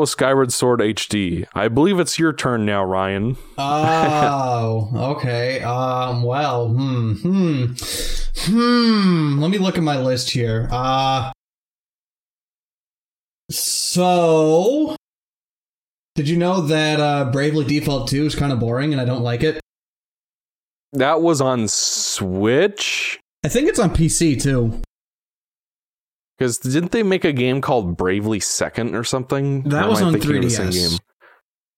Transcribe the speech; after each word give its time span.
was 0.00 0.10
Skyward 0.10 0.50
Sword 0.50 0.80
HD. 0.80 1.46
I 1.54 1.68
believe 1.68 2.00
it's 2.00 2.18
your 2.18 2.32
turn 2.32 2.64
now, 2.64 2.82
Ryan. 2.82 3.36
Oh, 3.58 4.90
okay. 5.16 5.60
Um, 5.60 6.22
well, 6.22 6.68
hmm, 6.68 7.12
hmm, 7.12 7.64
hmm. 8.36 9.38
Let 9.40 9.50
me 9.50 9.58
look 9.58 9.76
at 9.76 9.84
my 9.84 10.00
list 10.00 10.30
here. 10.30 10.68
Uh, 10.72 11.32
so, 13.50 14.96
did 16.14 16.28
you 16.28 16.38
know 16.38 16.62
that 16.62 16.98
uh, 16.98 17.30
Bravely 17.30 17.66
Default 17.66 18.08
2 18.08 18.24
is 18.24 18.34
kind 18.34 18.52
of 18.52 18.58
boring 18.58 18.92
and 18.92 19.00
I 19.02 19.04
don't 19.04 19.22
like 19.22 19.42
it? 19.42 19.60
That 20.94 21.20
was 21.20 21.42
on 21.42 21.68
Switch. 21.68 23.20
I 23.44 23.48
think 23.48 23.68
it's 23.68 23.78
on 23.78 23.90
PC 23.90 24.40
too. 24.42 24.80
Because 26.40 26.56
didn't 26.56 26.92
they 26.92 27.02
make 27.02 27.26
a 27.26 27.34
game 27.34 27.60
called 27.60 27.98
Bravely 27.98 28.40
Second 28.40 28.94
or 28.96 29.04
something? 29.04 29.62
That 29.64 29.84
Or 29.84 29.90
was 29.90 30.00
on 30.00 30.14
the 30.14 30.20
same 30.22 30.40
3DS. 30.42 30.98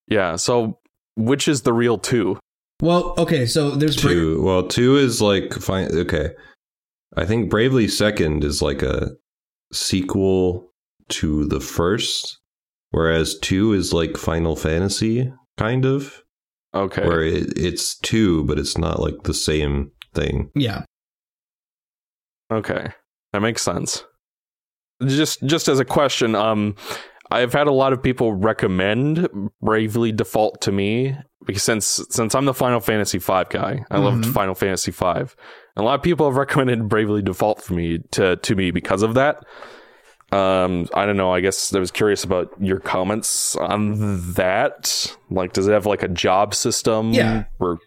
Yeah. 0.07 0.37
So, 0.37 0.79
which 1.17 1.49
is 1.49 1.63
the 1.63 1.73
real 1.73 1.99
two? 1.99 2.39
Well, 2.81 3.13
okay, 3.19 3.45
so 3.47 3.73
there's 3.73 4.01
Bra- 4.01 4.11
Two. 4.13 4.41
Well, 4.43 4.69
two 4.69 4.97
is 4.97 5.21
like 5.21 5.53
fine. 5.55 5.89
Okay, 5.93 6.31
I 7.17 7.25
think 7.25 7.51
Bravely 7.51 7.89
Second 7.89 8.45
is 8.45 8.63
like 8.63 8.83
a 8.83 9.11
sequel 9.73 10.73
to 11.09 11.45
the 11.47 11.59
first, 11.61 12.39
whereas 12.93 13.37
two 13.41 13.73
is 13.73 13.93
like 13.93 14.17
Final 14.17 14.55
Fantasy, 14.55 15.33
kind 15.59 15.85
of, 15.85 16.23
Okay. 16.73 17.05
where 17.05 17.23
it, 17.25 17.59
it's 17.59 17.99
two, 17.99 18.45
but 18.45 18.61
it's 18.61 18.79
not 18.79 19.01
like 19.01 19.25
the 19.25 19.35
same 19.35 19.91
thing. 20.15 20.51
yeah. 20.55 20.85
Okay, 22.53 22.93
that 23.33 23.43
makes 23.43 23.63
sense. 23.63 24.05
Just 25.07 25.43
just 25.45 25.69
as 25.69 25.81
a 25.81 25.85
question, 25.85 26.35
um, 26.35 26.75
I've 27.31 27.53
had 27.53 27.67
a 27.67 27.73
lot 27.73 27.93
of 27.93 28.03
people 28.03 28.33
recommend 28.35 29.29
Bravely 29.63 30.13
Default 30.13 30.61
to 30.63 30.73
me 30.73 31.17
because 31.47 31.63
since 31.63 32.05
since 32.11 32.35
I'm 32.35 32.45
the 32.45 32.55
Final 32.55 32.81
Fantasy 32.81 33.19
V 33.19 33.43
guy, 33.51 33.85
I 33.91 33.99
loved 33.99 34.25
Mhm. 34.25 34.33
Final 34.33 34.55
Fantasy 34.55 34.91
V. 34.93 35.05
And 35.07 35.29
a 35.77 35.83
lot 35.83 35.95
of 35.95 36.03
people 36.03 36.27
have 36.27 36.37
recommended 36.47 36.89
Bravely 36.89 37.23
Default 37.23 37.63
for 37.63 37.75
me 37.75 37.99
to 38.13 38.37
to 38.37 38.55
me 38.55 38.71
because 38.71 39.03
of 39.03 39.15
that. 39.15 39.45
Um, 40.31 40.89
I 40.95 41.05
don't 41.05 41.19
know. 41.19 41.31
I 41.33 41.41
guess 41.41 41.75
I 41.75 41.79
was 41.79 41.91
curious 41.91 42.25
about 42.25 42.49
your 42.59 42.81
comments 42.81 43.55
on 43.57 44.33
that. 44.33 45.15
Like, 45.31 45.53
does 45.53 45.69
it 45.69 45.73
have 45.73 45.85
like 45.85 46.03
a 46.03 46.09
job 46.09 46.55
system? 46.55 47.13
Yeah. 47.13 47.45
Or, 47.61 47.79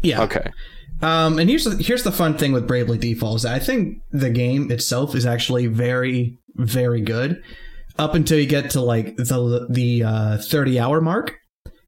Yeah. 0.00 0.22
okay. 0.22 0.50
Um, 1.02 1.38
and 1.38 1.50
here's 1.50 1.64
the, 1.64 1.76
here's 1.82 2.02
the 2.02 2.12
fun 2.12 2.38
thing 2.38 2.52
with 2.52 2.66
Bravely 2.66 2.96
Default 2.96 3.36
is 3.36 3.42
that 3.42 3.52
I 3.54 3.58
think 3.58 3.98
the 4.12 4.30
game 4.30 4.70
itself 4.72 5.14
is 5.14 5.26
actually 5.26 5.66
very 5.66 6.38
very 6.56 7.00
good 7.00 7.42
up 7.98 8.14
until 8.14 8.38
you 8.38 8.46
get 8.46 8.70
to 8.70 8.80
like 8.80 9.16
the 9.16 9.66
the 9.70 10.02
uh, 10.02 10.38
30 10.38 10.80
hour 10.80 11.00
mark, 11.00 11.38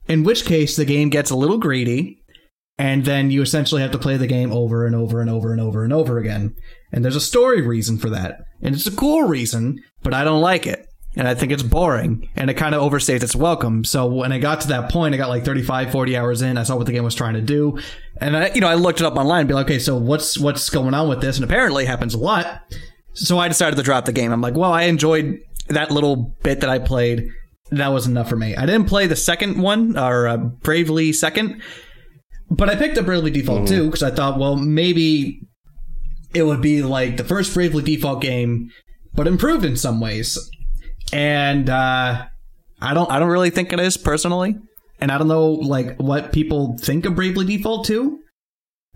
in 0.09 0.25
which 0.25 0.45
case 0.45 0.77
the 0.77 0.84
game 0.84 1.11
gets 1.11 1.31
a 1.31 1.36
little 1.36 1.59
greedy, 1.59 2.22
and 2.78 3.05
then 3.05 3.31
you 3.31 3.42
essentially 3.42 3.83
have 3.83 3.92
to 3.92 3.98
play 3.98 4.17
the 4.17 4.27
game 4.27 4.53
over 4.53 4.87
and 4.87 4.94
over 4.94 5.20
and 5.20 5.31
over 5.31 5.53
and 5.53 5.61
over 5.61 5.84
and 5.84 5.92
over 5.92 6.19
again. 6.19 6.55
And 6.92 7.05
there's 7.05 7.17
a 7.17 7.20
story 7.20 7.62
reason 7.62 7.98
for 7.98 8.11
that, 8.11 8.41
and 8.62 8.75
it's 8.75 8.87
a 8.87 8.94
cool 8.94 9.25
reason, 9.25 9.83
but 10.03 10.14
I 10.14 10.25
don't 10.25 10.41
like 10.41 10.67
it. 10.67 10.87
And 11.19 11.27
I 11.27 11.34
think 11.34 11.50
it's 11.50 11.62
boring 11.62 12.28
and 12.37 12.50
it 12.50 12.55
kind 12.55 12.75
of 12.75 12.83
overstays 12.83 13.22
its 13.22 13.34
welcome. 13.34 13.84
So 13.84 14.06
when 14.06 14.33
I 14.33 14.38
got 14.38 14.60
to 14.60 14.69
that 14.69 14.93
point, 14.93 15.15
I 15.15 15.16
got 15.16 15.31
like 15.31 15.47
35, 15.47 15.91
40 15.91 16.15
hours 16.15 16.43
in. 16.43 16.59
I 16.59 16.62
saw 16.62 16.77
what 16.77 16.84
the 16.84 16.93
game 16.93 17.04
was 17.04 17.15
trying 17.15 17.33
to 17.34 17.41
do. 17.41 17.78
And 18.21 18.37
I, 18.37 18.50
you 18.54 18.60
know, 18.60 18.69
I 18.69 18.75
looked 18.75 19.00
it 19.00 19.06
up 19.06 19.16
online 19.16 19.41
and 19.41 19.48
be 19.48 19.54
like, 19.54 19.65
okay, 19.65 19.78
so 19.78 19.97
what's, 19.97 20.38
what's 20.38 20.69
going 20.69 20.93
on 20.93 21.09
with 21.09 21.22
this? 21.22 21.37
And 21.37 21.44
apparently 21.44 21.84
it 21.84 21.87
happens 21.87 22.12
a 22.12 22.19
lot. 22.19 22.60
So 23.16 23.38
I 23.38 23.49
decided 23.49 23.77
to 23.77 23.82
drop 23.82 24.04
the 24.04 24.12
game. 24.12 24.31
I'm 24.31 24.43
like, 24.43 24.54
well, 24.54 24.72
I 24.72 24.82
enjoyed 24.82 25.38
that 25.69 25.91
little 25.91 26.34
bit 26.43 26.60
that 26.60 26.71
I 26.71 26.78
played. 26.78 27.28
That 27.71 27.88
was 27.88 28.06
enough 28.06 28.28
for 28.28 28.37
me. 28.37 28.54
I 28.54 28.66
didn't 28.66 28.88
play 28.88 29.06
the 29.06 29.16
second 29.16 29.60
one 29.60 29.99
or 29.99 30.28
uh, 30.28 30.37
Bravely 30.37 31.12
Second, 31.12 31.62
but 32.50 32.69
I 32.69 32.77
picked 32.77 32.97
up 32.99 33.06
Bravely 33.06 33.31
Default 33.31 33.66
too 33.66 33.87
because 33.87 34.03
I 34.03 34.10
thought, 34.10 34.38
well, 34.38 34.54
maybe 34.54 35.41
it 36.34 36.44
would 36.44 36.60
be 36.60 36.82
like 36.82 37.16
the 37.16 37.25
first 37.25 37.54
Bravely 37.54 37.82
Default 37.82 38.21
game, 38.21 38.71
but 39.15 39.27
improved 39.27 39.65
in 39.65 39.77
some 39.77 39.98
ways. 39.98 40.38
And 41.12 41.69
uh, 41.69 42.27
I 42.81 42.94
don't, 42.94 43.10
I 43.10 43.19
don't 43.19 43.31
really 43.31 43.50
think 43.50 43.72
it 43.72 43.81
is 43.81 43.97
personally, 43.97 44.56
and 45.00 45.10
I 45.10 45.19
don't 45.19 45.28
know 45.28 45.53
like 45.53 45.97
what 45.97 46.33
people 46.33 46.77
think 46.78 47.06
of 47.06 47.16
Bravely 47.16 47.47
Default 47.47 47.87
too. 47.87 48.21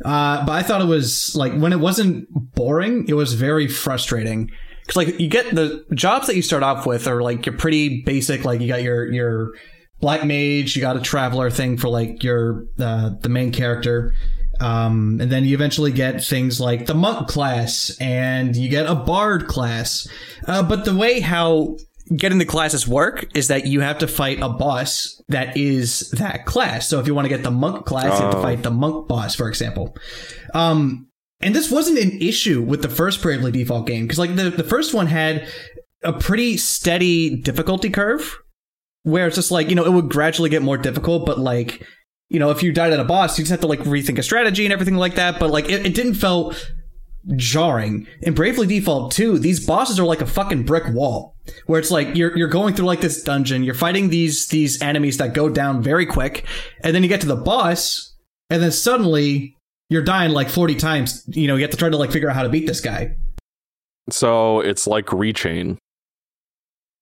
Uh, 0.04 0.44
but 0.44 0.52
I 0.52 0.62
thought 0.62 0.80
it 0.80 0.86
was 0.86 1.34
like 1.36 1.52
when 1.54 1.72
it 1.72 1.80
wasn't 1.80 2.26
boring, 2.54 3.06
it 3.08 3.14
was 3.14 3.34
very 3.34 3.68
frustrating. 3.68 4.50
Cause 4.86 4.96
like 4.96 5.20
you 5.20 5.28
get 5.28 5.54
the 5.54 5.84
jobs 5.94 6.26
that 6.26 6.36
you 6.36 6.42
start 6.42 6.62
off 6.62 6.86
with 6.86 7.06
are 7.06 7.22
like 7.22 7.46
you're 7.46 7.56
pretty 7.56 8.02
basic. 8.02 8.44
Like 8.44 8.60
you 8.60 8.68
got 8.68 8.82
your 8.82 9.10
your 9.12 9.52
black 10.00 10.24
mage, 10.24 10.74
you 10.74 10.82
got 10.82 10.96
a 10.96 11.00
traveler 11.00 11.50
thing 11.50 11.76
for 11.76 11.88
like 11.88 12.22
your 12.24 12.64
uh, 12.78 13.10
the 13.20 13.28
main 13.28 13.52
character, 13.52 14.14
um, 14.58 15.18
and 15.20 15.30
then 15.30 15.44
you 15.44 15.54
eventually 15.54 15.92
get 15.92 16.24
things 16.24 16.60
like 16.60 16.86
the 16.86 16.94
monk 16.94 17.28
class 17.28 17.96
and 18.00 18.56
you 18.56 18.68
get 18.68 18.86
a 18.86 18.94
bard 18.94 19.46
class. 19.46 20.08
Uh, 20.46 20.62
but 20.62 20.84
the 20.84 20.94
way 20.94 21.20
how 21.20 21.76
getting 22.16 22.38
the 22.38 22.44
classes 22.44 22.88
work 22.88 23.26
is 23.36 23.48
that 23.48 23.66
you 23.66 23.80
have 23.80 23.98
to 23.98 24.08
fight 24.08 24.40
a 24.40 24.48
boss 24.48 25.22
that 25.28 25.56
is 25.56 26.10
that 26.12 26.44
class. 26.44 26.88
So 26.88 26.98
if 27.00 27.06
you 27.06 27.14
want 27.14 27.26
to 27.26 27.28
get 27.28 27.42
the 27.44 27.50
monk 27.50 27.86
class, 27.86 28.18
you 28.18 28.24
have 28.24 28.32
to 28.32 28.38
Oh. 28.38 28.42
fight 28.42 28.62
the 28.62 28.70
monk 28.70 29.06
boss, 29.08 29.34
for 29.34 29.48
example. 29.48 29.96
Um, 30.54 31.06
and 31.40 31.54
this 31.54 31.70
wasn't 31.70 31.98
an 31.98 32.20
issue 32.20 32.60
with 32.62 32.82
the 32.82 32.88
first 32.88 33.22
Bravely 33.22 33.52
Default 33.52 33.86
game 33.86 34.04
because 34.04 34.18
like 34.18 34.34
the, 34.36 34.50
the 34.50 34.64
first 34.64 34.92
one 34.92 35.06
had 35.06 35.46
a 36.02 36.12
pretty 36.12 36.56
steady 36.56 37.36
difficulty 37.36 37.90
curve 37.90 38.38
where 39.04 39.26
it's 39.26 39.36
just 39.36 39.50
like, 39.50 39.68
you 39.70 39.74
know, 39.74 39.84
it 39.84 39.92
would 39.92 40.08
gradually 40.10 40.50
get 40.50 40.62
more 40.62 40.76
difficult, 40.76 41.24
but 41.24 41.38
like, 41.38 41.86
you 42.28 42.38
know, 42.38 42.50
if 42.50 42.62
you 42.62 42.72
died 42.72 42.92
at 42.92 43.00
a 43.00 43.04
boss, 43.04 43.38
you 43.38 43.42
just 43.44 43.50
have 43.50 43.60
to 43.60 43.66
like 43.66 43.80
rethink 43.80 44.18
a 44.18 44.22
strategy 44.22 44.64
and 44.66 44.72
everything 44.72 44.96
like 44.96 45.14
that. 45.14 45.38
But 45.40 45.50
like, 45.50 45.68
it, 45.70 45.86
it 45.86 45.94
didn't 45.94 46.14
feel 46.14 46.52
jarring. 47.36 48.06
In 48.22 48.34
Bravely 48.34 48.66
Default 48.66 49.12
2, 49.12 49.38
these 49.38 49.64
bosses 49.64 49.98
are 49.98 50.04
like 50.04 50.20
a 50.20 50.26
fucking 50.26 50.64
brick 50.64 50.84
wall. 50.92 51.36
Where 51.66 51.80
it's 51.80 51.90
like 51.90 52.14
you're 52.14 52.36
you're 52.36 52.48
going 52.48 52.74
through 52.74 52.86
like 52.86 53.00
this 53.00 53.22
dungeon, 53.22 53.64
you're 53.64 53.74
fighting 53.74 54.10
these 54.10 54.46
these 54.48 54.80
enemies 54.80 55.16
that 55.18 55.34
go 55.34 55.48
down 55.48 55.82
very 55.82 56.06
quick, 56.06 56.46
and 56.84 56.94
then 56.94 57.02
you 57.02 57.08
get 57.08 57.20
to 57.22 57.26
the 57.26 57.36
boss, 57.36 58.14
and 58.50 58.62
then 58.62 58.70
suddenly 58.70 59.56
you're 59.88 60.04
dying 60.04 60.30
like 60.30 60.48
40 60.48 60.76
times. 60.76 61.24
You 61.28 61.48
know, 61.48 61.56
you 61.56 61.62
have 61.62 61.72
to 61.72 61.76
try 61.76 61.88
to 61.88 61.96
like 61.96 62.12
figure 62.12 62.30
out 62.30 62.36
how 62.36 62.44
to 62.44 62.48
beat 62.48 62.66
this 62.66 62.80
guy. 62.80 63.16
So 64.10 64.60
it's 64.60 64.86
like 64.86 65.06
Rechain. 65.06 65.76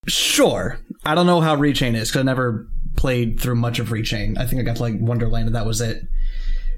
Sure. 0.07 0.79
I 1.05 1.15
don't 1.15 1.27
know 1.27 1.41
how 1.41 1.57
Rechain 1.57 1.95
is 1.95 2.09
because 2.09 2.21
I 2.21 2.23
never 2.23 2.67
played 2.97 3.39
through 3.39 3.57
much 3.57 3.79
of 3.79 3.89
Rechain. 3.89 4.39
I 4.39 4.47
think 4.47 4.61
I 4.61 4.65
got 4.65 4.77
to 4.77 4.83
like 4.83 4.95
Wonderland 4.99 5.47
and 5.47 5.55
that 5.55 5.67
was 5.67 5.81
it. 5.81 6.03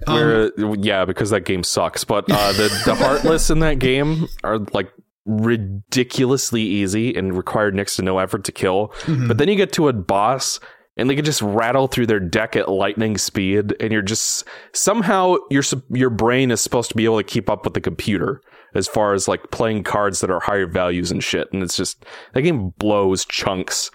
Um, 0.07 0.15
Where 0.17 0.75
yeah, 0.77 1.05
because 1.05 1.31
that 1.31 1.45
game 1.45 1.63
sucks. 1.63 2.05
But 2.05 2.25
uh, 2.31 2.53
the 2.53 2.83
the 2.87 2.95
heartless 2.95 3.51
in 3.51 3.59
that 3.61 3.79
game 3.79 4.29
are 4.45 4.59
like 4.73 4.91
ridiculously 5.27 6.63
easy 6.63 7.15
and 7.15 7.37
require 7.37 7.71
next 7.71 7.97
to 7.97 8.03
no 8.03 8.19
effort 8.19 8.45
to 8.45 8.53
kill. 8.53 8.89
mhm. 9.05 9.29
But 9.29 9.39
then 9.39 9.49
you 9.49 9.57
get 9.57 9.73
to 9.75 9.89
a 9.89 9.93
boss 9.93 10.61
and 10.97 11.09
they 11.09 11.15
can 11.15 11.25
just 11.25 11.41
rattle 11.43 11.87
through 11.87 12.07
their 12.07 12.21
deck 12.21 12.57
at 12.57 12.69
lightning 12.69 13.17
speed, 13.17 13.75
and 13.81 13.93
you're 13.93 14.03
just 14.03 14.45
somehow 14.73 15.37
your 15.51 15.63
your 15.91 16.11
brain 16.11 16.51
is 16.51 16.61
supposed 16.61 16.91
to 16.91 16.97
be 16.97 17.05
able 17.05 17.17
to 17.19 17.25
keep 17.25 17.49
up 17.49 17.65
with 17.65 17.75
the 17.75 17.81
computer 17.81 18.43
as 18.75 18.87
far 18.87 19.15
as 19.15 19.27
like 19.27 19.51
playing 19.51 19.83
cards 19.83 20.21
that 20.21 20.31
are 20.31 20.41
higher 20.41 20.67
values 20.67 21.11
and 21.11 21.25
shit. 21.25 21.49
And 21.53 21.63
it's 21.63 21.77
just 21.77 22.05
that 22.35 22.43
game 22.43 22.71
blows 22.79 23.25
chunks. 23.25 23.91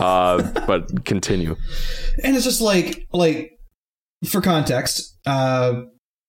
Uh, 0.00 0.42
but 0.66 1.04
continue. 1.04 1.56
and 2.24 2.34
it's 2.34 2.44
just 2.44 2.60
like 2.60 3.06
like 3.12 3.57
for 4.26 4.40
context 4.40 5.16
uh 5.26 5.82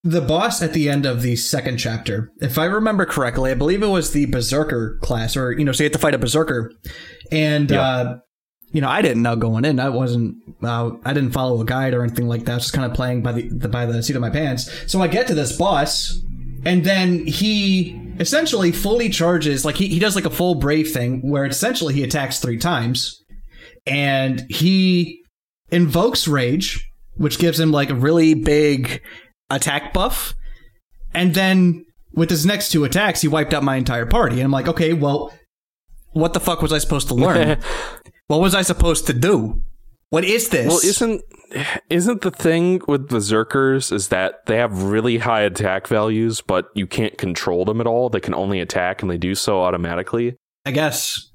the 0.03 0.21
boss 0.21 0.61
at 0.61 0.73
the 0.73 0.89
end 0.89 1.05
of 1.05 1.21
the 1.23 1.35
second 1.35 1.77
chapter 1.77 2.31
if 2.39 2.57
i 2.57 2.65
remember 2.65 3.05
correctly 3.05 3.51
i 3.51 3.53
believe 3.53 3.81
it 3.83 3.87
was 3.87 4.11
the 4.11 4.25
berserker 4.27 4.97
class 5.01 5.35
or 5.35 5.51
you 5.51 5.65
know 5.65 5.71
so 5.71 5.83
you 5.83 5.85
have 5.85 5.93
to 5.93 5.99
fight 5.99 6.13
a 6.13 6.17
berserker. 6.17 6.71
And 7.31 7.69
Yeah. 7.71 7.81
uh 7.81 8.17
you 8.71 8.81
know 8.81 8.89
i 8.89 9.01
didn't 9.01 9.23
know 9.23 9.35
going 9.35 9.65
in. 9.65 9.79
I 9.79 9.89
wasn't 9.89 10.35
uh, 10.63 10.91
i 11.03 11.13
didn't 11.13 11.31
follow 11.31 11.59
a 11.61 11.65
guide 11.65 11.93
or 11.95 12.03
anything 12.03 12.27
like 12.27 12.45
that. 12.45 12.51
I 12.51 12.55
was 12.55 12.63
just 12.65 12.73
kind 12.73 12.89
of 12.89 12.95
playing 12.95 13.23
by 13.23 13.31
the, 13.33 13.49
the 13.49 13.67
by 13.67 13.85
the 13.87 14.01
seat 14.03 14.15
of 14.15 14.21
my 14.21 14.29
pants. 14.29 14.69
So 14.91 15.01
i 15.01 15.07
get 15.07 15.25
to 15.27 15.33
this 15.33 15.57
boss 15.57 16.15
and 16.65 16.83
then 16.83 17.25
he 17.25 17.99
essentially 18.19 18.71
fully 18.71 19.09
charges 19.09 19.65
like 19.65 19.75
he, 19.77 19.87
he 19.87 19.97
does 19.97 20.13
like 20.15 20.25
a 20.25 20.29
full 20.29 20.55
brave 20.55 20.91
thing 20.91 21.27
where 21.27 21.45
essentially 21.45 21.93
he 21.93 22.03
attacks 22.03 22.39
three 22.39 22.57
times 22.57 23.23
and 23.87 24.45
he 24.49 25.21
invokes 25.71 26.27
rage 26.27 26.85
which 27.19 27.37
gives 27.37 27.59
him 27.59 27.71
like 27.71 27.91
a 27.91 27.95
really 27.95 28.33
big 28.33 29.01
attack 29.51 29.93
buff. 29.93 30.33
And 31.13 31.35
then 31.35 31.85
with 32.13 32.31
his 32.31 32.45
next 32.45 32.71
two 32.71 32.83
attacks 32.83 33.21
he 33.21 33.27
wiped 33.27 33.53
out 33.53 33.63
my 33.63 33.75
entire 33.75 34.07
party. 34.07 34.37
And 34.37 34.45
i'm 34.45 34.51
like 34.51 34.67
okay 34.67 34.93
well 34.93 35.31
what 36.13 36.33
the 36.33 36.39
fuck 36.39 36.61
was 36.63 36.73
i 36.73 36.79
supposed 36.79 37.07
to 37.09 37.13
learn? 37.25 37.59
What 38.27 38.41
was 38.41 38.55
i 38.55 38.63
supposed 38.63 39.05
to 39.07 39.13
do? 39.13 39.61
What 40.09 40.25
is 40.25 40.49
this? 40.49 40.67
Well, 40.67 40.79
isn't 40.83 41.21
isn't 41.89 42.21
the 42.21 42.31
thing 42.31 42.81
with 42.87 43.07
berserkers 43.07 43.91
is 43.91 44.07
that 44.07 44.45
they 44.47 44.57
have 44.57 44.83
really 44.83 45.19
high 45.19 45.41
attack 45.41 45.87
values, 45.87 46.41
but 46.41 46.69
you 46.73 46.87
can't 46.87 47.17
control 47.17 47.63
them 47.65 47.79
at 47.79 47.85
all. 47.87 48.09
They 48.09 48.19
can 48.19 48.33
only 48.33 48.59
attack, 48.59 49.01
and 49.01 49.11
they 49.11 49.17
do 49.17 49.35
so 49.35 49.61
automatically. 49.61 50.35
i 50.65 50.71
guess 50.71 51.28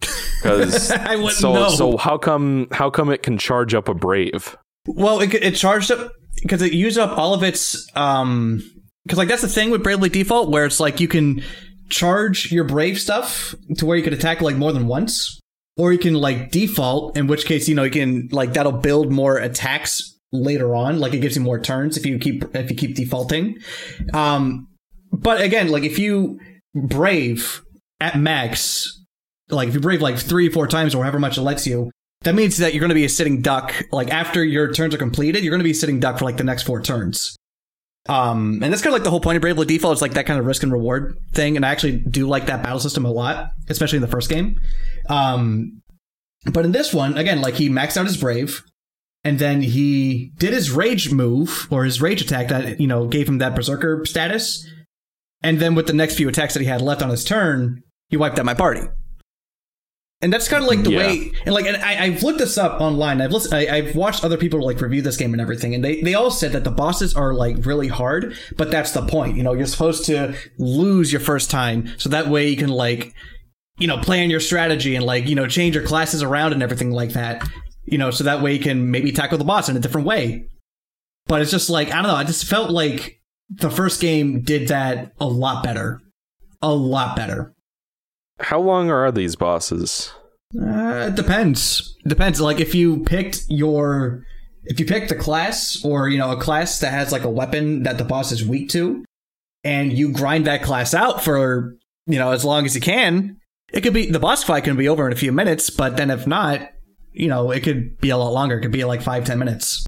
Because 0.00 0.90
I 0.90 1.16
wouldn't 1.16 1.32
so 1.34 1.52
know. 1.54 1.68
so 1.68 1.96
how 1.96 2.18
come 2.18 2.68
how 2.72 2.90
come 2.90 3.10
it 3.10 3.22
can 3.22 3.38
charge 3.38 3.74
up 3.74 3.88
a 3.88 3.94
brave? 3.94 4.56
Well, 4.86 5.20
it, 5.20 5.32
it 5.34 5.54
charged 5.56 5.90
up 5.90 6.12
because 6.42 6.62
it 6.62 6.72
used 6.72 6.98
up 6.98 7.16
all 7.16 7.34
of 7.34 7.42
its 7.42 7.86
um 7.96 8.62
because 9.04 9.18
like 9.18 9.28
that's 9.28 9.42
the 9.42 9.48
thing 9.48 9.70
with 9.70 9.82
Bravely 9.82 10.08
Default 10.08 10.50
where 10.50 10.64
it's 10.64 10.80
like 10.80 11.00
you 11.00 11.08
can 11.08 11.42
charge 11.88 12.50
your 12.50 12.64
brave 12.64 12.98
stuff 12.98 13.54
to 13.76 13.86
where 13.86 13.96
you 13.96 14.02
can 14.02 14.12
attack 14.14 14.40
like 14.40 14.56
more 14.56 14.72
than 14.72 14.86
once, 14.86 15.40
or 15.76 15.92
you 15.92 15.98
can 15.98 16.14
like 16.14 16.50
default, 16.50 17.16
in 17.16 17.26
which 17.26 17.46
case 17.46 17.68
you 17.68 17.74
know 17.74 17.84
you 17.84 17.90
can 17.90 18.28
like 18.32 18.52
that'll 18.54 18.72
build 18.72 19.12
more 19.12 19.38
attacks 19.38 20.18
later 20.32 20.74
on, 20.74 20.98
like 20.98 21.14
it 21.14 21.20
gives 21.20 21.36
you 21.36 21.42
more 21.42 21.60
turns 21.60 21.96
if 21.96 22.04
you 22.04 22.18
keep 22.18 22.44
if 22.54 22.70
you 22.70 22.76
keep 22.76 22.96
defaulting. 22.96 23.58
Um, 24.12 24.68
but 25.12 25.40
again, 25.40 25.68
like 25.68 25.84
if 25.84 25.98
you 25.98 26.40
brave 26.74 27.62
at 28.00 28.18
max, 28.18 29.03
like 29.48 29.68
if 29.68 29.74
you 29.74 29.80
brave 29.80 30.02
like 30.02 30.18
three 30.18 30.48
four 30.48 30.66
times 30.66 30.94
or 30.94 31.02
however 31.02 31.18
much 31.18 31.38
it 31.38 31.42
lets 31.42 31.66
you, 31.66 31.90
that 32.22 32.34
means 32.34 32.56
that 32.58 32.72
you're 32.72 32.80
going 32.80 32.88
to 32.88 32.94
be 32.94 33.04
a 33.04 33.08
sitting 33.08 33.42
duck. 33.42 33.74
Like 33.92 34.10
after 34.10 34.44
your 34.44 34.72
turns 34.72 34.94
are 34.94 34.98
completed, 34.98 35.44
you're 35.44 35.50
going 35.50 35.60
to 35.60 35.64
be 35.64 35.74
sitting 35.74 36.00
duck 36.00 36.18
for 36.18 36.24
like 36.24 36.36
the 36.36 36.44
next 36.44 36.62
four 36.62 36.80
turns. 36.80 37.36
Um, 38.06 38.60
and 38.62 38.72
that's 38.72 38.82
kind 38.82 38.92
of 38.92 38.94
like 38.94 39.04
the 39.04 39.10
whole 39.10 39.20
point 39.20 39.36
of 39.36 39.42
Bravely 39.42 39.66
Default. 39.66 39.92
It's 39.92 40.02
like 40.02 40.14
that 40.14 40.26
kind 40.26 40.38
of 40.38 40.44
risk 40.44 40.62
and 40.62 40.72
reward 40.72 41.16
thing, 41.32 41.56
and 41.56 41.64
I 41.64 41.70
actually 41.70 41.98
do 41.98 42.28
like 42.28 42.46
that 42.46 42.62
battle 42.62 42.80
system 42.80 43.04
a 43.04 43.10
lot, 43.10 43.52
especially 43.68 43.96
in 43.96 44.02
the 44.02 44.08
first 44.08 44.28
game. 44.28 44.60
Um, 45.08 45.80
but 46.52 46.66
in 46.66 46.72
this 46.72 46.92
one, 46.92 47.16
again, 47.16 47.40
like 47.40 47.54
he 47.54 47.70
maxed 47.70 47.96
out 47.96 48.04
his 48.04 48.18
brave, 48.18 48.62
and 49.22 49.38
then 49.38 49.62
he 49.62 50.32
did 50.36 50.52
his 50.52 50.70
rage 50.70 51.12
move 51.12 51.66
or 51.70 51.84
his 51.84 52.02
rage 52.02 52.20
attack 52.20 52.48
that 52.48 52.78
you 52.78 52.86
know 52.86 53.06
gave 53.06 53.26
him 53.26 53.38
that 53.38 53.54
berserker 53.54 54.04
status, 54.04 54.68
and 55.42 55.58
then 55.58 55.74
with 55.74 55.86
the 55.86 55.94
next 55.94 56.16
few 56.16 56.28
attacks 56.28 56.52
that 56.52 56.60
he 56.60 56.66
had 56.66 56.82
left 56.82 57.02
on 57.02 57.08
his 57.08 57.24
turn, 57.24 57.82
he 58.08 58.18
wiped 58.18 58.38
out 58.38 58.44
my 58.44 58.54
party. 58.54 58.82
And 60.24 60.32
that's 60.32 60.48
kind 60.48 60.62
of 60.64 60.68
like 60.70 60.82
the 60.82 60.90
Yeah. 60.92 60.98
way, 61.00 61.32
and 61.44 61.54
like, 61.54 61.66
and 61.66 61.76
I, 61.76 62.04
I've 62.04 62.22
looked 62.22 62.38
this 62.38 62.56
up 62.56 62.80
online. 62.80 63.20
I've 63.20 63.30
listened, 63.30 63.52
I, 63.52 63.76
I've 63.76 63.94
watched 63.94 64.24
other 64.24 64.38
people 64.38 64.64
like 64.64 64.80
review 64.80 65.02
this 65.02 65.18
game 65.18 65.34
and 65.34 65.40
everything, 65.40 65.74
and 65.74 65.84
they 65.84 66.00
they 66.00 66.14
all 66.14 66.30
said 66.30 66.52
that 66.52 66.64
the 66.64 66.70
bosses 66.70 67.14
are 67.14 67.34
like 67.34 67.66
really 67.66 67.88
hard, 67.88 68.34
but 68.56 68.70
that's 68.70 68.92
the 68.92 69.02
point. 69.06 69.36
You 69.36 69.42
know, 69.42 69.52
you're 69.52 69.66
supposed 69.66 70.06
to 70.06 70.34
lose 70.58 71.12
your 71.12 71.20
first 71.20 71.50
time, 71.50 71.92
so 71.98 72.08
that 72.08 72.28
way 72.28 72.48
you 72.48 72.56
can 72.56 72.70
like, 72.70 73.12
you 73.78 73.86
know, 73.86 73.98
plan 73.98 74.30
your 74.30 74.40
strategy 74.40 74.96
and 74.96 75.04
like 75.04 75.28
you 75.28 75.34
know 75.34 75.46
change 75.46 75.74
your 75.74 75.84
classes 75.86 76.22
around 76.22 76.54
and 76.54 76.62
everything 76.62 76.90
like 76.90 77.10
that. 77.10 77.46
You 77.84 77.98
know, 77.98 78.10
so 78.10 78.24
that 78.24 78.40
way 78.40 78.54
you 78.54 78.60
can 78.60 78.90
maybe 78.90 79.12
tackle 79.12 79.36
the 79.36 79.44
boss 79.44 79.68
in 79.68 79.76
a 79.76 79.80
different 79.80 80.06
way. 80.06 80.46
But 81.26 81.42
it's 81.42 81.50
just 81.50 81.68
like 81.68 81.88
I 81.92 81.96
don't 81.96 82.04
know. 82.10 82.14
I 82.16 82.24
just 82.24 82.46
felt 82.46 82.70
like 82.70 83.20
the 83.50 83.68
first 83.70 84.00
game 84.00 84.40
did 84.40 84.68
that 84.68 85.12
a 85.20 85.26
lot 85.26 85.62
better, 85.62 86.00
a 86.62 86.72
lot 86.74 87.14
better. 87.14 87.52
How 88.40 88.60
long 88.60 88.90
are 88.90 89.10
these 89.12 89.36
bosses? 89.36 90.12
Uh, 90.60 91.08
it 91.08 91.14
depends. 91.14 91.96
Depends. 92.06 92.40
Like 92.40 92.60
if 92.60 92.74
you 92.74 93.00
picked 93.04 93.42
your, 93.48 94.24
if 94.64 94.78
you 94.80 94.86
picked 94.86 95.10
a 95.10 95.14
class 95.16 95.82
or 95.84 96.08
you 96.08 96.18
know 96.18 96.30
a 96.32 96.40
class 96.40 96.80
that 96.80 96.92
has 96.92 97.12
like 97.12 97.24
a 97.24 97.30
weapon 97.30 97.82
that 97.84 97.98
the 97.98 98.04
boss 98.04 98.32
is 98.32 98.44
weak 98.44 98.68
to, 98.70 99.04
and 99.62 99.92
you 99.92 100.12
grind 100.12 100.46
that 100.46 100.62
class 100.62 100.94
out 100.94 101.22
for 101.24 101.76
you 102.06 102.18
know 102.18 102.30
as 102.32 102.44
long 102.44 102.64
as 102.66 102.74
you 102.74 102.80
can, 102.80 103.38
it 103.72 103.80
could 103.82 103.94
be 103.94 104.10
the 104.10 104.20
boss 104.20 104.44
fight 104.44 104.64
can 104.64 104.76
be 104.76 104.88
over 104.88 105.06
in 105.06 105.12
a 105.12 105.16
few 105.16 105.32
minutes. 105.32 105.70
But 105.70 105.96
then 105.96 106.10
if 106.10 106.26
not, 106.26 106.68
you 107.12 107.28
know 107.28 107.50
it 107.50 107.60
could 107.62 107.98
be 107.98 108.10
a 108.10 108.16
lot 108.16 108.32
longer. 108.32 108.58
It 108.58 108.62
could 108.62 108.72
be 108.72 108.84
like 108.84 109.02
five 109.02 109.24
ten 109.24 109.38
minutes. 109.38 109.86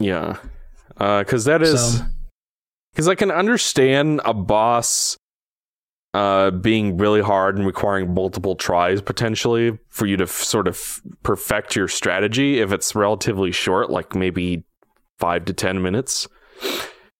Yeah, 0.00 0.36
because 0.98 1.44
that 1.44 1.62
is 1.62 1.98
So- 1.98 2.04
because 2.92 3.08
I 3.08 3.14
can 3.14 3.30
understand 3.30 4.20
a 4.24 4.32
boss 4.34 5.16
uh, 6.14 6.52
being 6.52 6.96
really 6.96 7.20
hard 7.20 7.56
and 7.56 7.66
requiring 7.66 8.14
multiple 8.14 8.54
tries 8.54 9.02
potentially 9.02 9.76
for 9.88 10.06
you 10.06 10.16
to 10.16 10.24
f- 10.24 10.30
sort 10.30 10.68
of 10.68 11.02
perfect 11.24 11.74
your 11.74 11.88
strategy. 11.88 12.60
If 12.60 12.72
it's 12.72 12.94
relatively 12.94 13.50
short, 13.50 13.90
like 13.90 14.14
maybe 14.14 14.64
five 15.18 15.44
to 15.46 15.52
ten 15.52 15.82
minutes. 15.82 16.28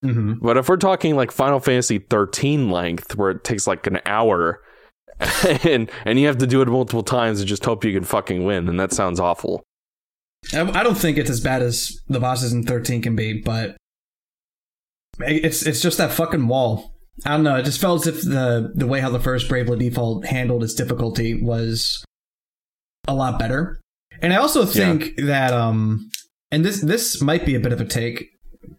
Mm-hmm. 0.03 0.35
But 0.41 0.57
if 0.57 0.69
we're 0.69 0.77
talking 0.77 1.15
like 1.15 1.31
Final 1.31 1.59
Fantasy 1.59 1.99
13 1.99 2.69
length, 2.69 3.17
where 3.17 3.31
it 3.31 3.43
takes 3.43 3.67
like 3.67 3.85
an 3.85 3.99
hour, 4.05 4.61
and 5.63 5.91
and 6.05 6.19
you 6.19 6.27
have 6.27 6.37
to 6.37 6.47
do 6.47 6.61
it 6.61 6.67
multiple 6.69 7.03
times 7.03 7.41
and 7.41 7.49
just 7.49 7.65
hope 7.65 7.83
you 7.83 7.93
can 7.93 8.05
fucking 8.05 8.45
win, 8.45 8.65
then 8.65 8.77
that 8.77 8.93
sounds 8.93 9.19
awful. 9.19 9.61
I 10.53 10.61
I 10.61 10.83
don't 10.83 10.97
think 10.97 11.17
it's 11.17 11.29
as 11.29 11.41
bad 11.41 11.61
as 11.61 11.99
the 12.07 12.21
bosses 12.21 12.53
in 12.53 12.63
13 12.63 13.01
can 13.01 13.15
be, 13.15 13.41
but 13.41 13.75
it's 15.19 15.65
it's 15.65 15.81
just 15.81 15.97
that 15.97 16.11
fucking 16.11 16.47
wall. 16.47 16.94
I 17.23 17.29
don't 17.29 17.43
know. 17.43 17.55
It 17.55 17.63
just 17.63 17.79
felt 17.79 18.05
as 18.05 18.15
if 18.15 18.21
the 18.23 18.71
the 18.75 18.87
way 18.87 18.99
how 18.99 19.09
the 19.09 19.19
first 19.19 19.47
Bravely 19.47 19.77
Default 19.77 20.25
handled 20.25 20.63
its 20.63 20.73
difficulty 20.73 21.41
was 21.41 22.03
a 23.07 23.13
lot 23.13 23.39
better. 23.39 23.79
And 24.21 24.33
I 24.33 24.37
also 24.37 24.65
think 24.65 25.15
that 25.17 25.53
um 25.53 26.09
and 26.51 26.65
this 26.65 26.81
this 26.81 27.21
might 27.21 27.45
be 27.45 27.55
a 27.55 27.59
bit 27.59 27.71
of 27.71 27.79
a 27.79 27.85
take 27.85 28.25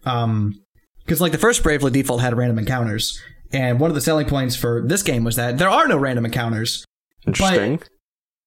um 0.05 0.53
because 0.99 1.21
like 1.21 1.31
the 1.31 1.37
first 1.37 1.63
Bravely 1.63 1.91
Default 1.91 2.21
had 2.21 2.37
random 2.37 2.59
encounters 2.59 3.19
and 3.51 3.79
one 3.79 3.89
of 3.89 3.95
the 3.95 4.01
selling 4.01 4.27
points 4.27 4.55
for 4.55 4.83
this 4.85 5.03
game 5.03 5.23
was 5.23 5.35
that 5.37 5.57
there 5.57 5.69
are 5.69 5.87
no 5.87 5.97
random 5.97 6.25
encounters 6.25 6.85
Interesting. 7.25 7.81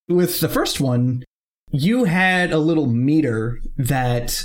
with 0.08 0.40
the 0.40 0.48
first 0.48 0.80
one, 0.80 1.22
you 1.70 2.04
had 2.04 2.52
a 2.52 2.58
little 2.58 2.86
meter 2.86 3.60
that 3.76 4.44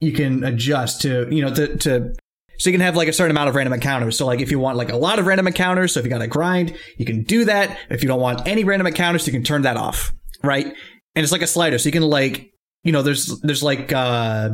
you 0.00 0.12
can 0.12 0.44
adjust 0.44 1.00
to, 1.02 1.28
you 1.34 1.42
know, 1.42 1.54
to, 1.54 1.76
to 1.78 2.14
so 2.58 2.70
you 2.70 2.74
can 2.74 2.80
have 2.80 2.96
like 2.96 3.08
a 3.08 3.12
certain 3.12 3.30
amount 3.30 3.48
of 3.48 3.54
random 3.54 3.72
encounters. 3.72 4.16
So 4.16 4.26
like 4.26 4.40
if 4.40 4.50
you 4.50 4.58
want 4.58 4.76
like 4.76 4.90
a 4.90 4.96
lot 4.96 5.18
of 5.18 5.26
random 5.26 5.46
encounters, 5.46 5.92
so 5.92 6.00
if 6.00 6.06
you 6.06 6.10
got 6.10 6.18
to 6.18 6.26
grind, 6.26 6.76
you 6.96 7.04
can 7.04 7.22
do 7.22 7.44
that. 7.44 7.78
If 7.90 8.02
you 8.02 8.08
don't 8.08 8.20
want 8.20 8.46
any 8.46 8.64
random 8.64 8.86
encounters, 8.86 9.26
you 9.26 9.32
can 9.32 9.42
turn 9.42 9.62
that 9.62 9.76
off, 9.76 10.12
right? 10.42 10.66
And 10.66 11.22
it's 11.22 11.32
like 11.32 11.42
a 11.42 11.46
slider, 11.46 11.78
so 11.78 11.86
you 11.86 11.92
can 11.92 12.02
like, 12.02 12.50
you 12.82 12.92
know, 12.92 13.02
there's 13.02 13.40
there's 13.40 13.62
like 13.62 13.92
uh 13.92 14.50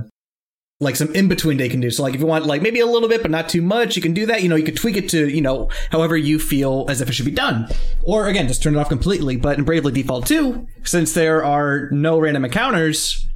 like 0.80 0.96
some 0.96 1.14
in 1.14 1.28
between 1.28 1.58
they 1.58 1.68
can 1.68 1.80
do. 1.80 1.90
So 1.90 2.02
like 2.02 2.14
if 2.14 2.20
you 2.20 2.26
want 2.26 2.46
like 2.46 2.62
maybe 2.62 2.80
a 2.80 2.86
little 2.86 3.08
bit 3.08 3.22
but 3.22 3.30
not 3.30 3.48
too 3.48 3.62
much, 3.62 3.96
you 3.96 4.02
can 4.02 4.14
do 4.14 4.26
that. 4.26 4.42
You 4.42 4.48
know, 4.48 4.56
you 4.56 4.64
can 4.64 4.74
tweak 4.74 4.96
it 4.96 5.10
to, 5.10 5.28
you 5.28 5.42
know, 5.42 5.68
however 5.90 6.16
you 6.16 6.38
feel 6.38 6.86
as 6.88 7.00
if 7.00 7.08
it 7.08 7.12
should 7.12 7.26
be 7.26 7.30
done. 7.30 7.68
Or 8.02 8.28
again, 8.28 8.48
just 8.48 8.62
turn 8.62 8.74
it 8.74 8.78
off 8.78 8.88
completely. 8.88 9.36
But 9.36 9.58
in 9.58 9.64
Bravely 9.64 9.92
Default 9.92 10.26
2, 10.26 10.66
since 10.84 11.12
there 11.12 11.44
are 11.44 11.90
no 11.90 12.18
random 12.18 12.46
encounters, 12.46 13.26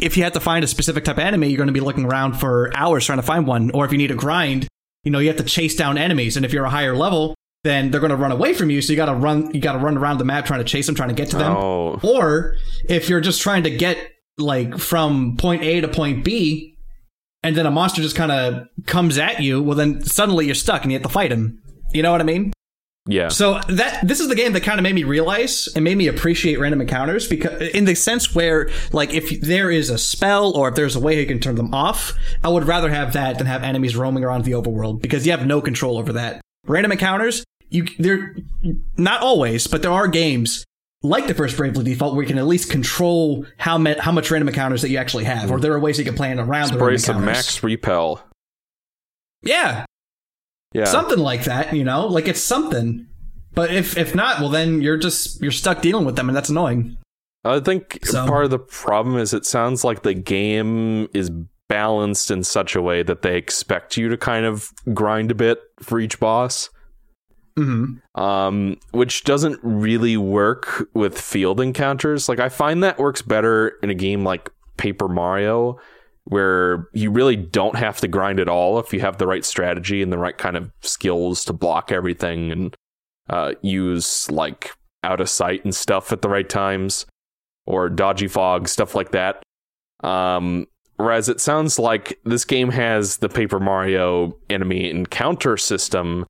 if 0.00 0.16
you 0.16 0.24
have 0.24 0.32
to 0.34 0.40
find 0.40 0.64
a 0.64 0.68
specific 0.68 1.04
type 1.04 1.16
of 1.16 1.24
enemy, 1.24 1.48
you're 1.48 1.56
going 1.56 1.68
to 1.68 1.72
be 1.72 1.80
looking 1.80 2.04
around 2.04 2.34
for 2.34 2.70
hours 2.74 3.06
trying 3.06 3.18
to 3.18 3.22
find 3.22 3.46
one. 3.46 3.70
Or 3.70 3.84
if 3.84 3.92
you 3.92 3.98
need 3.98 4.10
a 4.10 4.14
grind, 4.14 4.68
you 5.04 5.10
know, 5.10 5.18
you 5.18 5.28
have 5.28 5.36
to 5.38 5.44
chase 5.44 5.74
down 5.74 5.96
enemies. 5.96 6.36
And 6.36 6.44
if 6.44 6.52
you're 6.52 6.64
a 6.64 6.70
higher 6.70 6.94
level, 6.94 7.34
then 7.64 7.90
they're 7.90 8.00
going 8.00 8.10
to 8.10 8.16
run 8.16 8.32
away 8.32 8.52
from 8.52 8.70
you. 8.70 8.82
So 8.82 8.92
you 8.92 8.96
got 8.96 9.06
to 9.06 9.14
run, 9.14 9.54
you 9.54 9.60
got 9.60 9.72
to 9.72 9.78
run 9.78 9.96
around 9.96 10.18
the 10.18 10.24
map 10.24 10.44
trying 10.44 10.60
to 10.60 10.64
chase 10.64 10.86
them, 10.86 10.94
trying 10.94 11.08
to 11.08 11.14
get 11.14 11.30
to 11.30 11.38
them. 11.38 11.52
Oh, 11.56 11.98
Or 12.02 12.56
if 12.88 13.08
you're 13.08 13.20
just 13.20 13.40
trying 13.40 13.62
to 13.62 13.70
get 13.70 13.96
like 14.38 14.78
from 14.78 15.36
point 15.38 15.62
A 15.62 15.80
to 15.80 15.88
point 15.88 16.24
B, 16.24 16.74
and 17.42 17.56
then 17.56 17.64
a 17.64 17.70
monster 17.70 18.02
just 18.02 18.16
kind 18.16 18.32
of 18.32 18.66
comes 18.86 19.18
at 19.18 19.40
you, 19.40 19.62
well, 19.62 19.76
then 19.76 20.02
suddenly 20.02 20.46
you're 20.46 20.54
stuck 20.54 20.82
and 20.82 20.90
you 20.90 20.98
have 20.98 21.04
to 21.04 21.08
fight 21.08 21.30
him. 21.30 21.62
You 21.92 22.02
know 22.02 22.10
what 22.10 22.20
I 22.20 22.24
mean? 22.24 22.52
Yeah. 23.06 23.28
So 23.28 23.60
that 23.68 24.00
this 24.06 24.20
is 24.20 24.28
the 24.28 24.34
game 24.34 24.52
that 24.54 24.62
kind 24.62 24.78
of 24.80 24.82
made 24.82 24.94
me 24.94 25.04
realize 25.04 25.68
and 25.74 25.84
made 25.84 25.96
me 25.96 26.08
appreciate 26.08 26.58
random 26.58 26.80
encounters 26.80 27.28
because 27.28 27.60
in 27.70 27.84
the 27.84 27.94
sense 27.94 28.34
where 28.34 28.68
like 28.92 29.14
if 29.14 29.40
there 29.40 29.70
is 29.70 29.90
a 29.90 29.98
spell 29.98 30.56
or 30.56 30.68
if 30.68 30.74
there's 30.74 30.96
a 30.96 31.00
way 31.00 31.18
you 31.20 31.26
can 31.26 31.38
turn 31.38 31.54
them 31.54 31.72
off, 31.72 32.12
I 32.42 32.48
would 32.48 32.64
rather 32.64 32.90
have 32.90 33.12
that 33.12 33.38
than 33.38 33.46
have 33.46 33.62
enemies 33.62 33.96
roaming 33.96 34.24
around 34.24 34.44
the 34.44 34.52
overworld 34.52 35.00
because 35.02 35.24
you 35.24 35.32
have 35.32 35.46
no 35.46 35.60
control 35.60 35.98
over 35.98 36.12
that. 36.14 36.40
Random 36.66 36.90
encounters, 36.92 37.44
you 37.68 37.86
they're 37.98 38.34
not 38.96 39.22
always, 39.22 39.68
but 39.68 39.82
there 39.82 39.92
are 39.92 40.08
games 40.08 40.64
like 41.02 41.28
the 41.28 41.34
first 41.34 41.56
Bravely 41.56 41.84
Default 41.84 42.14
where 42.14 42.22
you 42.22 42.28
can 42.28 42.38
at 42.38 42.46
least 42.46 42.70
control 42.70 43.46
how 43.56 43.78
ma- 43.78 44.00
how 44.00 44.10
much 44.10 44.30
random 44.32 44.48
encounters 44.48 44.82
that 44.82 44.88
you 44.90 44.98
actually 44.98 45.24
have, 45.24 45.52
or 45.52 45.60
there 45.60 45.72
are 45.72 45.78
ways 45.78 45.98
you 45.98 46.04
can 46.04 46.14
plan 46.16 46.40
around 46.40 46.68
the 46.70 46.74
Spray 46.74 46.80
random 46.80 46.98
some 46.98 47.16
encounters. 47.18 47.36
max 47.36 47.62
repel. 47.62 48.24
Yeah, 49.42 49.84
Yeah. 50.76 50.84
something 50.84 51.18
like 51.18 51.44
that 51.44 51.74
you 51.74 51.84
know 51.84 52.06
like 52.06 52.28
it's 52.28 52.42
something 52.42 53.06
but 53.54 53.72
if 53.72 53.96
if 53.96 54.14
not 54.14 54.40
well 54.40 54.50
then 54.50 54.82
you're 54.82 54.98
just 54.98 55.40
you're 55.40 55.50
stuck 55.52 55.80
dealing 55.82 56.04
with 56.04 56.16
them 56.16 56.28
and 56.28 56.36
that's 56.36 56.50
annoying 56.50 56.96
I 57.44 57.60
think 57.60 58.00
So- 58.04 58.26
part 58.26 58.44
of 58.44 58.50
the 58.50 58.58
problem 58.58 59.16
is 59.16 59.32
it 59.32 59.46
sounds 59.46 59.84
like 59.84 60.02
the 60.02 60.14
game 60.14 61.08
is 61.14 61.30
balanced 61.68 62.30
in 62.30 62.42
such 62.44 62.76
a 62.76 62.82
way 62.82 63.02
that 63.02 63.22
they 63.22 63.36
expect 63.36 63.96
you 63.96 64.08
to 64.08 64.16
kind 64.16 64.46
of 64.46 64.70
grind 64.94 65.30
a 65.30 65.34
bit 65.34 65.60
for 65.80 65.98
each 65.98 66.20
boss, 66.20 66.70
mm-hmm. 67.56 68.20
um, 68.20 68.76
which 68.92 69.24
doesn't 69.24 69.58
really 69.62 70.16
work 70.16 70.88
with 70.94 71.20
field 71.20 71.60
encounters. 71.60 72.28
Like 72.28 72.38
I 72.40 72.48
find 72.48 72.82
that 72.82 72.98
works 72.98 73.22
better 73.22 73.74
in 73.82 73.90
a 73.90 73.94
game 73.94 74.24
like 74.24 74.50
Paper 74.76 75.08
Mario, 75.08 75.78
where 76.26 76.88
you 76.92 77.10
really 77.10 77.36
don't 77.36 77.76
have 77.76 78.00
to 78.00 78.08
grind 78.08 78.40
at 78.40 78.48
all 78.48 78.78
if 78.78 78.92
you 78.92 79.00
have 79.00 79.18
the 79.18 79.26
right 79.26 79.44
strategy 79.44 80.02
and 80.02 80.12
the 80.12 80.18
right 80.18 80.38
kind 80.38 80.56
of 80.56 80.70
skills 80.82 81.44
to 81.44 81.52
block 81.52 81.92
everything 81.92 82.50
and 82.50 82.76
uh, 83.30 83.52
use 83.62 84.30
like 84.30 84.70
out 85.02 85.20
of 85.20 85.28
sight 85.28 85.64
and 85.64 85.74
stuff 85.74 86.12
at 86.12 86.22
the 86.22 86.28
right 86.28 86.48
times 86.48 87.06
or 87.64 87.88
dodgy 87.88 88.28
fog 88.28 88.68
stuff 88.68 88.94
like 88.94 89.12
that 89.12 89.42
um 90.02 90.66
whereas 90.96 91.28
it 91.28 91.40
sounds 91.40 91.78
like 91.78 92.18
this 92.24 92.44
game 92.44 92.70
has 92.70 93.18
the 93.18 93.28
paper 93.28 93.60
mario 93.60 94.36
enemy 94.50 94.90
encounter 94.90 95.56
system 95.56 96.26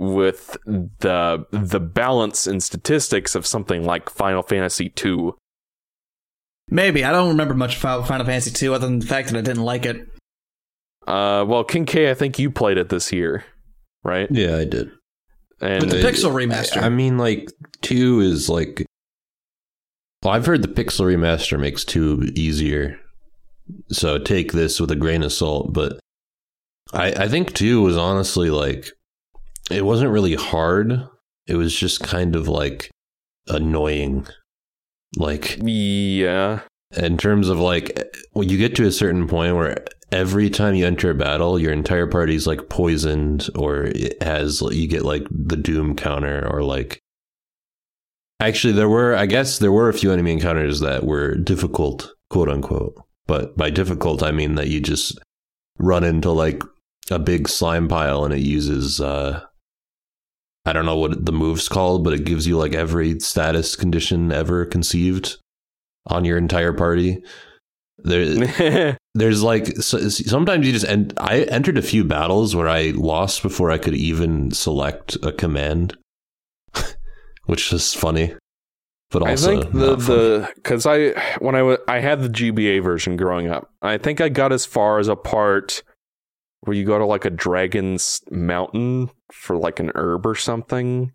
with 0.00 0.56
the 0.66 1.46
the 1.50 1.78
balance 1.78 2.46
and 2.46 2.62
statistics 2.62 3.34
of 3.34 3.46
something 3.46 3.84
like 3.84 4.08
Final 4.08 4.42
Fantasy 4.42 4.90
II. 5.04 5.32
Maybe 6.70 7.04
I 7.04 7.10
don't 7.12 7.28
remember 7.30 7.54
much 7.54 7.78
about 7.80 8.06
Final 8.06 8.24
Fantasy 8.26 8.50
two 8.50 8.74
other 8.74 8.86
than 8.86 9.00
the 9.00 9.06
fact 9.06 9.28
that 9.30 9.38
I 9.38 9.42
didn't 9.42 9.64
like 9.64 9.84
it. 9.86 10.06
Uh, 11.06 11.44
well, 11.46 11.64
King 11.64 11.86
K, 11.86 12.10
I 12.10 12.14
think 12.14 12.38
you 12.38 12.50
played 12.50 12.78
it 12.78 12.88
this 12.88 13.12
year, 13.12 13.44
right? 14.04 14.28
Yeah, 14.30 14.56
I 14.56 14.64
did. 14.64 14.90
And 15.60 15.82
With 15.82 15.90
the 15.90 16.00
Uh, 16.06 16.10
Pixel 16.10 16.32
remaster. 16.32 16.80
I 16.82 16.88
mean, 16.88 17.18
like 17.18 17.50
two 17.82 18.20
is 18.20 18.48
like. 18.48 18.86
Well, 20.22 20.34
I've 20.34 20.46
heard 20.46 20.62
the 20.62 20.68
Pixel 20.68 21.06
remaster 21.06 21.58
makes 21.58 21.84
two 21.84 22.30
easier, 22.34 22.98
so 23.90 24.18
take 24.18 24.52
this 24.52 24.78
with 24.78 24.90
a 24.90 24.96
grain 24.96 25.22
of 25.22 25.32
salt. 25.32 25.72
But 25.72 25.98
I, 26.92 27.12
I 27.12 27.28
think 27.28 27.54
two 27.54 27.80
was 27.82 27.96
honestly 27.96 28.50
like, 28.50 28.90
it 29.70 29.84
wasn't 29.84 30.10
really 30.12 30.34
hard. 30.34 30.92
It 31.46 31.56
was 31.56 31.74
just 31.74 32.00
kind 32.02 32.36
of 32.36 32.48
like 32.48 32.90
annoying. 33.48 34.26
Like 35.16 35.58
yeah, 35.62 36.60
in 36.96 37.16
terms 37.16 37.48
of 37.48 37.58
like 37.58 38.16
when 38.32 38.48
you 38.48 38.58
get 38.58 38.74
to 38.76 38.86
a 38.86 38.92
certain 38.92 39.28
point 39.28 39.56
where 39.56 39.84
every 40.12 40.50
time 40.50 40.74
you 40.74 40.86
enter 40.86 41.10
a 41.10 41.14
battle 41.14 41.58
your 41.58 41.72
entire 41.72 42.06
party's 42.06 42.46
like 42.46 42.68
poisoned 42.68 43.48
or 43.54 43.84
it 43.84 44.20
has 44.22 44.60
you 44.72 44.88
get 44.88 45.04
like 45.04 45.24
the 45.30 45.56
doom 45.56 45.94
counter 45.94 46.48
or 46.52 46.64
like 46.64 47.00
actually 48.40 48.72
there 48.72 48.88
were 48.88 49.14
i 49.14 49.26
guess 49.26 49.58
there 49.58 49.70
were 49.70 49.88
a 49.88 49.94
few 49.94 50.10
enemy 50.10 50.32
encounters 50.32 50.80
that 50.80 51.04
were 51.04 51.36
difficult 51.36 52.12
quote 52.28 52.48
unquote. 52.48 52.94
But 53.26 53.56
by 53.56 53.70
difficult 53.70 54.22
i 54.22 54.32
mean 54.32 54.56
that 54.56 54.68
you 54.68 54.80
just 54.80 55.18
run 55.78 56.02
into 56.02 56.30
like 56.30 56.62
a 57.10 57.18
big 57.18 57.48
slime 57.48 57.86
pile 57.86 58.24
and 58.24 58.34
it 58.34 58.40
uses 58.40 59.00
uh 59.00 59.44
I 60.64 60.72
don't 60.72 60.84
know 60.84 60.96
what 60.96 61.24
the 61.24 61.32
move's 61.32 61.68
called, 61.68 62.04
but 62.04 62.12
it 62.12 62.24
gives 62.24 62.46
you 62.46 62.58
like 62.58 62.74
every 62.74 63.18
status 63.20 63.76
condition 63.76 64.30
ever 64.30 64.66
conceived 64.66 65.36
on 66.06 66.24
your 66.24 66.36
entire 66.36 66.72
party. 66.72 67.22
There, 67.98 68.98
there's 69.14 69.42
like 69.42 69.66
so, 69.78 70.08
sometimes 70.08 70.66
you 70.66 70.72
just 70.72 70.86
end. 70.86 71.14
I 71.18 71.42
entered 71.42 71.78
a 71.78 71.82
few 71.82 72.04
battles 72.04 72.54
where 72.54 72.68
I 72.68 72.92
lost 72.94 73.42
before 73.42 73.70
I 73.70 73.78
could 73.78 73.94
even 73.94 74.50
select 74.50 75.16
a 75.22 75.32
command, 75.32 75.96
which 77.46 77.72
is 77.72 77.94
funny. 77.94 78.34
But 79.10 79.24
I 79.24 79.30
also, 79.30 79.62
think 79.62 79.72
the 79.72 79.96
the 79.96 80.52
because 80.54 80.86
I 80.86 81.10
when 81.40 81.54
I 81.54 81.62
wa- 81.62 81.78
I 81.88 81.98
had 81.98 82.20
the 82.20 82.28
GBA 82.28 82.82
version 82.82 83.16
growing 83.16 83.48
up, 83.48 83.70
I 83.82 83.98
think 83.98 84.20
I 84.20 84.28
got 84.28 84.52
as 84.52 84.64
far 84.64 84.98
as 84.98 85.08
a 85.08 85.16
part 85.16 85.82
where 86.62 86.76
you 86.76 86.84
go 86.84 86.98
to 86.98 87.06
like 87.06 87.24
a 87.24 87.30
dragon's 87.30 88.20
mountain 88.30 89.10
for 89.32 89.56
like 89.56 89.80
an 89.80 89.92
herb 89.94 90.26
or 90.26 90.34
something. 90.34 91.12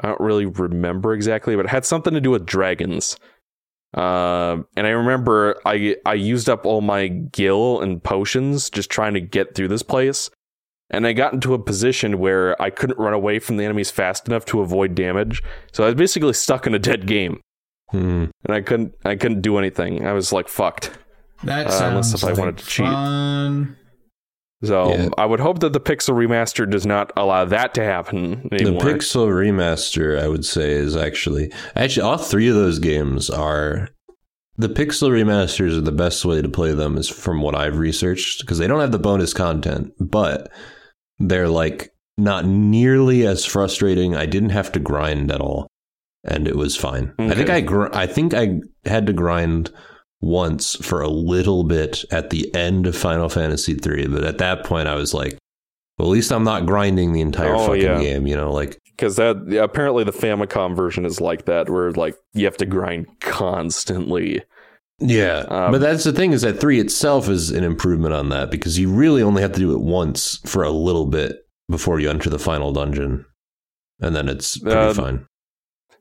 I 0.00 0.08
don't 0.08 0.20
really 0.20 0.46
remember 0.46 1.14
exactly, 1.14 1.56
but 1.56 1.66
it 1.66 1.70
had 1.70 1.84
something 1.84 2.12
to 2.12 2.20
do 2.20 2.30
with 2.30 2.44
dragons. 2.44 3.16
Uh, 3.94 4.58
and 4.76 4.86
I 4.86 4.90
remember 4.90 5.58
I 5.64 5.96
I 6.04 6.14
used 6.14 6.50
up 6.50 6.66
all 6.66 6.82
my 6.82 7.08
gil 7.08 7.80
and 7.80 8.02
potions 8.02 8.68
just 8.68 8.90
trying 8.90 9.14
to 9.14 9.20
get 9.20 9.54
through 9.54 9.68
this 9.68 9.82
place. 9.82 10.28
And 10.90 11.06
I 11.06 11.14
got 11.14 11.32
into 11.32 11.54
a 11.54 11.58
position 11.58 12.18
where 12.18 12.60
I 12.62 12.70
couldn't 12.70 12.98
run 12.98 13.12
away 13.12 13.40
from 13.40 13.56
the 13.56 13.64
enemies 13.64 13.90
fast 13.90 14.28
enough 14.28 14.44
to 14.46 14.60
avoid 14.60 14.94
damage. 14.94 15.42
So 15.72 15.82
I 15.82 15.86
was 15.86 15.96
basically 15.96 16.32
stuck 16.34 16.66
in 16.66 16.74
a 16.74 16.78
dead 16.78 17.06
game. 17.06 17.40
Hmm. 17.90 18.26
And 18.44 18.54
I 18.54 18.60
couldn't 18.60 18.92
I 19.04 19.16
couldn't 19.16 19.40
do 19.40 19.56
anything. 19.56 20.06
I 20.06 20.12
was 20.12 20.32
like 20.32 20.48
fucked. 20.48 20.90
that 21.44 21.68
uh, 21.68 21.70
sounds 21.70 22.12
unless 22.12 22.22
if 22.22 22.28
I 22.28 22.38
wanted 22.38 22.58
to 22.58 22.66
cheat. 22.66 22.86
So 24.66 24.92
Yeah. 24.92 25.08
I 25.18 25.26
would 25.26 25.40
hope 25.40 25.60
that 25.60 25.72
the 25.72 25.80
Pixel 25.80 26.14
remaster 26.14 26.68
does 26.68 26.86
not 26.86 27.12
allow 27.16 27.44
that 27.46 27.74
to 27.74 27.84
happen 27.84 28.48
anymore. 28.52 28.82
The 28.82 28.90
Pixel 28.90 29.28
remaster, 29.28 30.20
I 30.20 30.28
would 30.28 30.44
say, 30.44 30.72
is 30.72 30.96
actually 30.96 31.52
actually 31.74 32.02
all 32.02 32.18
three 32.18 32.48
of 32.48 32.54
those 32.54 32.78
games 32.78 33.30
are 33.30 33.88
the 34.58 34.68
Pixel 34.68 35.10
remasters 35.10 35.76
are 35.76 35.82
the 35.82 35.92
best 35.92 36.24
way 36.24 36.40
to 36.40 36.48
play 36.48 36.72
them 36.72 36.96
is 36.96 37.08
from 37.08 37.42
what 37.42 37.54
I've 37.54 37.78
researched 37.78 38.40
because 38.40 38.58
they 38.58 38.66
don't 38.66 38.80
have 38.80 38.92
the 38.92 38.98
bonus 38.98 39.34
content, 39.34 39.92
but 40.00 40.50
they're 41.18 41.48
like 41.48 41.90
not 42.18 42.46
nearly 42.46 43.26
as 43.26 43.44
frustrating. 43.44 44.16
I 44.16 44.24
didn't 44.26 44.50
have 44.50 44.72
to 44.72 44.80
grind 44.80 45.30
at 45.30 45.40
all, 45.42 45.66
and 46.24 46.48
it 46.48 46.56
was 46.56 46.74
fine. 46.74 47.12
I 47.18 47.34
think 47.34 47.50
I 47.50 47.60
gr- 47.60 47.94
I 47.94 48.06
think 48.06 48.32
I 48.32 48.60
had 48.86 49.06
to 49.08 49.12
grind 49.12 49.70
once 50.26 50.76
for 50.76 51.00
a 51.00 51.08
little 51.08 51.64
bit 51.64 52.04
at 52.10 52.30
the 52.30 52.52
end 52.54 52.86
of 52.86 52.96
Final 52.96 53.28
Fantasy 53.28 53.74
3, 53.74 54.08
but 54.08 54.24
at 54.24 54.38
that 54.38 54.64
point 54.64 54.88
I 54.88 54.94
was 54.94 55.14
like, 55.14 55.38
well, 55.98 56.08
at 56.08 56.12
least 56.12 56.30
I'm 56.32 56.44
not 56.44 56.66
grinding 56.66 57.12
the 57.12 57.20
entire 57.22 57.54
Oh, 57.54 57.66
fucking 57.68 57.82
yeah. 57.82 58.00
game, 58.00 58.26
you 58.26 58.36
know, 58.36 58.52
like 58.52 58.78
because 58.96 59.16
that 59.16 59.36
apparently 59.62 60.04
the 60.04 60.12
Famicom 60.12 60.74
version 60.74 61.04
is 61.04 61.20
like 61.20 61.44
that, 61.46 61.68
where 61.70 61.90
like 61.92 62.16
you 62.34 62.44
have 62.46 62.56
to 62.58 62.66
grind 62.66 63.06
constantly. 63.20 64.42
Yeah, 64.98 65.44
Um, 65.48 65.72
but 65.72 65.80
that's 65.82 66.04
the 66.04 66.12
thing 66.12 66.32
is 66.32 66.40
that 66.42 66.58
three 66.58 66.80
itself 66.80 67.28
is 67.28 67.50
an 67.50 67.62
improvement 67.64 68.14
on 68.14 68.30
that 68.30 68.50
because 68.50 68.78
you 68.78 68.90
really 68.90 69.22
only 69.22 69.42
have 69.42 69.52
to 69.52 69.58
do 69.60 69.72
it 69.74 69.80
once 69.80 70.38
for 70.46 70.62
a 70.62 70.70
little 70.70 71.04
bit 71.06 71.46
before 71.68 72.00
you 72.00 72.08
enter 72.08 72.30
the 72.30 72.38
final 72.38 72.72
dungeon, 72.72 73.26
and 74.00 74.16
then 74.16 74.28
it's 74.28 74.56
pretty 74.56 74.76
Um, 74.78 74.94
fine. 74.94 75.26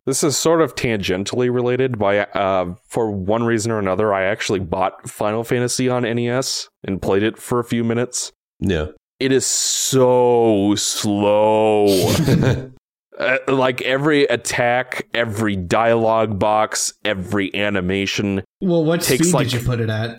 This 0.06 0.24
is 0.24 0.38
sort 0.38 0.62
of 0.62 0.76
tangentially 0.76 1.52
related. 1.54 1.98
By 1.98 2.20
uh, 2.20 2.76
for 2.88 3.10
one 3.12 3.44
reason 3.44 3.72
or 3.72 3.80
another, 3.80 4.14
I 4.14 4.24
actually 4.24 4.60
bought 4.60 5.10
Final 5.10 5.44
Fantasy 5.44 5.90
on 5.90 6.04
NES 6.04 6.68
and 6.84 7.02
played 7.02 7.24
it 7.24 7.38
for 7.40 7.60
a 7.60 7.64
few 7.64 7.84
minutes. 7.84 8.32
Yeah, 8.60 8.88
It 9.20 9.32
is 9.32 9.46
so 9.46 10.76
slow. 10.76 11.88
Uh, 13.18 13.38
like 13.48 13.82
every 13.84 14.24
attack, 14.26 15.08
every 15.14 15.56
dialogue 15.56 16.38
box, 16.38 16.92
every 17.06 17.54
animation. 17.56 18.44
Well, 18.60 18.84
what 18.84 19.02
Takes, 19.04 19.30
speed 19.30 19.34
like- 19.34 19.50
did 19.50 19.62
you 19.62 19.66
put 19.66 19.80
it 19.80 19.90
at? 19.90 20.18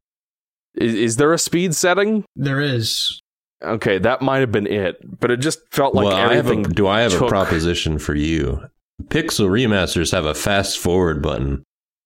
Is, 0.76 0.95
is 0.95 1.16
there 1.16 1.35
a 1.35 1.38
speed 1.38 1.75
setting? 1.75 2.25
There 2.37 2.59
is. 2.59 3.21
Okay, 3.62 3.99
that 3.99 4.23
might 4.23 4.38
have 4.38 4.50
been 4.50 4.66
it, 4.66 4.97
but 5.21 5.31
it 5.31 5.40
just 5.40 5.59
felt 5.71 5.95
like 5.95 6.07
well, 6.07 6.16
I 6.16 6.21
have 6.35 6.47
everything. 6.47 6.64
a, 6.64 6.69
do 6.71 6.87
I 6.88 7.00
have 7.00 7.12
a 7.21 7.28
proposition 7.28 7.99
for 7.99 8.14
you? 8.14 8.62
Pixel 9.04 9.48
remasters 9.48 10.12
have 10.12 10.24
a 10.24 10.34
fast 10.34 10.78
forward 10.78 11.22
button. 11.22 11.62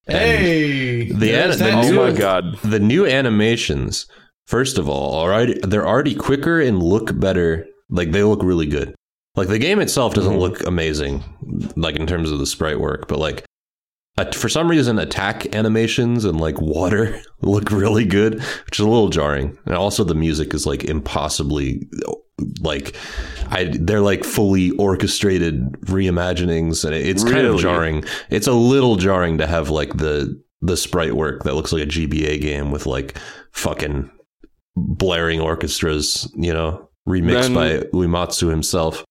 And 0.07 0.19
Hey, 0.19 1.05
the 1.05 1.15
there's 1.15 1.61
an- 1.61 1.67
that 1.67 1.83
the 1.83 1.89
oh 1.89 1.91
new- 1.91 1.97
my 1.97 2.13
god! 2.13 2.59
the 2.65 2.81
new 2.81 3.07
animations, 3.07 4.07
first 4.47 4.77
of 4.79 4.89
all, 4.89 5.15
already 5.15 5.59
they're 5.63 5.87
already 5.87 6.15
quicker 6.15 6.61
and 6.61 6.83
look 6.83 7.19
better. 7.19 7.67
Like 7.91 8.13
they 8.13 8.23
look 8.25 8.43
really 8.43 8.67
good. 8.67 8.95
Like 9.37 9.49
the 9.49 9.59
game 9.59 9.81
itself 9.81 10.15
doesn't 10.15 10.35
Mhm. 10.35 10.41
look 10.41 10.67
amazing, 10.67 11.23
like 11.77 11.97
in 11.97 12.07
terms 12.07 12.31
of 12.33 12.39
the 12.41 12.47
sprite 12.47 12.81
work, 12.81 13.07
but 13.09 13.19
like 13.19 13.45
uh, 14.19 14.25
for 14.33 14.49
some 14.49 14.69
reason, 14.69 14.99
attack 14.99 15.55
animations 15.55 16.25
and 16.25 16.41
like 16.41 16.61
water 16.61 17.21
look 17.43 17.71
really 17.71 18.05
good, 18.05 18.35
which 18.67 18.81
is 18.81 18.85
a 18.85 18.89
little 18.89 19.09
jarring. 19.09 19.57
And 19.67 19.77
also, 19.77 20.03
the 20.03 20.17
music 20.17 20.53
is 20.53 20.67
like 20.67 20.83
impossibly 20.85 21.87
like 22.61 22.97
I 23.51 23.71
they're 23.73 24.01
like 24.01 24.25
fully 24.25 24.71
orchestrated 24.73 25.73
reimaginings, 25.83 26.85
and 26.85 26.95
it's 26.95 27.25
kind 27.25 27.47
of 27.47 27.59
jarring. 27.59 28.05
It's 28.31 28.47
a 28.47 28.53
little 28.53 28.97
jarring 28.97 29.39
to 29.39 29.47
have 29.47 29.71
like 29.71 29.97
the 29.97 30.41
the 30.63 30.77
sprite 30.77 31.15
work 31.15 31.45
that 31.45 31.55
looks 31.55 31.73
like 31.73 31.83
a 31.83 31.87
GBA 31.87 32.41
game 32.41 32.71
with 32.71 32.87
like 32.87 33.17
fucking 33.53 34.11
blaring 34.77 35.41
orchestras, 35.41 36.31
you 36.37 36.53
know, 36.53 36.89
remixed 37.09 37.55
Then- 37.55 37.55
by 37.55 37.71
Uematsu 37.93 38.51
himself. 38.51 39.05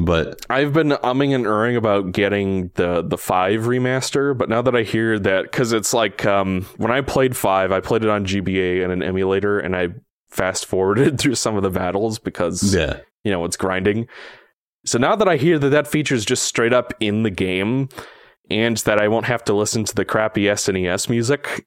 But 0.00 0.46
I've 0.48 0.72
been 0.72 0.90
umming 0.90 1.34
and 1.34 1.44
erring 1.44 1.74
about 1.74 2.12
getting 2.12 2.70
the 2.74 3.02
the 3.02 3.18
five 3.18 3.62
remaster, 3.62 4.36
but 4.36 4.48
now 4.48 4.62
that 4.62 4.76
I 4.76 4.82
hear 4.82 5.18
that, 5.18 5.42
because 5.42 5.72
it's 5.72 5.92
like 5.92 6.24
um, 6.24 6.66
when 6.76 6.92
I 6.92 7.00
played 7.00 7.36
five, 7.36 7.72
I 7.72 7.80
played 7.80 8.04
it 8.04 8.08
on 8.08 8.24
GBA 8.24 8.84
and 8.84 8.92
an 8.92 9.02
emulator, 9.02 9.58
and 9.58 9.74
I 9.74 9.88
fast 10.28 10.66
forwarded 10.66 11.18
through 11.20 11.34
some 11.34 11.56
of 11.56 11.62
the 11.62 11.70
battles 11.70 12.18
because 12.18 12.74
yeah, 12.74 13.00
you 13.24 13.30
know 13.30 13.44
it's 13.44 13.56
grinding. 13.56 14.08
So 14.84 14.98
now 14.98 15.16
that 15.16 15.28
I 15.28 15.36
hear 15.36 15.58
that 15.58 15.70
that 15.70 15.86
feature 15.86 16.14
is 16.14 16.24
just 16.24 16.44
straight 16.44 16.72
up 16.72 16.94
in 17.00 17.22
the 17.22 17.30
game, 17.30 17.88
and 18.50 18.76
that 18.78 18.98
I 18.98 19.08
won't 19.08 19.26
have 19.26 19.44
to 19.44 19.54
listen 19.54 19.84
to 19.84 19.94
the 19.94 20.04
crappy 20.04 20.44
SNES 20.44 21.08
music, 21.08 21.66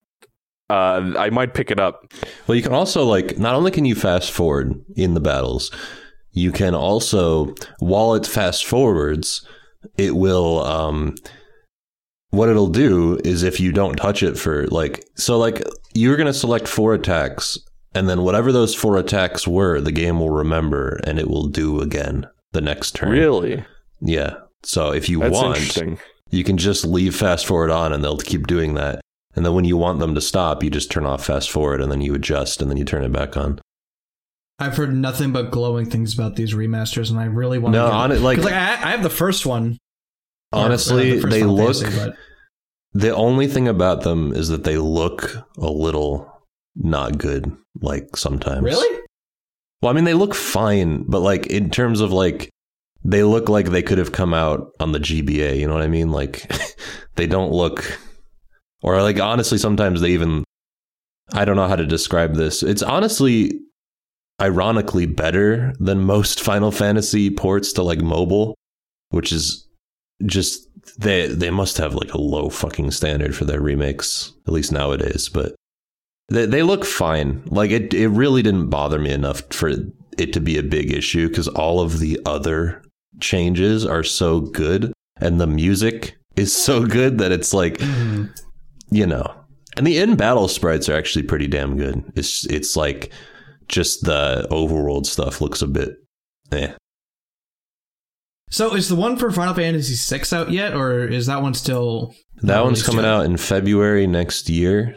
uh, 0.69 1.13
I 1.17 1.29
might 1.29 1.53
pick 1.53 1.69
it 1.69 1.79
up. 1.79 2.11
Well, 2.47 2.55
you 2.55 2.63
can 2.63 2.73
also 2.73 3.03
like 3.03 3.37
not 3.37 3.55
only 3.55 3.71
can 3.71 3.85
you 3.85 3.95
fast 3.95 4.31
forward 4.31 4.83
in 4.95 5.13
the 5.13 5.19
battles, 5.19 5.71
you 6.31 6.51
can 6.51 6.73
also 6.73 7.53
while 7.79 8.13
it 8.15 8.25
fast 8.25 8.65
forwards, 8.65 9.45
it 9.97 10.15
will 10.15 10.63
um 10.63 11.15
what 12.29 12.47
it'll 12.49 12.67
do 12.67 13.19
is 13.25 13.43
if 13.43 13.59
you 13.59 13.71
don't 13.71 13.95
touch 13.95 14.23
it 14.23 14.37
for 14.37 14.65
like 14.67 15.05
so 15.15 15.37
like 15.37 15.61
you're 15.93 16.15
going 16.15 16.27
to 16.27 16.33
select 16.33 16.67
four 16.67 16.93
attacks 16.93 17.57
and 17.93 18.07
then 18.09 18.23
whatever 18.23 18.51
those 18.51 18.73
four 18.75 18.97
attacks 18.97 19.47
were, 19.47 19.81
the 19.81 19.91
game 19.91 20.19
will 20.19 20.29
remember 20.29 20.99
and 21.05 21.19
it 21.19 21.29
will 21.29 21.47
do 21.47 21.81
again 21.81 22.27
the 22.51 22.61
next 22.61 22.95
turn. 22.95 23.09
Really, 23.11 23.63
Yeah. 24.01 24.35
So 24.63 24.91
if 24.93 25.09
you 25.09 25.19
that's 25.19 25.33
want, 25.33 25.57
interesting. 25.57 25.99
you 26.29 26.43
can 26.43 26.57
just 26.57 26.85
leave 26.85 27.15
fast 27.15 27.45
forward 27.45 27.71
on 27.71 27.91
and 27.93 28.03
they'll 28.03 28.17
keep 28.17 28.45
doing 28.47 28.75
that. 28.75 29.01
And 29.35 29.45
then 29.45 29.53
when 29.55 29.65
you 29.65 29.77
want 29.77 29.99
them 29.99 30.13
to 30.15 30.21
stop, 30.21 30.63
you 30.63 30.69
just 30.69 30.91
turn 30.91 31.05
off 31.05 31.25
fast 31.25 31.49
forward 31.49 31.81
and 31.81 31.91
then 31.91 32.01
you 32.01 32.13
adjust 32.13 32.61
and 32.61 32.69
then 32.69 32.77
you 32.77 32.85
turn 32.85 33.03
it 33.03 33.11
back 33.11 33.35
on. 33.37 33.59
I've 34.59 34.77
heard 34.77 34.93
nothing 34.93 35.31
but 35.31 35.49
glowing 35.49 35.89
things 35.89 36.13
about 36.13 36.35
these 36.35 36.53
remasters, 36.53 37.09
and 37.09 37.19
I 37.19 37.25
really 37.25 37.57
want 37.57 37.73
No, 37.73 37.87
to. 37.87 37.93
on 37.93 38.11
it, 38.11 38.19
like, 38.21 38.37
like 38.37 38.53
I, 38.53 38.73
I 38.73 38.91
have 38.91 39.01
the 39.01 39.09
first 39.09 39.43
one. 39.45 39.79
or, 40.53 40.59
uh, 40.59 40.63
honestly, 40.65 41.13
the 41.15 41.21
first 41.21 41.31
they 41.31 41.39
Final 41.39 41.55
look. 41.55 41.75
Fantasy, 41.77 41.97
but- 41.99 42.15
The 42.93 43.15
only 43.15 43.47
thing 43.47 43.67
about 43.67 44.01
them 44.03 44.31
is 44.33 44.49
that 44.49 44.63
they 44.63 44.77
look 44.77 45.35
a 45.57 45.69
little 45.71 46.30
not 46.75 47.17
good. 47.17 47.51
Like 47.81 48.15
sometimes, 48.15 48.63
really. 48.63 49.01
Well, 49.81 49.91
I 49.91 49.93
mean, 49.93 50.03
they 50.03 50.13
look 50.13 50.35
fine, 50.35 51.03
but 51.07 51.21
like 51.21 51.47
in 51.47 51.69
terms 51.69 52.01
of 52.01 52.11
like, 52.11 52.49
they 53.03 53.23
look 53.23 53.49
like 53.49 53.67
they 53.67 53.81
could 53.81 53.97
have 53.97 54.11
come 54.11 54.33
out 54.33 54.71
on 54.79 54.91
the 54.91 54.99
GBA. 54.99 55.57
You 55.57 55.67
know 55.67 55.73
what 55.73 55.83
I 55.83 55.87
mean? 55.87 56.11
Like, 56.11 56.51
they 57.15 57.25
don't 57.25 57.51
look, 57.51 57.99
or 58.83 59.01
like 59.01 59.19
honestly, 59.19 59.57
sometimes 59.57 60.01
they 60.01 60.11
even. 60.11 60.43
I 61.33 61.45
don't 61.45 61.55
know 61.55 61.67
how 61.67 61.77
to 61.77 61.85
describe 61.85 62.35
this. 62.35 62.61
It's 62.61 62.83
honestly, 62.83 63.57
ironically, 64.41 65.05
better 65.05 65.73
than 65.79 65.99
most 66.01 66.41
Final 66.43 66.71
Fantasy 66.71 67.29
ports 67.29 67.71
to 67.73 67.83
like 67.83 68.01
mobile, 68.01 68.55
which 69.09 69.31
is 69.31 69.67
just 70.25 70.67
they 70.99 71.27
they 71.27 71.49
must 71.49 71.77
have 71.77 71.95
like 71.95 72.13
a 72.13 72.21
low 72.21 72.49
fucking 72.49 72.91
standard 72.91 73.35
for 73.35 73.45
their 73.45 73.61
remakes, 73.61 74.33
at 74.45 74.53
least 74.53 74.71
nowadays. 74.71 75.29
But 75.29 75.55
they 76.31 76.45
they 76.45 76.63
look 76.63 76.85
fine. 76.85 77.43
Like 77.45 77.71
it 77.71 77.93
it 77.93 78.07
really 78.09 78.41
didn't 78.41 78.69
bother 78.69 78.99
me 78.99 79.11
enough 79.11 79.41
for 79.51 79.71
it 80.17 80.33
to 80.33 80.39
be 80.39 80.57
a 80.57 80.63
big 80.63 80.91
issue 80.91 81.27
because 81.29 81.47
all 81.47 81.79
of 81.79 81.99
the 81.99 82.19
other 82.25 82.81
changes 83.19 83.85
are 83.85 84.03
so 84.03 84.39
good 84.41 84.91
and 85.17 85.39
the 85.39 85.47
music 85.47 86.17
is 86.35 86.53
so 86.55 86.85
good 86.85 87.17
that 87.19 87.31
it's 87.31 87.53
like 87.53 87.77
Mhm. 87.77 88.29
you 88.89 89.05
know. 89.05 89.35
And 89.77 89.87
the 89.87 89.99
in 89.99 90.15
battle 90.17 90.47
sprites 90.49 90.89
are 90.89 90.97
actually 90.97 91.23
pretty 91.23 91.47
damn 91.47 91.77
good. 91.77 92.03
It's 92.15 92.45
it's 92.47 92.75
like 92.75 93.11
just 93.67 94.03
the 94.03 94.47
overworld 94.51 95.05
stuff 95.05 95.39
looks 95.39 95.61
a 95.61 95.67
bit 95.67 95.95
eh. 96.51 96.73
So 98.49 98.75
is 98.75 98.89
the 98.89 98.97
one 98.97 99.15
for 99.15 99.31
Final 99.31 99.53
Fantasy 99.53 99.95
VI 99.95 100.35
out 100.35 100.51
yet, 100.51 100.73
or 100.73 101.07
is 101.07 101.25
that 101.27 101.41
one 101.41 101.53
still? 101.53 102.13
That 102.41 102.63
one's 102.63 102.83
coming 102.83 103.05
out 103.05 103.23
in 103.25 103.37
February 103.37 104.07
next 104.07 104.49
year. 104.49 104.95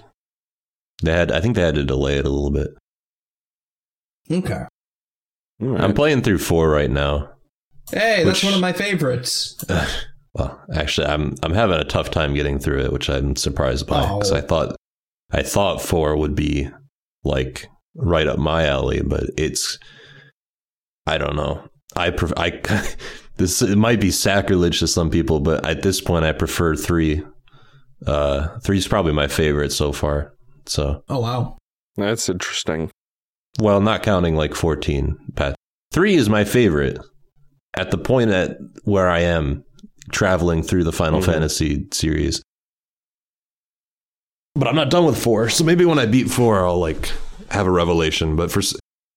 They 1.02 1.12
had 1.12 1.30
I 1.32 1.40
think 1.40 1.56
they 1.56 1.62
had 1.62 1.74
to 1.74 1.84
delay 1.84 2.18
it 2.18 2.26
a 2.26 2.30
little 2.30 2.50
bit. 2.50 2.68
Okay. 4.30 4.62
All 5.62 5.68
right. 5.68 5.80
I'm 5.80 5.94
playing 5.94 6.22
through 6.22 6.38
4 6.38 6.68
right 6.68 6.90
now. 6.90 7.30
Hey, 7.90 8.24
that's 8.24 8.42
one 8.42 8.54
of 8.54 8.60
my 8.60 8.72
favorites. 8.72 9.62
Well, 10.34 10.60
actually, 10.74 11.06
I'm 11.06 11.34
I'm 11.42 11.52
having 11.52 11.76
a 11.78 11.84
tough 11.84 12.10
time 12.10 12.34
getting 12.34 12.58
through 12.58 12.80
it, 12.80 12.92
which 12.92 13.08
I'm 13.10 13.36
surprised 13.36 13.86
by 13.86 14.00
because 14.02 14.32
Oh. 14.32 14.36
I 14.36 14.40
thought 14.40 14.76
I 15.30 15.42
thought 15.42 15.82
four 15.82 16.16
would 16.16 16.34
be 16.34 16.68
like 17.24 17.66
right 17.94 18.26
up 18.26 18.38
my 18.38 18.66
alley, 18.66 19.02
but 19.02 19.24
it's 19.36 19.78
I 21.06 21.18
don't 21.18 21.36
know. 21.36 21.68
I 21.94 22.10
pref- 22.10 22.32
I 22.36 22.60
this 23.36 23.62
it 23.62 23.76
might 23.76 24.00
be 24.00 24.10
sacrilege 24.10 24.80
to 24.80 24.88
some 24.88 25.10
people, 25.10 25.38
but 25.40 25.64
at 25.66 25.82
this 25.82 26.00
point, 26.00 26.24
I 26.24 26.32
prefer 26.32 26.74
three. 26.74 27.22
Uh, 28.06 28.58
three 28.60 28.78
is 28.78 28.88
probably 28.88 29.12
my 29.12 29.28
favorite 29.28 29.70
so 29.72 29.92
far. 29.92 30.33
So, 30.66 31.02
Oh 31.08 31.20
wow. 31.20 31.58
That's 31.96 32.28
interesting. 32.28 32.90
well, 33.60 33.80
not 33.80 34.02
counting 34.02 34.34
like 34.36 34.54
fourteen. 34.54 35.16
Pat, 35.36 35.54
three 35.92 36.14
is 36.14 36.28
my 36.28 36.44
favorite. 36.44 36.98
At 37.76 37.90
the 37.90 37.98
point 37.98 38.30
at 38.30 38.56
where 38.84 39.08
I 39.08 39.20
am 39.20 39.64
traveling 40.12 40.62
through 40.62 40.84
the 40.84 40.92
Final 40.92 41.20
Mhm. 41.20 41.24
Fantasy 41.26 41.86
series. 41.92 42.42
But 44.54 44.68
I'm 44.68 44.76
not 44.76 44.90
done 44.90 45.04
with 45.04 45.20
four, 45.20 45.48
so 45.48 45.64
maybe 45.64 45.84
when 45.84 45.98
I 45.98 46.06
beat 46.06 46.30
four, 46.30 46.64
I'll 46.64 46.78
like 46.78 47.10
have 47.50 47.66
a 47.66 47.70
revelation. 47.70 48.36
But 48.36 48.50
for 48.52 48.62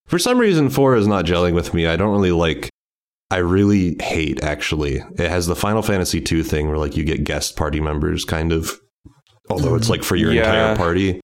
for 0.07 0.17
some 0.17 0.39
reason, 0.39 0.69
four 0.69 0.95
is 0.95 1.05
not 1.07 1.25
gelling 1.25 1.53
with 1.53 1.73
me. 1.73 1.85
I 1.85 1.95
don't 1.95 2.11
really 2.11 2.31
like. 2.31 2.69
I 3.29 3.37
really 3.37 3.97
hate 4.01 4.41
actually. 4.43 4.95
It 5.17 5.29
has 5.29 5.45
the 5.47 5.55
Final 5.55 5.81
Fantasy 5.83 6.21
two 6.21 6.43
thing 6.43 6.67
where 6.69 6.77
like 6.77 6.95
you 6.97 7.03
get 7.03 7.23
guest 7.23 7.55
party 7.55 7.79
members, 7.79 8.25
kind 8.25 8.51
of. 8.51 8.79
Although 9.49 9.75
it's 9.75 9.89
like 9.89 10.03
for 10.03 10.15
your 10.15 10.31
Yeah. 10.33 10.41
entire 10.45 10.75
party, 10.75 11.21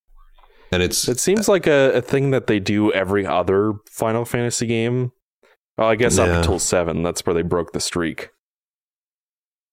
and 0.74 0.82
it's 0.82 1.08
It 1.08 1.18
seems 1.20 1.48
like 1.48 1.66
a, 1.66 1.92
a 1.94 2.00
thing 2.02 2.30
that 2.30 2.46
they 2.46 2.60
do 2.60 2.92
every 2.92 3.26
other 3.26 3.72
Final 3.90 4.24
Fantasy 4.24 4.66
game. 4.66 5.12
Well, 5.78 5.88
I 5.88 5.96
guess 5.96 6.18
up 6.18 6.28
until 6.28 6.58
seven. 6.58 7.02
That's 7.02 7.24
where 7.26 7.34
they 7.34 7.42
broke 7.42 7.72
the 7.72 7.80
streak. 7.80 8.30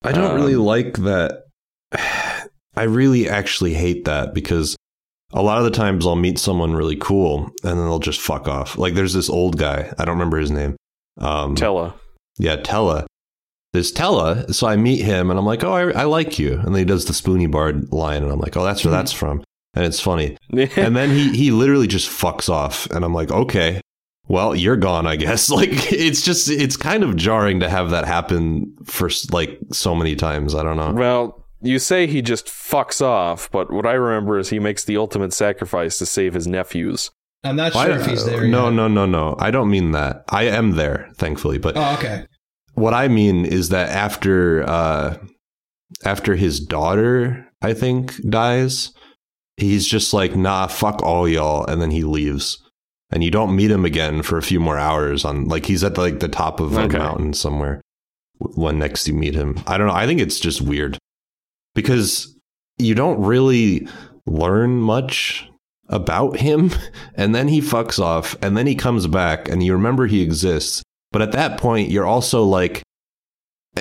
I 0.04 0.12
don't 0.12 0.32
Um, 0.32 0.36
really 0.36 0.56
like 0.56 0.98
that. 0.98 1.44
I 2.76 2.84
really 2.84 3.28
actually 3.30 3.74
hate 3.74 4.06
that 4.06 4.34
because 4.34 4.76
a 5.34 5.42
lot 5.44 5.58
of 5.58 5.66
the 5.66 5.72
times 5.72 6.08
I'll 6.08 6.16
meet 6.16 6.40
someone 6.40 6.74
really 6.74 6.96
cool 6.96 7.46
and 7.64 7.78
then 7.78 7.78
they'll 7.78 8.00
just 8.00 8.22
fuck 8.22 8.48
off. 8.48 8.78
Like 8.78 8.94
there's 8.96 9.14
this 9.14 9.30
old 9.30 9.58
guy, 9.58 9.94
I 10.00 10.06
don't 10.06 10.16
remember 10.16 10.38
his 10.40 10.52
name. 10.52 10.76
Um, 11.20 11.56
Tellah. 11.56 11.94
yeah, 12.40 12.56
Tellah. 12.58 13.06
There's 13.74 13.94
Tellah. 13.94 14.54
So 14.56 14.68
I 14.68 14.76
meet 14.78 15.02
him 15.02 15.30
and 15.30 15.38
I'm 15.38 15.46
like, 15.46 15.64
oh, 15.64 15.74
I, 15.74 15.92
I 15.92 16.04
like 16.06 16.40
you. 16.40 16.54
And 16.54 16.68
then 16.68 16.76
he 16.76 16.86
does 16.86 17.06
the 17.06 17.14
Spoony 17.14 17.48
Bard 17.48 17.92
line 17.92 18.24
and 18.24 18.32
I'm 18.32 18.40
like, 18.40 18.56
oh, 18.58 18.64
that's 18.64 18.84
where 18.84 18.92
that's 18.92 19.12
from. 19.12 19.44
And 19.74 19.86
it's 19.86 20.00
funny. 20.00 20.38
And 20.76 20.96
then 20.96 21.12
he 21.12 21.36
he 21.36 21.52
literally 21.52 21.88
just 21.88 22.10
fucks 22.10 22.50
off 22.50 22.88
and 22.88 23.06
I'm 23.06 23.14
like, 23.14 23.32
okay, 23.32 23.80
well, 24.28 24.56
you're 24.56 24.76
gone, 24.78 25.08
I 25.08 25.16
guess. 25.16 25.50
Like 25.62 25.92
it's 25.94 26.22
just 26.24 26.50
it's 26.50 26.76
kind 26.78 27.04
of 27.04 27.16
jarring 27.16 27.60
to 27.62 27.70
have 27.70 27.90
that 27.92 28.06
happen 28.06 28.76
for 28.86 29.10
like 29.32 29.60
so 29.72 29.96
many 29.96 30.16
times. 30.16 30.56
I 30.56 30.64
don't 30.64 30.78
know. 30.78 30.92
well, 30.94 31.46
you 31.62 31.78
say 31.80 32.08
he 32.08 32.22
just 32.22 32.48
fucks 32.48 33.02
off, 33.02 33.50
but 33.52 33.72
what 33.72 33.86
I 33.86 33.94
remember 33.94 34.40
is 34.40 34.50
he 34.50 34.60
makes 34.60 34.84
the 34.84 34.98
ultimate 34.98 35.32
sacrifice 35.32 35.98
to 36.00 36.06
save 36.06 36.34
his 36.34 36.48
nephews. 36.48 37.12
I'm 37.44 37.56
not 37.56 37.74
Why- 37.74 37.86
sure 37.86 37.96
if 37.98 38.06
he's 38.08 38.26
there. 38.26 38.48
no, 38.48 38.66
yet. 38.66 38.74
no, 38.74 38.88
no, 38.88 39.06
no. 39.06 39.36
I 39.40 39.52
don't 39.52 39.70
mean 39.70 39.92
that. 39.92 40.24
I 40.30 40.44
am 40.44 40.72
there, 40.72 41.10
thankfully. 41.18 41.58
But 41.60 41.78
Oh, 41.78 41.94
okay. 41.98 42.26
what 42.74 42.94
I 42.94 43.08
mean 43.08 43.46
is 43.46 43.70
that 43.70 43.90
after 43.90 44.68
uh 44.70 45.18
after 46.04 46.36
his 46.36 46.60
daughter, 46.60 47.48
I 47.62 47.74
think, 47.74 48.16
dies, 48.30 48.92
he's 49.62 49.88
just 49.88 50.14
like, 50.14 50.36
nah, 50.36 50.68
fuck 50.68 51.02
all 51.02 51.28
y'all, 51.28 51.66
and 51.66 51.82
then 51.82 51.92
he 51.92 52.04
leaves. 52.04 52.62
And 53.12 53.24
you 53.24 53.32
don't 53.32 53.56
meet 53.56 53.72
him 53.72 53.86
again 53.86 54.22
for 54.22 54.38
a 54.38 54.44
few 54.44 54.60
more 54.60 54.78
hours 54.78 55.26
on 55.26 55.46
like 55.46 55.66
he's 55.66 55.84
at 55.84 55.98
like 55.98 56.20
the 56.20 56.30
top 56.30 56.60
of 56.60 56.78
a 56.78 56.88
mountain 56.88 57.34
somewhere 57.34 57.82
when 58.40 58.80
next 58.80 59.08
you 59.08 59.14
meet 59.14 59.36
him. 59.36 59.62
I 59.68 59.78
don't 59.78 59.88
know. 59.88 59.94
I 59.94 60.06
think 60.06 60.22
it's 60.22 60.40
just 60.40 60.62
weird. 60.62 60.98
Because 61.76 62.38
you 62.78 62.96
don't 62.96 63.22
really 63.22 63.88
learn 64.26 64.78
much 64.78 65.48
about 65.90 66.38
him 66.38 66.72
and 67.16 67.36
then 67.36 67.48
he 67.48 67.62
fucks 67.62 68.00
off 68.00 68.36
and 68.42 68.58
then 68.58 68.68
he 68.68 68.76
comes 68.76 69.08
back 69.08 69.50
and 69.50 69.64
you 69.64 69.74
remember 69.74 70.08
he 70.08 70.22
exists 70.22 70.82
but 71.12 71.22
at 71.22 71.34
that 71.34 71.60
point 71.60 71.90
you're 71.90 72.06
also 72.06 72.44
like 72.44 72.82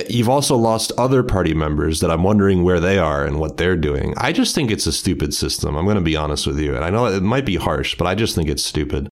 you've 0.08 0.28
also 0.28 0.56
lost 0.56 0.92
other 0.96 1.22
party 1.22 1.54
members 1.54 2.00
that 2.00 2.10
i'm 2.10 2.22
wondering 2.22 2.62
where 2.62 2.80
they 2.80 2.98
are 2.98 3.24
and 3.24 3.40
what 3.40 3.56
they're 3.56 3.76
doing. 3.76 4.14
I 4.16 4.32
just 4.32 4.54
think 4.54 4.70
it's 4.70 4.86
a 4.86 4.92
stupid 4.92 5.34
system. 5.34 5.76
I'm 5.76 5.84
going 5.84 5.96
to 5.96 6.00
be 6.02 6.16
honest 6.16 6.46
with 6.46 6.58
you 6.58 6.74
and 6.76 6.84
i 6.84 6.90
know 6.90 7.06
it 7.06 7.22
might 7.22 7.46
be 7.46 7.56
harsh 7.56 7.96
but 7.96 8.06
i 8.06 8.14
just 8.14 8.34
think 8.34 8.48
it's 8.48 8.64
stupid. 8.64 9.08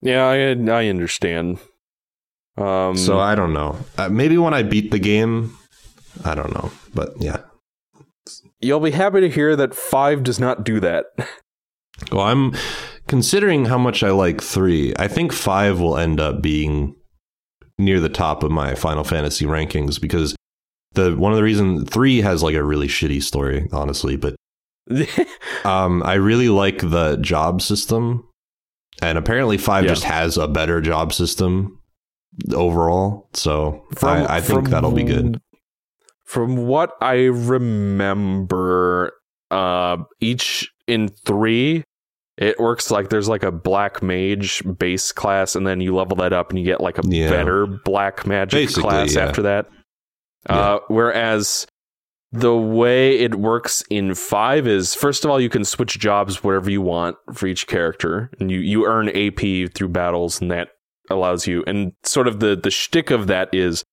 Yeah, 0.00 0.26
I 0.26 0.52
I 0.52 0.88
understand. 0.88 1.58
Um, 2.56 2.96
so 2.96 3.18
i 3.18 3.34
don't 3.34 3.52
know. 3.52 3.78
Uh, 3.98 4.08
maybe 4.08 4.38
when 4.38 4.54
i 4.54 4.62
beat 4.62 4.90
the 4.90 4.98
game 4.98 5.56
i 6.24 6.34
don't 6.34 6.54
know 6.54 6.70
but 6.94 7.10
yeah. 7.20 7.38
You'll 8.60 8.80
be 8.80 8.92
happy 8.92 9.20
to 9.20 9.28
hear 9.28 9.56
that 9.56 9.74
five 9.74 10.22
does 10.22 10.40
not 10.40 10.64
do 10.64 10.80
that. 10.80 11.06
well 12.10 12.22
i'm 12.22 12.52
considering 13.06 13.66
how 13.66 13.78
much 13.78 14.02
i 14.02 14.10
like 14.10 14.42
three 14.42 14.92
i 14.98 15.06
think 15.06 15.32
five 15.32 15.78
will 15.78 15.96
end 15.96 16.18
up 16.18 16.42
being 16.42 16.96
near 17.78 18.00
the 18.00 18.08
top 18.08 18.42
of 18.42 18.50
my 18.50 18.74
final 18.74 19.04
fantasy 19.04 19.44
rankings 19.46 20.00
because 20.00 20.34
the 20.92 21.16
one 21.16 21.32
of 21.32 21.36
the 21.36 21.42
reasons 21.42 21.88
three 21.90 22.20
has 22.20 22.42
like 22.42 22.54
a 22.54 22.62
really 22.62 22.86
shitty 22.88 23.22
story 23.22 23.68
honestly 23.72 24.16
but 24.16 24.34
Um, 25.64 26.02
I 26.02 26.14
really 26.14 26.50
like 26.50 26.78
the 26.78 27.16
job 27.16 27.62
system, 27.62 28.28
and 29.00 29.16
apparently 29.16 29.56
five 29.56 29.84
Yeah. 29.84 29.88
just 29.92 30.04
has 30.04 30.36
a 30.36 30.46
better 30.46 30.82
job 30.82 31.14
system 31.14 31.80
overall. 32.52 33.30
So 33.32 33.82
I, 34.02 34.36
I 34.36 34.40
think 34.42 34.68
that'll 34.68 34.92
be 34.92 35.04
good. 35.04 35.40
From 36.26 36.66
what 36.66 36.92
I 37.00 37.24
remember, 37.24 39.12
uh, 39.50 39.96
each 40.20 40.70
in 40.86 41.08
three, 41.08 41.84
it 42.36 42.58
works 42.58 42.90
like 42.90 43.10
there's 43.10 43.28
like 43.28 43.42
a 43.44 43.52
black 43.52 44.02
mage 44.02 44.62
base 44.78 45.12
class, 45.12 45.54
and 45.54 45.66
then 45.66 45.80
you 45.80 45.94
level 45.94 46.16
that 46.16 46.32
up 46.32 46.50
and 46.50 46.58
you 46.58 46.64
get 46.64 46.80
like 46.80 46.98
a 46.98 47.02
Yeah. 47.06 47.30
better 47.30 47.66
black 47.66 48.26
magic 48.26 48.58
Basically, 48.68 48.82
class 48.82 49.14
yeah. 49.14 49.24
after 49.26 49.42
that. 49.42 49.66
Uh, 50.48 50.78
whereas 50.88 51.66
the 52.32 52.54
way 52.54 53.16
it 53.18 53.36
works 53.36 53.82
in 53.90 54.14
five 54.14 54.66
is 54.66 54.94
first 54.94 55.24
of 55.24 55.30
all 55.30 55.40
you 55.40 55.48
can 55.48 55.64
switch 55.64 55.98
jobs 55.98 56.42
whatever 56.42 56.68
you 56.68 56.82
want 56.82 57.16
for 57.32 57.46
each 57.46 57.66
character, 57.66 58.30
and 58.40 58.50
you 58.50 58.58
you 58.58 58.84
earn 58.86 59.08
AP 59.10 59.72
through 59.72 59.88
battles, 59.88 60.40
and 60.40 60.50
that 60.50 60.68
allows 61.10 61.46
you. 61.46 61.62
And 61.66 61.92
sort 62.02 62.26
of 62.28 62.40
the 62.40 62.56
the 62.56 62.70
shtick 62.70 63.10
of 63.10 63.28
that 63.28 63.54
is 63.54 63.84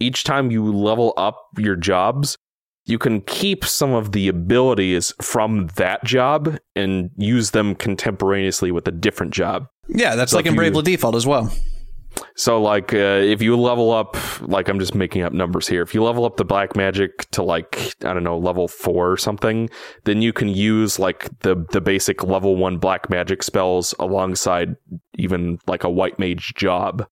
each 0.00 0.24
time 0.24 0.50
you 0.50 0.64
level 0.72 1.12
up 1.18 1.36
your 1.58 1.76
jobs, 1.76 2.38
you 2.86 2.98
can 2.98 3.20
keep 3.22 3.64
some 3.64 3.92
of 3.92 4.12
the 4.12 4.28
abilities 4.28 5.12
from 5.20 5.68
that 5.76 6.02
job 6.04 6.58
and 6.74 7.10
use 7.16 7.50
them 7.52 7.74
contemporaneously 7.74 8.72
with 8.72 8.86
a 8.88 8.92
different 8.92 9.32
job. 9.32 9.66
Yeah, 9.88 10.14
that's 10.16 10.32
So 10.32 10.38
like 10.38 10.46
in 10.46 10.52
you- 10.54 10.58
Bravely 10.58 10.82
Default 10.82 11.14
as 11.14 11.26
well. 11.26 11.52
So, 12.34 12.60
like, 12.60 12.92
uh, 12.92 12.96
if 13.22 13.40
you 13.40 13.56
level 13.56 13.92
up, 13.92 14.16
like, 14.42 14.68
I'm 14.68 14.80
just 14.80 14.96
making 14.96 15.22
up 15.22 15.32
numbers 15.32 15.68
here. 15.68 15.80
If 15.80 15.94
you 15.94 16.02
level 16.02 16.24
up 16.24 16.38
the 16.38 16.44
black 16.44 16.74
magic 16.74 17.30
to 17.30 17.42
like, 17.44 17.94
I 18.04 18.12
don't 18.12 18.24
know, 18.24 18.36
level 18.36 18.66
four 18.66 19.12
or 19.12 19.16
something, 19.16 19.70
then 20.06 20.20
you 20.20 20.32
can 20.32 20.48
use 20.48 20.98
like 20.98 21.28
the 21.40 21.64
the 21.70 21.80
basic 21.80 22.24
level 22.24 22.56
one 22.56 22.78
black 22.78 23.10
magic 23.10 23.44
spells 23.44 23.94
alongside 24.00 24.74
even 25.18 25.58
like 25.68 25.84
a 25.84 25.88
white 25.90 26.18
mage 26.18 26.52
job. 26.56 27.06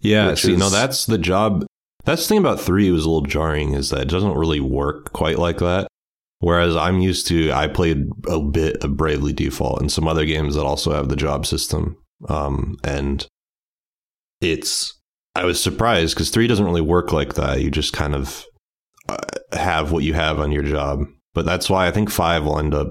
Yeah, 0.00 0.28
Which 0.28 0.40
see, 0.42 0.56
no, 0.56 0.70
that's 0.70 1.04
the 1.04 1.18
job. 1.18 1.66
That's 2.08 2.22
the 2.22 2.28
thing 2.28 2.38
about 2.38 2.58
three 2.58 2.90
was 2.90 3.04
a 3.04 3.10
little 3.10 3.28
jarring 3.28 3.74
is 3.74 3.90
that 3.90 4.00
it 4.00 4.08
doesn't 4.08 4.32
really 4.32 4.60
work 4.60 5.12
quite 5.12 5.38
like 5.38 5.58
that. 5.58 5.88
Whereas 6.38 6.74
I'm 6.74 7.00
used 7.00 7.26
to, 7.26 7.52
I 7.52 7.66
played 7.66 8.08
a 8.26 8.40
bit 8.40 8.82
of 8.82 8.96
Bravely 8.96 9.34
Default 9.34 9.82
and 9.82 9.92
some 9.92 10.08
other 10.08 10.24
games 10.24 10.54
that 10.54 10.64
also 10.64 10.92
have 10.92 11.10
the 11.10 11.16
job 11.16 11.44
system. 11.44 11.98
Um, 12.26 12.78
and 12.82 13.26
it's, 14.40 14.98
I 15.34 15.44
was 15.44 15.62
surprised 15.62 16.14
because 16.14 16.30
three 16.30 16.46
doesn't 16.46 16.64
really 16.64 16.80
work 16.80 17.12
like 17.12 17.34
that. 17.34 17.60
You 17.60 17.70
just 17.70 17.92
kind 17.92 18.14
of 18.14 18.42
uh, 19.10 19.18
have 19.52 19.92
what 19.92 20.02
you 20.02 20.14
have 20.14 20.40
on 20.40 20.50
your 20.50 20.62
job. 20.62 21.04
But 21.34 21.44
that's 21.44 21.68
why 21.68 21.88
I 21.88 21.90
think 21.90 22.08
five 22.08 22.42
will 22.42 22.58
end 22.58 22.72
up, 22.72 22.90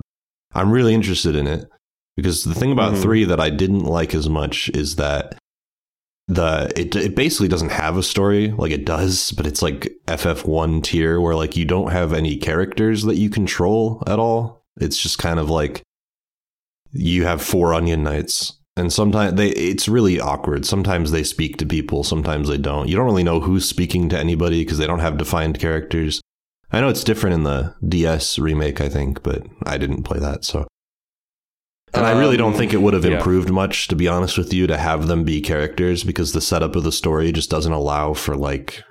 I'm 0.54 0.70
really 0.70 0.94
interested 0.94 1.36
in 1.36 1.48
it 1.48 1.66
because 2.16 2.44
the 2.44 2.54
thing 2.54 2.72
about 2.72 2.94
Mhm. 2.94 3.02
three 3.02 3.24
that 3.24 3.40
I 3.40 3.50
didn't 3.50 3.84
like 3.84 4.14
as 4.14 4.30
much 4.30 4.70
is 4.76 4.98
that 4.98 5.40
the 6.28 6.72
it 6.76 6.96
it 6.96 7.16
basically 7.16 7.48
doesn't 7.48 7.72
have 7.72 7.96
a 7.96 8.04
story 8.04 8.52
like 8.52 8.72
it 8.72 8.86
does 8.86 9.32
but 9.32 9.48
it's 9.48 9.62
like 9.62 9.94
ff1 10.08 10.84
tier 10.84 11.22
where 11.22 11.36
like 11.36 11.56
you 11.56 11.64
don't 11.64 11.92
have 11.92 12.12
any 12.12 12.36
characters 12.36 13.04
that 13.04 13.16
you 13.16 13.30
control 13.30 14.04
at 14.08 14.20
all. 14.20 14.66
It's 14.80 15.02
just 15.02 15.18
kind 15.20 15.40
of 15.40 15.50
like 15.50 15.82
you 16.92 17.26
have 17.26 17.42
four 17.42 17.74
onion 17.74 18.04
knights. 18.04 18.54
And 18.76 18.94
sometimes 18.94 19.36
they 19.36 19.50
it's 19.50 19.88
really 19.88 20.20
awkward. 20.20 20.66
Sometimes 20.66 21.12
they 21.12 21.24
speak 21.24 21.58
to 21.58 21.66
people 21.66 22.04
sometimes 22.04 22.50
they 22.50 22.58
don't. 22.58 22.88
You 22.88 22.96
don't 22.96 23.06
really 23.06 23.24
know 23.24 23.40
who's 23.40 23.68
speaking 23.68 24.10
to 24.10 24.20
anybody 24.20 24.64
because 24.64 24.78
they 24.78 24.88
don't 24.88 25.00
have 25.00 25.18
defined 25.18 25.60
characters. 25.60 26.22
I 26.72 26.82
know 26.82 26.90
it's 26.90 27.04
different 27.04 27.36
in 27.36 27.44
the 27.44 27.74
ds 27.88 28.38
remake 28.38 28.82
i 28.82 28.90
think 28.90 29.24
but 29.24 29.44
i 29.66 29.78
didn't 29.78 30.04
play 30.04 30.20
that 30.20 30.44
so 30.44 30.68
and 31.94 32.06
I 32.06 32.18
really 32.18 32.38
don't 32.38 32.54
Um, 32.54 32.58
think 32.58 32.74
it 32.74 32.82
would 32.82 32.94
have 32.94 33.06
yeah. 33.06 33.18
improved 33.18 33.50
much, 33.50 33.88
to 33.88 33.96
be 33.96 34.08
honest 34.08 34.38
with 34.38 34.54
you, 34.54 34.68
to 34.68 34.78
have 34.78 35.08
them 35.08 35.24
be 35.24 35.42
characters 35.42 36.04
because 36.04 36.34
the 36.34 36.42
setup 36.42 36.76
of 36.76 36.84
the 36.84 36.92
story 36.92 37.32
just 37.32 37.50
doesn't 37.50 37.72
allow 37.72 38.14
for 38.14 38.36
like 38.36 38.84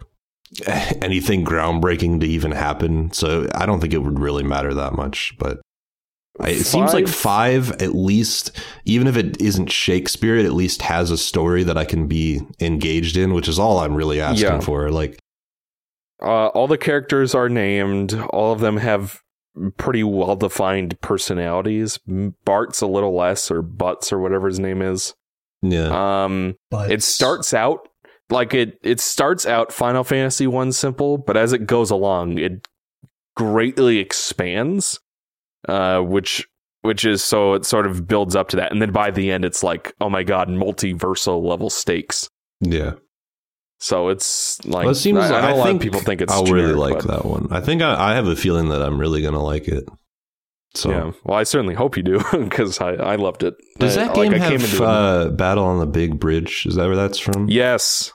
anything 1.02 1.44
groundbreaking 1.44 2.20
to 2.20 2.26
even 2.26 2.52
happen. 2.52 3.12
So 3.12 3.48
I 3.54 3.66
don't 3.66 3.80
think 3.80 3.92
it 3.92 3.98
would 4.02 4.18
really 4.18 4.42
matter 4.44 4.72
that 4.74 4.94
much. 4.94 5.34
But 5.38 5.60
I, 6.40 6.50
it 6.50 6.64
seems 6.64 6.92
like 6.94 7.08
five, 7.08 7.70
at 7.82 7.94
least, 7.94 8.52
even 8.84 9.06
if 9.06 9.16
it 9.16 9.40
isn't 9.40 9.70
Shakespeare, 9.72 10.36
it 10.36 10.44
at 10.46 10.52
least 10.52 10.82
has 10.82 11.10
a 11.10 11.16
story 11.18 11.62
that 11.64 11.78
I 11.78 11.84
can 11.84 12.06
be 12.06 12.40
engaged 12.60 13.16
in, 13.16 13.32
which 13.34 13.48
is 13.48 13.58
all 13.58 13.78
I'm 13.78 13.94
really 13.94 14.20
asking 14.20 14.46
Yeah. 14.46 14.60
for. 14.60 14.90
Like, 14.90 15.18
Uh, 16.22 16.46
all 16.48 16.66
the 16.66 16.78
characters 16.78 17.34
are 17.34 17.48
named. 17.48 18.14
All 18.30 18.52
of 18.52 18.60
them 18.60 18.78
have 18.78 19.20
pretty 19.76 20.02
well 20.02 20.36
defined 20.36 21.00
personalities. 21.00 21.98
Bartz 22.08 22.82
a 22.82 22.86
little 22.86 23.14
less, 23.14 23.50
or 23.50 23.62
Butz, 23.62 24.12
or 24.12 24.18
whatever 24.18 24.46
his 24.48 24.58
name 24.58 24.82
is. 24.82 25.14
yeah, 25.62 26.24
Um, 26.24 26.56
But 26.70 26.90
it 26.90 27.02
starts 27.02 27.54
out 27.54 27.88
like 28.30 28.54
it. 28.54 28.78
It 28.82 29.00
starts 29.00 29.46
out 29.46 29.72
Final 29.72 30.04
Fantasy 30.04 30.46
one 30.46 30.72
simple, 30.72 31.18
but 31.18 31.36
as 31.36 31.52
it 31.52 31.66
goes 31.66 31.90
along, 31.90 32.38
it 32.38 32.66
greatly 33.36 33.98
expands. 33.98 35.00
Uh, 35.68 36.00
which 36.00 36.46
which 36.82 37.04
is 37.04 37.24
so 37.24 37.54
it 37.54 37.64
sort 37.66 37.86
of 37.86 38.06
builds 38.06 38.36
up 38.36 38.48
to 38.50 38.56
that, 38.56 38.70
and 38.70 38.80
then 38.80 38.92
by 38.92 39.10
the 39.10 39.32
end, 39.32 39.44
it's 39.44 39.64
like, 39.64 39.92
oh 40.00 40.08
my 40.08 40.22
god, 40.22 40.48
multiversal 40.48 41.42
level 41.42 41.68
stakes. 41.70 42.28
yeah. 42.60 42.92
So 43.78 44.08
it's 44.08 44.64
like 44.64 44.84
Well, 44.84 44.92
it 44.92 44.96
seems 44.96 45.18
I, 45.18 45.26
I 45.26 45.28
know 45.42 45.48
I 45.48 45.50
a 45.50 45.56
lot 45.56 45.66
think 45.66 45.76
of 45.76 45.82
people 45.82 46.00
think 46.00 46.20
it's 46.22 46.32
I'll 46.32 46.44
really 46.46 46.72
like 46.72 46.94
but- 46.98 47.06
that 47.08 47.24
one. 47.24 47.48
I 47.50 47.60
think 47.60 47.82
I, 47.82 48.12
I 48.12 48.14
have 48.14 48.26
a 48.26 48.36
feeling 48.36 48.68
that 48.70 48.82
I'm 48.82 48.98
really 48.98 49.22
gonna 49.22 49.42
like 49.42 49.68
it. 49.68 49.84
So 50.74 50.90
Yeah, 50.90 51.12
well, 51.24 51.38
I 51.38 51.42
certainly 51.44 51.74
hope 51.74 51.96
you 51.96 52.02
do 52.02 52.22
because 52.32 52.80
I, 52.80 52.92
I 52.94 53.16
loved 53.16 53.42
it. 53.42 53.54
Does 53.78 53.96
I- 53.96 54.06
that 54.06 54.14
game 54.14 54.32
I 54.34 54.38
came 54.38 54.60
have 54.60 54.64
into 54.64 54.84
uh, 54.84 55.28
Battle 55.30 55.64
on 55.64 55.78
the 55.78 55.86
Big 55.86 56.18
Bridge? 56.18 56.64
Is 56.66 56.74
that 56.76 56.86
where 56.86 56.96
that's 56.96 57.18
from? 57.18 57.48
yes, 57.48 58.12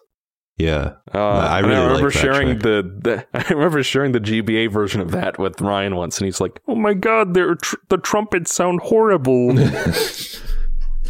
Yeah. 0.58 0.94
uh, 1.14 1.18
I 1.20 1.60
really 1.60 1.76
I 1.76 1.82
remember 1.88 2.10
that 2.12 2.18
sharing 2.20 2.60
the, 2.60 3.00
the 3.02 3.26
I 3.34 3.52
remember 3.54 3.82
sharing 3.84 4.12
the 4.12 4.20
GBA 4.20 4.72
version 4.72 5.02
of 5.02 5.12
that 5.12 5.40
with 5.40 5.60
Ryan 5.62 5.96
once, 5.96 6.18
and 6.20 6.26
he's 6.26 6.40
like, 6.42 6.60
"Oh 6.68 6.76
my 6.76 6.94
god, 6.94 7.34
they're 7.34 7.56
tr- 7.56 7.76
the 7.90 7.98
trumpets 7.98 8.54
sound 8.54 8.80
horrible." 8.82 9.56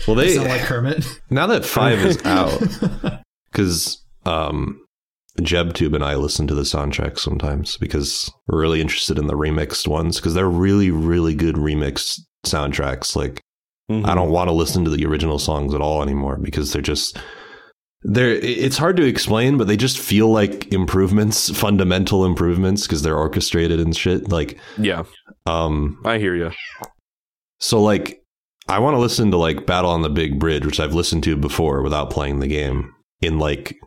Well, 0.07 0.15
they 0.15 0.29
sound 0.35 0.49
like 0.49 0.61
Kermit. 0.61 1.05
now 1.29 1.45
that 1.47 1.63
five 1.63 1.99
is 1.99 2.17
out, 2.25 2.59
because 3.51 4.03
um, 4.25 4.79
JebTube 5.39 5.93
and 5.95 6.03
I 6.03 6.15
listen 6.15 6.47
to 6.47 6.53
the 6.55 6.61
soundtrack 6.63 7.17
sometimes 7.17 7.77
because 7.77 8.31
we're 8.47 8.59
really 8.61 8.81
interested 8.81 9.17
in 9.17 9.27
the 9.27 9.33
remixed 9.37 9.87
ones 9.87 10.17
because 10.17 10.33
they're 10.33 10.49
really, 10.49 10.91
really 10.91 11.33
good 11.35 11.55
remixed 11.55 12.19
soundtracks. 12.45 13.15
Like 13.15 13.41
Mhm. 13.89 14.07
I 14.07 14.15
don't 14.15 14.31
want 14.31 14.47
to 14.47 14.53
listen 14.53 14.83
to 14.85 14.89
the 14.91 15.05
original 15.05 15.39
songs 15.39 15.73
at 15.73 15.81
all 15.81 16.01
anymore 16.01 16.37
because 16.37 16.71
they're 16.71 16.81
just 16.81 17.17
they're 18.03 18.31
it's 18.31 18.77
hard 18.77 18.95
to 18.97 19.03
explain 19.05 19.57
but 19.57 19.67
they 19.67 19.75
just 19.77 19.99
feel 19.99 20.29
like 20.31 20.71
improvements 20.73 21.49
fundamental 21.51 22.23
improvements 22.25 22.83
because 22.87 23.01
they're 23.03 23.17
orchestrated 23.17 23.79
and 23.79 23.95
shit 23.95 24.29
like 24.31 24.57
Yeah, 24.77 25.03
um 25.45 25.99
I 26.05 26.17
hear 26.19 26.35
you. 26.35 26.51
so 27.59 27.79
like 27.81 28.23
i 28.67 28.79
want 28.79 28.95
to 28.95 28.99
listen 28.99 29.29
to 29.31 29.37
like 29.37 29.65
battle 29.67 29.91
on 29.91 30.01
the 30.01 30.09
big 30.09 30.39
bridge 30.39 30.65
which 30.65 30.79
i've 30.79 30.95
listened 30.95 31.23
to 31.25 31.35
before 31.37 31.83
without 31.83 32.09
playing 32.09 32.39
the 32.39 32.47
game 32.47 32.91
in 33.21 33.37
like 33.39 33.77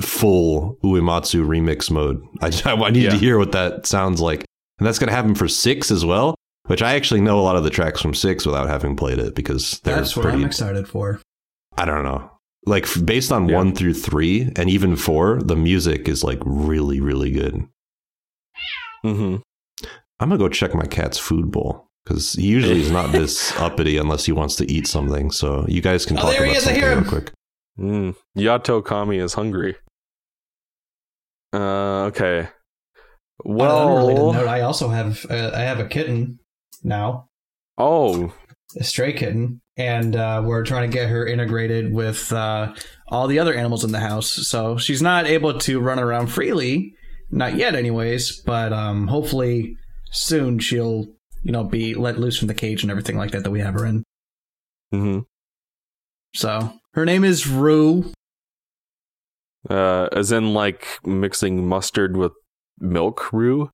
full 0.00 0.76
uematsu 0.84 1.46
remix 1.46 1.90
mode 1.90 2.22
i, 2.42 2.46
I 2.70 2.90
need 2.90 3.04
Yeah. 3.04 3.10
to 3.10 3.16
hear 3.16 3.38
what 3.38 3.52
that 3.52 3.86
sounds 3.86 4.20
like 4.20 4.44
and 4.78 4.86
that's 4.86 4.98
going 4.98 5.08
to 5.08 5.14
happen 5.14 5.34
for 5.34 5.48
six 5.48 5.90
as 5.90 6.04
well 6.04 6.34
which 6.66 6.82
i 6.82 6.94
actually 6.94 7.20
know 7.22 7.38
a 7.38 7.42
lot 7.42 7.56
of 7.56 7.64
the 7.64 7.70
tracks 7.70 8.00
from 8.00 8.12
six 8.14 8.44
without 8.44 8.68
having 8.68 8.94
played 8.96 9.18
it 9.18 9.34
because 9.34 9.80
they're 9.84 9.96
That's 9.96 10.14
what 10.16 10.22
pretty 10.24 10.38
I'm 10.38 10.44
excited 10.46 10.86
for. 10.88 11.20
I 11.78 11.84
don't 11.84 12.02
know. 12.04 12.30
Like 12.66 12.86
based 13.04 13.30
on 13.30 13.48
Yeah. 13.48 13.56
one 13.56 13.74
through 13.74 13.94
three 13.94 14.50
and 14.56 14.68
even 14.68 14.96
four, 14.96 15.40
the 15.42 15.54
music 15.54 16.08
is 16.08 16.24
like 16.24 16.40
really, 16.44 17.00
really 17.00 17.30
good. 17.30 17.68
Mm-hmm. 19.04 19.36
I'm 20.18 20.28
gonna 20.28 20.38
go 20.38 20.48
check 20.48 20.74
my 20.74 20.86
cat's 20.86 21.18
food 21.18 21.50
bowl 21.50 21.86
because 22.04 22.32
he 22.32 22.46
usually 22.46 22.80
is 22.80 22.90
not 22.90 23.12
this 23.12 23.52
uppity 23.60 23.98
unless 23.98 24.24
he 24.24 24.32
wants 24.32 24.56
to 24.56 24.70
eat 24.70 24.86
something. 24.86 25.30
So 25.30 25.64
you 25.68 25.80
guys 25.80 26.06
can 26.06 26.18
Oh, 26.18 26.22
talk 26.22 26.36
about 26.40 26.56
something 26.56 26.82
real 26.82 27.04
quick. 27.04 27.32
Mm. 27.78 28.16
Yato 28.36 28.84
Kami 28.84 29.18
is 29.18 29.34
hungry. 29.34 29.76
Uh, 31.56 32.04
okay. 32.06 32.48
Well, 33.44 34.32
note, 34.32 34.48
I 34.48 34.60
also 34.62 34.88
have 34.88 35.24
uh, 35.30 35.52
I 35.54 35.60
have 35.60 35.78
a 35.80 35.86
kitten 35.86 36.38
now, 36.82 37.28
oh, 37.78 38.34
a 38.76 38.84
stray 38.84 39.12
kitten, 39.12 39.60
and 39.76 40.16
uh, 40.16 40.42
we're 40.44 40.64
trying 40.64 40.90
to 40.90 40.94
get 40.94 41.08
her 41.08 41.26
integrated 41.26 41.92
with 41.92 42.32
uh, 42.32 42.74
all 43.08 43.26
the 43.26 43.38
other 43.38 43.54
animals 43.54 43.84
in 43.84 43.92
the 43.92 44.00
house. 44.00 44.28
So 44.48 44.76
she's 44.78 45.00
not 45.00 45.26
able 45.26 45.58
to 45.60 45.80
run 45.80 45.98
around 45.98 46.26
freely, 46.26 46.94
not 47.30 47.54
yet, 47.56 47.74
anyways. 47.74 48.40
But 48.40 48.72
um, 48.72 49.06
hopefully 49.08 49.76
soon 50.10 50.58
she'll 50.58 51.06
you 51.42 51.52
know 51.52 51.64
be 51.64 51.94
let 51.94 52.18
loose 52.18 52.38
from 52.38 52.48
the 52.48 52.54
cage 52.54 52.82
and 52.82 52.90
everything 52.90 53.16
like 53.16 53.30
that 53.30 53.44
that 53.44 53.50
we 53.50 53.60
have 53.60 53.74
her 53.74 53.86
in. 53.86 54.02
hmm 54.92 55.18
So 56.34 56.72
her 56.92 57.04
name 57.04 57.24
is 57.24 57.46
Rue. 57.46 58.12
Uh, 59.70 60.08
as 60.12 60.32
in 60.32 60.54
like 60.54 60.86
mixing 61.04 61.66
mustard 61.66 62.16
with 62.16 62.32
milk 62.78 63.32
roux. 63.32 63.70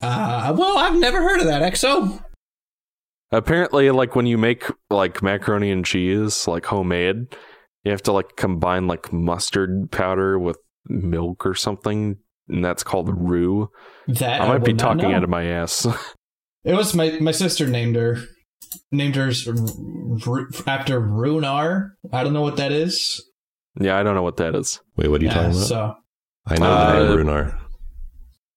Uh, 0.00 0.54
well, 0.56 0.78
I've 0.78 0.96
never 0.96 1.22
heard 1.22 1.40
of 1.40 1.46
that, 1.46 1.62
EXO. 1.62 2.24
Apparently, 3.30 3.90
like 3.90 4.14
when 4.14 4.26
you 4.26 4.36
make 4.36 4.64
like 4.90 5.22
macaroni 5.22 5.70
and 5.70 5.84
cheese, 5.84 6.46
like 6.46 6.66
homemade, 6.66 7.34
you 7.84 7.90
have 7.90 8.02
to 8.02 8.12
like 8.12 8.36
combine 8.36 8.86
like 8.86 9.12
mustard 9.12 9.90
powder 9.90 10.38
with 10.38 10.58
milk 10.86 11.46
or 11.46 11.54
something, 11.54 12.18
and 12.48 12.64
that's 12.64 12.82
called 12.82 13.08
roux. 13.16 13.70
That 14.08 14.42
I 14.42 14.48
might 14.48 14.64
be 14.64 14.74
talking 14.74 15.10
know. 15.10 15.16
out 15.16 15.24
of 15.24 15.30
my 15.30 15.44
ass. 15.44 15.86
It 16.64 16.74
was 16.74 16.94
my 16.94 17.18
my 17.20 17.32
sister 17.32 17.66
named 17.66 17.96
her, 17.96 18.18
named 18.92 19.16
her 19.16 19.30
after 19.30 21.00
Runar. 21.00 21.90
I 22.12 22.22
don't 22.22 22.32
know 22.32 22.42
what 22.42 22.56
that 22.58 22.70
is. 22.70 23.20
Yeah, 23.80 23.98
I 23.98 24.02
don't 24.02 24.14
know 24.14 24.22
what 24.22 24.36
that 24.38 24.54
is. 24.54 24.80
Wait, 24.96 25.08
what 25.08 25.20
are 25.20 25.24
you 25.24 25.30
Yeah, 25.30 25.34
talking 25.34 25.50
about? 25.56 25.66
So 25.66 25.94
I 26.46 26.58
know 26.58 26.66
Uh, 26.66 27.02
the 27.04 27.16
name 27.16 27.26
Runar. 27.26 27.58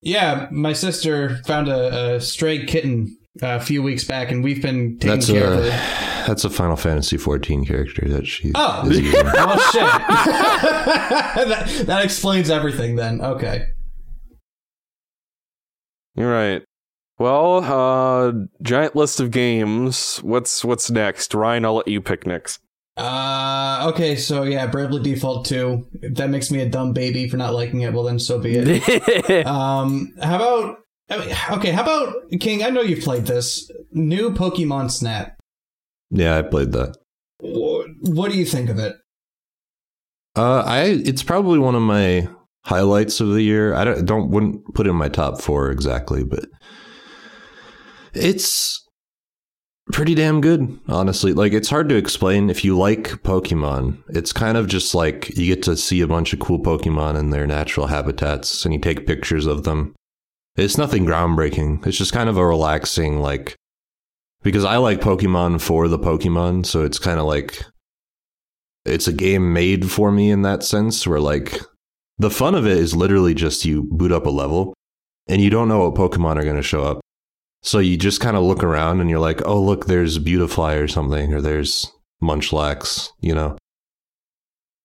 yeah, 0.02 0.48
my 0.52 0.74
sister 0.74 1.38
found 1.46 1.68
a, 1.68 2.16
a 2.16 2.22
stray 2.22 2.66
kitten 2.66 3.18
uh, 3.44 3.58
a 3.58 3.60
few 3.60 3.84
weeks 3.84 4.04
back, 4.06 4.32
and 4.32 4.44
we've 4.44 4.62
been 4.62 4.98
taking 5.00 5.10
That's 5.20 5.30
care 5.30 5.54
of 5.54 5.60
it. 5.66 5.70
that's 6.26 6.46
a 6.46 6.50
Final 6.50 6.76
Fantasy 6.78 7.18
14 7.18 7.66
character 7.66 8.08
that 8.10 8.26
she 8.26 8.52
Oh. 8.56 8.88
is 8.90 9.00
using. 9.02 9.22
Oh 9.26 9.70
shit! 9.74 9.82
that, 11.50 11.84
that 11.88 12.04
explains 12.06 12.50
everything. 12.50 12.96
Then 12.96 13.22
okay. 13.22 13.68
You're 16.16 16.32
right. 16.32 16.64
Well, 17.18 17.64
uh, 17.64 18.34
giant 18.62 18.96
list 18.96 19.20
of 19.20 19.32
games. 19.32 20.18
What's 20.20 20.64
what's 20.66 20.90
next? 20.92 21.34
Ryan, 21.34 21.66
I'll 21.66 21.76
let 21.76 21.88
you 21.88 22.02
pick 22.02 22.26
next. 22.26 22.60
Uh, 22.98 23.92
okay, 23.94 24.16
so 24.16 24.44
yeah, 24.44 24.68
Bravely 24.68 25.02
Default 25.02 25.46
2. 25.46 25.88
If 26.02 26.16
that 26.16 26.30
makes 26.30 26.50
me 26.50 26.62
a 26.62 26.70
dumb 26.70 26.94
baby 26.94 27.28
for 27.28 27.38
not 27.38 27.54
liking 27.54 27.82
it, 27.82 27.94
well 27.94 28.04
then 28.04 28.20
so 28.20 28.40
be 28.40 28.56
it. 28.56 29.46
um, 29.48 30.14
how 30.22 30.36
about 30.36 30.78
I 31.10 31.18
mean, 31.20 31.36
okay, 31.52 31.72
how 31.72 31.84
about 31.84 32.16
King? 32.40 32.64
I 32.64 32.70
know 32.70 32.82
you've 32.82 33.04
played 33.04 33.26
this 33.26 33.70
new 33.92 34.32
Pokemon 34.32 34.92
Snap. 34.92 35.38
Yeah, 36.10 36.38
I 36.38 36.42
played 36.42 36.72
that. 36.72 36.98
What, 37.40 37.88
what 38.02 38.32
do 38.32 38.38
you 38.38 38.46
think 38.46 38.70
of 38.70 38.80
it? 38.80 38.96
Uh, 40.36 40.64
I 40.66 40.82
it's 41.06 41.24
probably 41.24 41.60
one 41.60 41.76
of 41.76 41.82
my 41.82 42.28
highlights 42.64 43.22
of 43.22 43.30
the 43.30 43.42
year. 43.42 43.74
I 43.74 43.84
don't 43.84 44.06
don't 44.06 44.30
wouldn't 44.32 44.74
put 44.74 44.88
it 44.88 44.90
in 44.90 44.96
my 44.96 45.10
top 45.10 45.42
four 45.42 45.70
exactly, 45.70 46.24
but 46.24 46.46
it's 48.14 48.85
pretty 49.92 50.16
damn 50.16 50.42
good, 50.42 50.80
honestly. 50.88 51.34
Like 51.34 51.54
it's 51.54 51.70
hard 51.70 51.90
to 51.90 51.96
explain 51.96 52.50
if 52.50 52.64
you 52.64 52.78
like 52.78 53.10
Pokemon. 53.24 54.02
It's 54.10 54.34
kind 54.34 54.58
of 54.58 54.68
just 54.68 54.96
like 54.96 55.30
you 55.38 55.46
get 55.46 55.64
to 55.64 55.78
see 55.78 56.02
a 56.02 56.08
bunch 56.08 56.34
of 56.34 56.40
cool 56.40 56.60
Pokemon 56.60 57.18
in 57.18 57.30
their 57.30 57.48
natural 57.48 57.88
habitats 57.88 58.66
and 58.66 58.74
you 58.74 58.80
take 58.80 59.08
pictures 59.08 59.46
of 59.46 59.64
them. 59.64 59.94
It's 60.56 60.78
nothing 60.78 61.06
groundbreaking. 61.06 61.86
It's 61.86 61.98
just 61.98 62.14
kind 62.14 62.30
of 62.30 62.38
a 62.38 62.46
relaxing 62.46 63.20
like 63.20 63.56
because 64.42 64.66
I 64.66 64.78
like 64.78 65.02
Pokemon 65.02 65.62
for 65.62 65.88
the 65.88 66.00
Pokemon, 66.00 66.66
so 66.66 66.84
it's 66.84 67.00
kind 67.00 67.20
of 67.20 67.26
like 67.26 67.66
it's 68.86 69.08
a 69.08 69.14
game 69.14 69.54
made 69.54 69.90
for 69.92 70.12
me 70.12 70.30
in 70.30 70.44
that 70.44 70.64
sense 70.64 71.06
where 71.08 71.20
like 71.20 71.60
the 72.18 72.30
fun 72.30 72.56
of 72.56 72.66
it 72.66 72.78
is 72.78 72.96
literally 72.96 73.34
just 73.34 73.66
you 73.66 73.84
boot 73.84 74.12
up 74.12 74.26
a 74.26 74.30
level 74.30 74.74
and 75.28 75.42
you 75.42 75.50
don't 75.50 75.68
know 75.68 75.90
what 75.90 75.96
Pokemon 75.96 76.38
are 76.38 76.44
going 76.44 76.56
to 76.56 76.62
show 76.62 76.84
up. 76.84 77.02
So 77.66 77.80
you 77.80 77.98
just 77.98 78.22
kind 78.22 78.38
of 78.38 78.44
look 78.44 78.64
around 78.64 79.02
and 79.02 79.10
you're 79.10 79.20
like, 79.20 79.42
oh, 79.46 79.60
look, 79.60 79.88
there's 79.88 80.20
Beautifly 80.20 80.76
or 80.76 80.88
something, 80.88 81.34
or 81.34 81.42
there's 81.42 81.92
Munchlax, 82.22 83.10
you 83.22 83.34
know? 83.34 83.58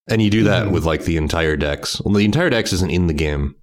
And 0.09 0.23
you 0.23 0.31
do 0.31 0.45
that 0.45 0.67
Mhm. 0.69 0.73
with 0.73 0.85
like 0.87 1.05
the 1.05 1.19
entire 1.19 1.57
dex. 1.57 2.01
Well, 2.01 2.15
the 2.15 2.25
entire 2.25 2.49
dex 2.51 2.73
isn't 2.73 2.91
in 2.91 3.07
the 3.07 3.13
game 3.13 3.55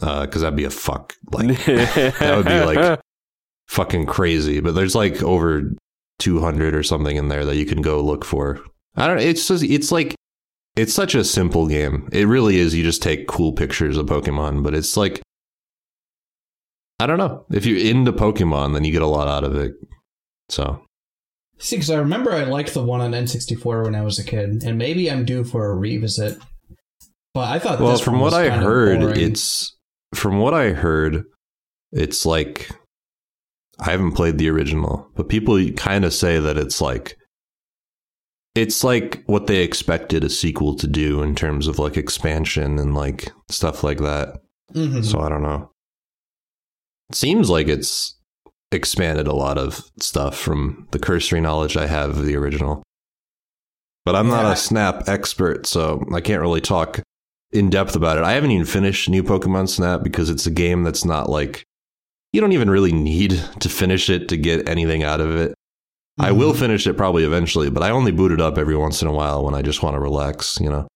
because 0.00 0.40
that'd 0.40 0.56
be 0.56 0.64
a 0.64 0.70
fuck. 0.70 1.12
Like, 1.30 1.48
that 1.66 2.34
would 2.36 2.46
be 2.46 2.60
like- 2.64 2.98
fucking 3.68 4.06
crazy. 4.06 4.60
But 4.60 4.74
there's 4.74 4.94
like 4.94 5.22
over 5.22 5.70
200 6.20 6.74
or 6.74 6.82
something 6.82 7.16
in 7.16 7.28
there 7.28 7.44
that 7.44 7.56
you 7.56 7.66
can 7.66 7.82
go 7.82 8.00
look 8.02 8.24
for. 8.24 8.60
I 8.96 9.06
don't. 9.08 9.18
It's 9.20 9.46
just. 9.46 9.62
It's 9.62 9.92
like. 9.92 10.14
It's 10.76 10.94
such 10.94 11.14
a 11.14 11.22
simple 11.22 11.68
game. 11.68 12.08
It 12.12 12.26
really 12.26 12.56
is. 12.56 12.74
You 12.74 12.82
just 12.82 13.02
take 13.02 13.28
cool 13.28 13.52
pictures 13.52 13.96
of 13.96 14.06
Pokemon, 14.06 14.62
but 14.64 14.74
it's 14.74 14.96
like. 14.96 15.20
I 17.00 17.06
don't 17.06 17.18
know. 17.18 17.44
If 17.50 17.66
you're 17.66 17.78
into 17.78 18.12
Pokemon, 18.12 18.74
then 18.74 18.84
you 18.84 18.92
get 18.92 19.02
a 19.02 19.06
lot 19.06 19.28
out 19.28 19.44
of 19.44 19.56
it. 19.56 19.74
So 20.48 20.84
See, 21.58 21.76
because 21.76 21.90
I 21.90 21.96
remember 21.96 22.32
I 22.32 22.44
liked 22.44 22.74
the 22.74 22.82
one 22.82 23.00
on 23.00 23.12
N64 23.12 23.84
when 23.84 23.94
I 23.94 24.02
was 24.02 24.18
a 24.18 24.24
kid, 24.24 24.64
and 24.64 24.76
maybe 24.76 25.10
I'm 25.10 25.24
due 25.24 25.44
for 25.44 25.70
a 25.70 25.74
revisit. 25.74 26.38
But 27.32 27.48
I 27.48 27.58
thought 27.58 27.80
well, 27.80 27.92
this 27.92 28.00
from 28.00 28.14
one 28.14 28.22
what 28.22 28.34
I 28.34 28.50
heard, 28.50 29.16
it's 29.16 29.76
from 30.14 30.38
what 30.38 30.54
I 30.54 30.70
heard, 30.70 31.24
it's 31.92 32.26
like 32.26 32.70
I 33.80 33.90
haven't 33.90 34.12
played 34.12 34.38
the 34.38 34.50
original, 34.50 35.08
but 35.14 35.28
people 35.28 35.58
kind 35.72 36.04
of 36.04 36.12
say 36.12 36.38
that 36.38 36.56
it's 36.56 36.80
like 36.80 37.16
it's 38.54 38.84
like 38.84 39.24
what 39.26 39.46
they 39.46 39.62
expected 39.62 40.22
a 40.22 40.28
sequel 40.28 40.76
to 40.76 40.86
do 40.86 41.22
in 41.22 41.34
terms 41.34 41.66
of 41.66 41.78
like 41.78 41.96
expansion 41.96 42.78
and 42.78 42.94
like 42.94 43.32
stuff 43.50 43.82
like 43.82 43.98
that. 43.98 44.40
Mhm. 44.74 45.04
So 45.04 45.20
I 45.20 45.28
don't 45.28 45.42
know. 45.42 45.70
Seems 47.14 47.48
like 47.48 47.68
it's 47.68 48.16
expanded 48.72 49.26
a 49.28 49.34
lot 49.34 49.56
of 49.56 49.90
stuff 50.00 50.36
from 50.36 50.88
the 50.90 50.98
cursory 50.98 51.40
knowledge 51.40 51.76
I 51.76 51.86
have 51.86 52.10
of 52.10 52.24
the 52.24 52.36
original. 52.36 52.82
But 54.04 54.16
I'm 54.16 54.28
not 54.28 54.44
Yeah. 54.44 54.52
a 54.52 54.56
Snap 54.56 55.08
expert, 55.08 55.66
so 55.66 56.04
I 56.12 56.20
can't 56.20 56.42
really 56.42 56.60
talk 56.60 57.00
in 57.52 57.70
depth 57.70 57.94
about 57.94 58.18
it. 58.18 58.24
I 58.24 58.32
haven't 58.32 58.50
even 58.50 58.66
finished 58.66 59.08
New 59.08 59.22
Pokemon 59.22 59.68
Snap 59.68 60.02
because 60.02 60.28
it's 60.28 60.46
a 60.46 60.50
game 60.50 60.82
that's 60.82 61.04
not 61.04 61.30
like 61.30 61.62
you 62.32 62.40
don't 62.40 62.52
even 62.52 62.68
really 62.68 62.92
need 62.92 63.40
to 63.60 63.68
finish 63.68 64.10
it 64.10 64.28
to 64.28 64.36
get 64.36 64.68
anything 64.68 65.04
out 65.04 65.20
of 65.20 65.36
it. 65.36 65.54
I 66.18 66.32
will 66.32 66.52
Mhm. 66.52 66.58
finish 66.58 66.86
it 66.86 66.94
probably 66.96 67.22
eventually, 67.24 67.70
but 67.70 67.82
I 67.84 67.90
only 67.90 68.10
boot 68.10 68.32
it 68.32 68.40
up 68.40 68.58
every 68.58 68.76
once 68.76 69.02
in 69.02 69.08
a 69.08 69.12
while 69.12 69.44
when 69.44 69.54
I 69.54 69.62
just 69.62 69.82
want 69.84 69.94
to 69.94 70.00
relax, 70.00 70.58
you 70.60 70.68
know. 70.68 70.88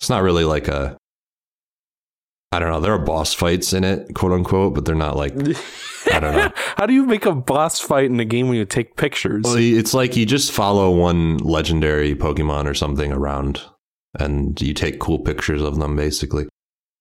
It's 0.00 0.08
not 0.08 0.22
really 0.22 0.44
like 0.44 0.68
a 0.68 0.96
I 2.52 2.58
don't 2.58 2.70
know, 2.70 2.80
there 2.80 2.92
are 2.92 2.98
boss 2.98 3.32
fights 3.32 3.72
in 3.72 3.84
it, 3.84 4.14
quote 4.14 4.32
unquote, 4.32 4.74
but 4.74 4.84
they're 4.84 4.94
not 4.94 5.16
like 5.16 5.34
I 6.12 6.18
don't 6.18 6.34
know. 6.34 6.50
How 6.76 6.86
do 6.86 6.92
you 6.92 7.06
make 7.06 7.26
a 7.26 7.34
boss 7.34 7.78
fight 7.78 8.06
in 8.06 8.18
a 8.18 8.24
game 8.24 8.48
when 8.48 8.56
you 8.56 8.64
take 8.64 8.96
pictures? 8.96 9.42
Well, 9.44 9.56
it's 9.56 9.94
like 9.94 10.16
you 10.16 10.26
just 10.26 10.50
follow 10.50 10.90
one 10.90 11.38
legendary 11.38 12.14
Pokemon 12.14 12.66
or 12.66 12.74
something 12.74 13.12
around 13.12 13.62
and 14.18 14.60
you 14.60 14.74
take 14.74 14.98
cool 14.98 15.20
pictures 15.20 15.62
of 15.62 15.76
them 15.76 15.94
basically. 15.94 16.48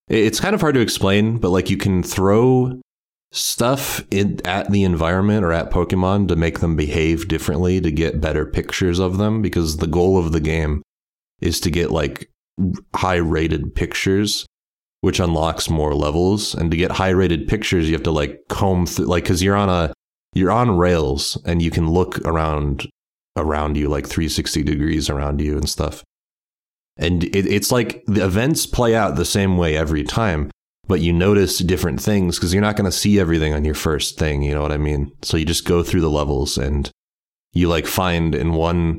It's 0.07 0.39
kind 0.39 0.55
of 0.55 0.62
hard 0.62 0.75
to 0.75 0.81
explain, 0.81 1.38
but 1.38 1.49
like 1.49 1.69
you 1.69 1.77
can 1.77 2.03
throw 2.03 2.79
stuff 3.31 4.03
in, 4.12 4.39
at 4.45 4.71
the 4.71 4.83
environment 4.83 5.45
or 5.45 5.51
at 5.51 5.71
Pokemon 5.71 6.27
to 6.27 6.35
make 6.35 6.59
them 6.59 6.75
behave 6.75 7.27
differently 7.27 7.79
to 7.81 7.91
get 7.91 8.21
better 8.21 8.45
pictures 8.45 8.99
of 8.99 9.17
them 9.17 9.41
because 9.41 9.77
the 9.77 9.88
goal 9.88 10.17
of 10.17 10.31
the 10.31 10.39
game 10.39 10.81
is 11.41 11.59
to 11.62 11.71
get 11.71 11.91
like 11.91 12.29
high 12.95 13.15
rated 13.15 13.73
pictures 13.75 14.45
which 15.01 15.19
unlocks 15.19 15.69
more 15.69 15.93
levels. 15.93 16.53
And 16.53 16.71
to 16.71 16.77
get 16.77 16.91
high 16.91 17.09
rated 17.09 17.47
pictures 17.47 17.88
you 17.88 17.93
have 17.93 18.03
to 18.03 18.12
like 18.12 18.41
comb 18.49 18.85
through 18.85 19.05
like 19.05 19.25
cuz 19.25 19.41
you're 19.41 19.55
on 19.55 19.69
a 19.69 19.93
you're 20.33 20.51
on 20.51 20.77
rails 20.77 21.38
and 21.45 21.62
you 21.62 21.71
can 21.71 21.89
look 21.89 22.19
around 22.25 22.88
around 23.35 23.77
you 23.77 23.89
like 23.89 24.07
360 24.07 24.63
degrees 24.63 25.09
around 25.09 25.41
you 25.41 25.57
and 25.57 25.69
stuff. 25.69 26.03
And 26.97 27.23
it, 27.23 27.45
it's 27.45 27.71
like 27.71 28.03
the 28.07 28.25
events 28.25 28.65
play 28.65 28.93
out 28.93 29.15
the 29.15 29.25
same 29.25 29.57
way 29.57 29.77
every 29.77 30.03
time 30.03 30.51
but 30.89 31.01
you 31.01 31.13
notice 31.13 31.59
different 31.59 32.01
things 32.01 32.35
because 32.35 32.51
you're 32.51 32.63
not 32.63 32.75
going 32.75 32.89
to 32.89 32.91
see 32.91 33.19
everything 33.19 33.53
on 33.53 33.63
your 33.63 33.75
first 33.75 34.17
thing 34.17 34.41
you 34.41 34.53
know 34.53 34.62
what 34.63 34.71
i 34.71 34.77
mean? 34.77 35.12
So 35.21 35.38
you 35.38 35.45
just 35.45 35.63
go 35.63 35.83
through 35.83 36.01
the 36.01 36.09
levels 36.09 36.57
and 36.57 36.89
you 37.53 37.69
like 37.69 37.85
find 37.85 38.35
in 38.35 38.53
one 38.53 38.97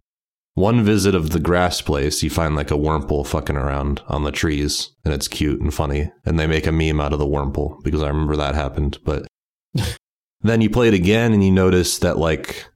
one 0.54 0.84
visit 0.84 1.14
of 1.14 1.30
the 1.30 1.40
grass 1.40 1.80
place 1.80 2.22
you 2.22 2.30
find 2.30 2.54
like 2.54 2.70
a 2.70 2.74
wurmple 2.74 3.26
fucking 3.26 3.56
around 3.56 4.02
on 4.08 4.24
the 4.24 4.32
trees 4.32 4.90
and 5.04 5.14
it's 5.14 5.28
cute 5.28 5.60
and 5.60 5.72
funny 5.72 6.10
and 6.24 6.38
they 6.38 6.46
make 6.46 6.66
a 6.66 6.72
meme 6.72 7.00
out 7.00 7.12
of 7.12 7.18
the 7.18 7.26
wurmple 7.26 7.82
because 7.82 8.02
i 8.02 8.08
remember 8.08 8.36
that 8.36 8.54
happened 8.54 8.98
but 9.04 9.26
then 10.42 10.60
you 10.60 10.70
play 10.70 10.88
it 10.88 10.94
again 10.94 11.32
and 11.32 11.44
you 11.44 11.50
notice 11.50 11.98
that 11.98 12.18
like 12.18 12.66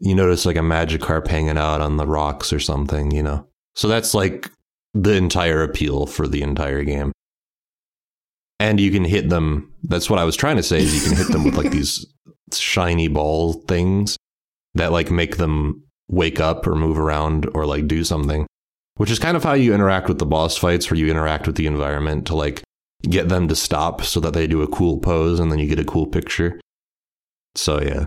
you 0.00 0.14
notice 0.14 0.44
like 0.44 0.56
a 0.56 0.60
magikarp 0.60 1.26
hanging 1.28 1.58
out 1.58 1.80
on 1.80 1.96
the 1.96 2.06
rocks 2.06 2.52
or 2.52 2.60
something 2.60 3.10
you 3.10 3.22
know? 3.22 3.46
So 3.74 3.88
that's 3.88 4.14
like 4.14 4.50
the 4.92 5.14
entire 5.14 5.62
appeal 5.62 6.06
for 6.06 6.28
the 6.28 6.42
entire 6.42 6.84
game. 6.84 7.12
And 8.60 8.78
you 8.78 8.90
can 8.90 9.04
hit 9.04 9.28
them 9.28 9.72
that's 9.82 10.08
what 10.08 10.18
i 10.18 10.24
was 10.24 10.36
trying 10.36 10.56
to 10.56 10.62
say 10.62 10.78
is 10.78 10.94
you 10.94 11.08
can 11.08 11.16
hit 11.16 11.32
them 11.32 11.44
with 11.44 11.56
like 11.56 11.70
these 11.72 12.06
shiny 12.52 13.08
ball 13.08 13.54
things 13.54 14.16
that 14.74 14.92
like 14.92 15.10
make 15.10 15.36
them 15.36 15.82
wake 16.14 16.40
up 16.40 16.66
or 16.66 16.74
move 16.74 16.98
around 16.98 17.48
or 17.54 17.66
like 17.66 17.86
do 17.86 18.04
something 18.04 18.46
which 18.96 19.10
is 19.10 19.18
kind 19.18 19.36
of 19.36 19.42
how 19.42 19.52
you 19.52 19.74
interact 19.74 20.08
with 20.08 20.18
the 20.18 20.26
boss 20.26 20.56
fights 20.56 20.90
where 20.90 20.98
you 20.98 21.08
interact 21.08 21.46
with 21.46 21.56
the 21.56 21.66
environment 21.66 22.26
to 22.26 22.34
like 22.34 22.62
get 23.02 23.28
them 23.28 23.48
to 23.48 23.56
stop 23.56 24.02
so 24.02 24.20
that 24.20 24.32
they 24.32 24.46
do 24.46 24.62
a 24.62 24.68
cool 24.68 24.98
pose 24.98 25.40
and 25.40 25.50
then 25.50 25.58
you 25.58 25.66
get 25.66 25.78
a 25.78 25.84
cool 25.84 26.06
picture 26.06 26.60
so 27.54 27.80
yeah 27.80 28.06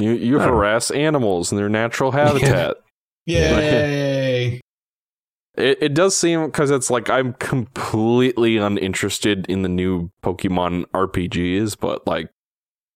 you 0.00 0.12
you 0.12 0.36
I 0.36 0.44
don't 0.44 0.48
know. 0.48 0.56
harass 0.56 0.90
animals 0.90 1.52
in 1.52 1.58
their 1.58 1.68
natural 1.68 2.10
habitat. 2.12 2.76
Yay! 3.26 4.60
It, 5.56 5.78
it 5.82 5.94
does 5.94 6.16
seem 6.16 6.46
because 6.46 6.70
it's 6.70 6.90
like 6.90 7.10
I'm 7.10 7.34
completely 7.34 8.56
uninterested 8.56 9.46
in 9.48 9.62
the 9.62 9.68
new 9.68 10.10
Pokemon 10.22 10.86
RPGs, 10.94 11.78
but 11.78 12.06
like 12.06 12.30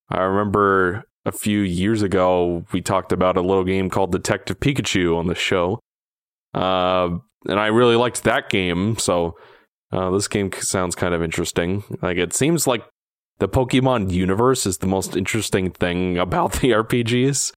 I 0.08 0.22
remember 0.22 1.04
a 1.26 1.32
few 1.32 1.60
years 1.60 2.02
ago 2.02 2.64
we 2.72 2.80
talked 2.80 3.12
about 3.12 3.36
a 3.36 3.40
little 3.40 3.64
game 3.64 3.90
called 3.90 4.12
Detective 4.12 4.60
Pikachu 4.60 5.16
on 5.16 5.26
the 5.26 5.34
show, 5.34 5.80
uh, 6.54 7.16
and 7.46 7.60
I 7.60 7.66
really 7.66 7.96
liked 7.96 8.24
that 8.24 8.50
game. 8.50 8.96
So 8.98 9.36
uh, 9.92 10.10
this 10.10 10.28
game 10.28 10.50
sounds 10.52 10.94
kind 10.94 11.14
of 11.14 11.22
interesting. 11.22 11.84
Like 12.02 12.16
it 12.16 12.32
seems 12.32 12.66
like 12.66 12.84
the 13.38 13.48
Pokemon 13.48 14.12
universe 14.12 14.66
is 14.66 14.78
the 14.78 14.86
most 14.86 15.16
interesting 15.16 15.70
thing 15.70 16.18
about 16.18 16.52
the 16.54 16.70
RPGs. 16.70 17.52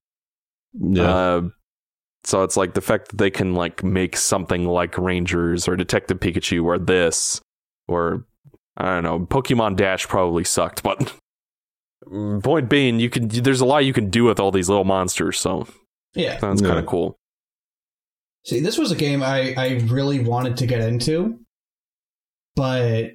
yeah 0.78 1.02
Uh, 1.02 1.42
so 2.24 2.42
it's 2.42 2.56
like 2.56 2.74
the 2.74 2.80
fact 2.80 3.08
that 3.08 3.18
they 3.18 3.30
can 3.30 3.54
like 3.54 3.82
make 3.82 4.16
something 4.16 4.66
like 4.66 4.98
Rangers 4.98 5.68
or 5.68 5.76
Detective 5.76 6.20
Pikachu 6.20 6.64
or 6.64 6.78
this 6.78 7.40
or 7.86 8.26
I 8.76 8.94
don't 8.94 9.04
know, 9.04 9.20
Pokemon 9.20 9.76
Dash 9.76 10.06
probably 10.06 10.44
sucked, 10.44 10.82
but 10.82 11.12
point 12.42 12.68
being, 12.68 13.00
you 13.00 13.10
can 13.10 13.28
there's 13.28 13.60
a 13.60 13.64
lot 13.66 13.84
you 13.84 13.92
can 13.92 14.10
do 14.10 14.24
with 14.24 14.40
all 14.40 14.50
these 14.50 14.68
little 14.68 14.84
monsters, 14.84 15.38
so 15.40 15.66
Yeah. 16.14 16.38
sounds 16.38 16.62
Yeah. 16.62 16.68
kind 16.68 16.78
of 16.80 16.86
cool. 16.86 17.18
See, 18.44 18.60
this 18.60 18.78
was 18.78 18.90
a 18.90 18.96
game 18.96 19.22
I, 19.22 19.54
I 19.56 19.68
really 19.88 20.20
wanted 20.20 20.56
to 20.58 20.66
get 20.66 20.80
into, 20.80 21.38
but 22.56 23.10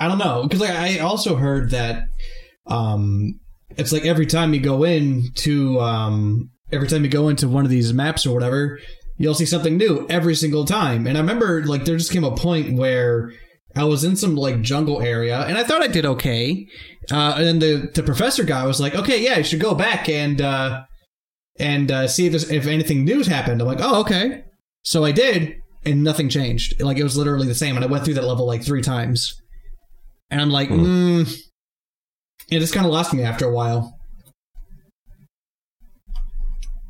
I 0.00 0.08
don't 0.08 0.18
know 0.18 0.42
because 0.44 0.60
like 0.60 0.70
I 0.70 0.98
also 0.98 1.36
heard 1.36 1.70
that 1.70 2.04
um, 2.66 3.38
it's 3.76 3.92
like 3.92 4.04
every 4.04 4.26
time 4.26 4.54
you 4.54 4.60
go 4.60 4.84
in 4.84 5.24
to 5.36 5.80
um, 5.80 6.50
every 6.72 6.88
time 6.88 7.04
you 7.04 7.10
go 7.10 7.28
into 7.28 7.48
one 7.48 7.64
of 7.64 7.70
these 7.70 7.92
maps 7.92 8.26
or 8.26 8.34
whatever, 8.34 8.78
you'll 9.18 9.34
see 9.34 9.46
something 9.46 9.76
new 9.76 10.06
every 10.08 10.34
single 10.34 10.64
time. 10.64 11.06
And 11.06 11.16
I 11.16 11.20
remember 11.20 11.64
like 11.64 11.84
there 11.84 11.96
just 11.96 12.12
came 12.12 12.24
a 12.24 12.34
point 12.34 12.76
where 12.76 13.32
I 13.74 13.84
was 13.84 14.04
in 14.04 14.16
some 14.16 14.36
like 14.36 14.60
jungle 14.60 15.00
area 15.00 15.40
and 15.46 15.56
I 15.56 15.64
thought 15.64 15.82
I 15.82 15.86
did 15.86 16.04
okay. 16.04 16.66
Uh, 17.10 17.34
and 17.36 17.46
then 17.46 17.58
the 17.58 17.90
the 17.94 18.02
professor 18.02 18.44
guy 18.44 18.64
was 18.66 18.80
like, 18.80 18.94
"Okay, 18.94 19.22
yeah, 19.22 19.38
you 19.38 19.44
should 19.44 19.60
go 19.60 19.74
back 19.74 20.08
and 20.08 20.40
uh, 20.40 20.84
and 21.58 21.90
uh, 21.90 22.06
see 22.06 22.26
if 22.26 22.50
if 22.50 22.66
anything 22.66 23.04
new's 23.04 23.26
happened." 23.26 23.60
I'm 23.60 23.66
like, 23.66 23.80
"Oh, 23.80 24.00
okay." 24.00 24.44
So 24.84 25.04
I 25.04 25.12
did, 25.12 25.56
and 25.84 26.04
nothing 26.04 26.28
changed. 26.28 26.80
Like 26.80 26.98
it 26.98 27.02
was 27.02 27.16
literally 27.16 27.46
the 27.46 27.54
same. 27.54 27.76
And 27.76 27.84
I 27.84 27.88
went 27.88 28.04
through 28.04 28.14
that 28.14 28.24
level 28.24 28.46
like 28.46 28.62
three 28.62 28.82
times, 28.82 29.40
and 30.30 30.40
I'm 30.40 30.50
like, 30.50 30.68
Hmm. 30.68 30.84
mm. 31.22 31.38
it 32.50 32.60
just 32.60 32.74
kind 32.74 32.86
of 32.86 32.92
lost 32.92 33.12
me 33.14 33.22
after 33.22 33.46
a 33.46 33.52
while. 33.52 33.98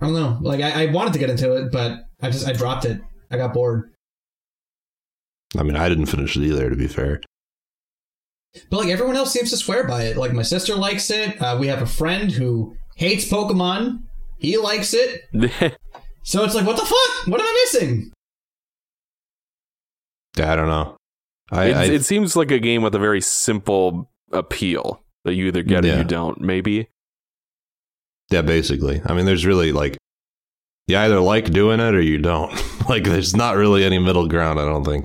I 0.00 0.06
don't 0.06 0.14
know. 0.14 0.38
Like 0.40 0.60
I, 0.60 0.84
I 0.84 0.92
wanted 0.92 1.12
to 1.12 1.18
get 1.20 1.30
into 1.30 1.54
it, 1.54 1.70
but 1.70 2.00
I 2.20 2.30
just 2.30 2.46
I 2.46 2.52
dropped 2.52 2.84
it. 2.84 3.00
I 3.30 3.36
got 3.36 3.54
bored. 3.54 3.91
I 5.56 5.62
mean, 5.62 5.76
I 5.76 5.88
didn't 5.88 6.06
finish 6.06 6.36
it 6.36 6.42
either, 6.42 6.70
to 6.70 6.76
be 6.76 6.86
fair. 6.88 7.20
But 8.70 8.78
like 8.78 8.88
everyone 8.88 9.16
else 9.16 9.32
seems 9.32 9.50
to 9.50 9.56
swear 9.56 9.84
by 9.86 10.04
it. 10.04 10.16
Like 10.16 10.32
my 10.32 10.42
sister 10.42 10.74
likes 10.74 11.10
it. 11.10 11.40
Uh, 11.40 11.56
we 11.58 11.68
have 11.68 11.82
a 11.82 11.86
friend 11.86 12.30
who 12.30 12.76
hates 12.96 13.28
Pokemon. 13.28 14.02
He 14.38 14.56
likes 14.56 14.94
it. 14.94 15.22
So 16.24 16.44
it's 16.44 16.54
like, 16.54 16.64
what 16.64 16.76
the 16.76 16.84
fuck? 16.84 17.26
What 17.26 17.40
am 17.40 17.46
I 17.46 17.64
missing? 17.64 18.12
Yeah, 20.38 20.52
I 20.52 20.56
don't 20.56 20.68
know. 20.68 20.96
I, 21.50 21.64
it, 21.66 21.76
I 21.76 21.84
it 21.86 22.04
seems 22.04 22.36
like 22.36 22.50
a 22.50 22.58
game 22.58 22.82
with 22.82 22.94
a 22.94 22.98
very 22.98 23.20
simple 23.20 24.08
appeal 24.30 25.02
that 25.24 25.34
you 25.34 25.46
either 25.48 25.62
get 25.62 25.84
it 25.84 25.94
or 25.94 25.98
you 25.98 26.04
don't. 26.04 26.40
Maybe. 26.40 26.88
yeah, 28.30 28.42
basically. 28.42 29.02
I 29.04 29.14
mean, 29.14 29.26
there's 29.26 29.44
really 29.44 29.72
like 29.72 29.96
you 30.86 30.96
either 30.96 31.20
like 31.20 31.46
doing 31.50 31.80
it 31.80 31.94
or 31.94 32.00
you 32.00 32.18
don't. 32.18 32.52
like, 32.88 33.04
there's 33.04 33.36
not 33.36 33.56
really 33.56 33.84
any 33.84 33.98
middle 33.98 34.28
ground. 34.28 34.58
I 34.58 34.64
don't 34.64 34.84
think. 34.84 35.04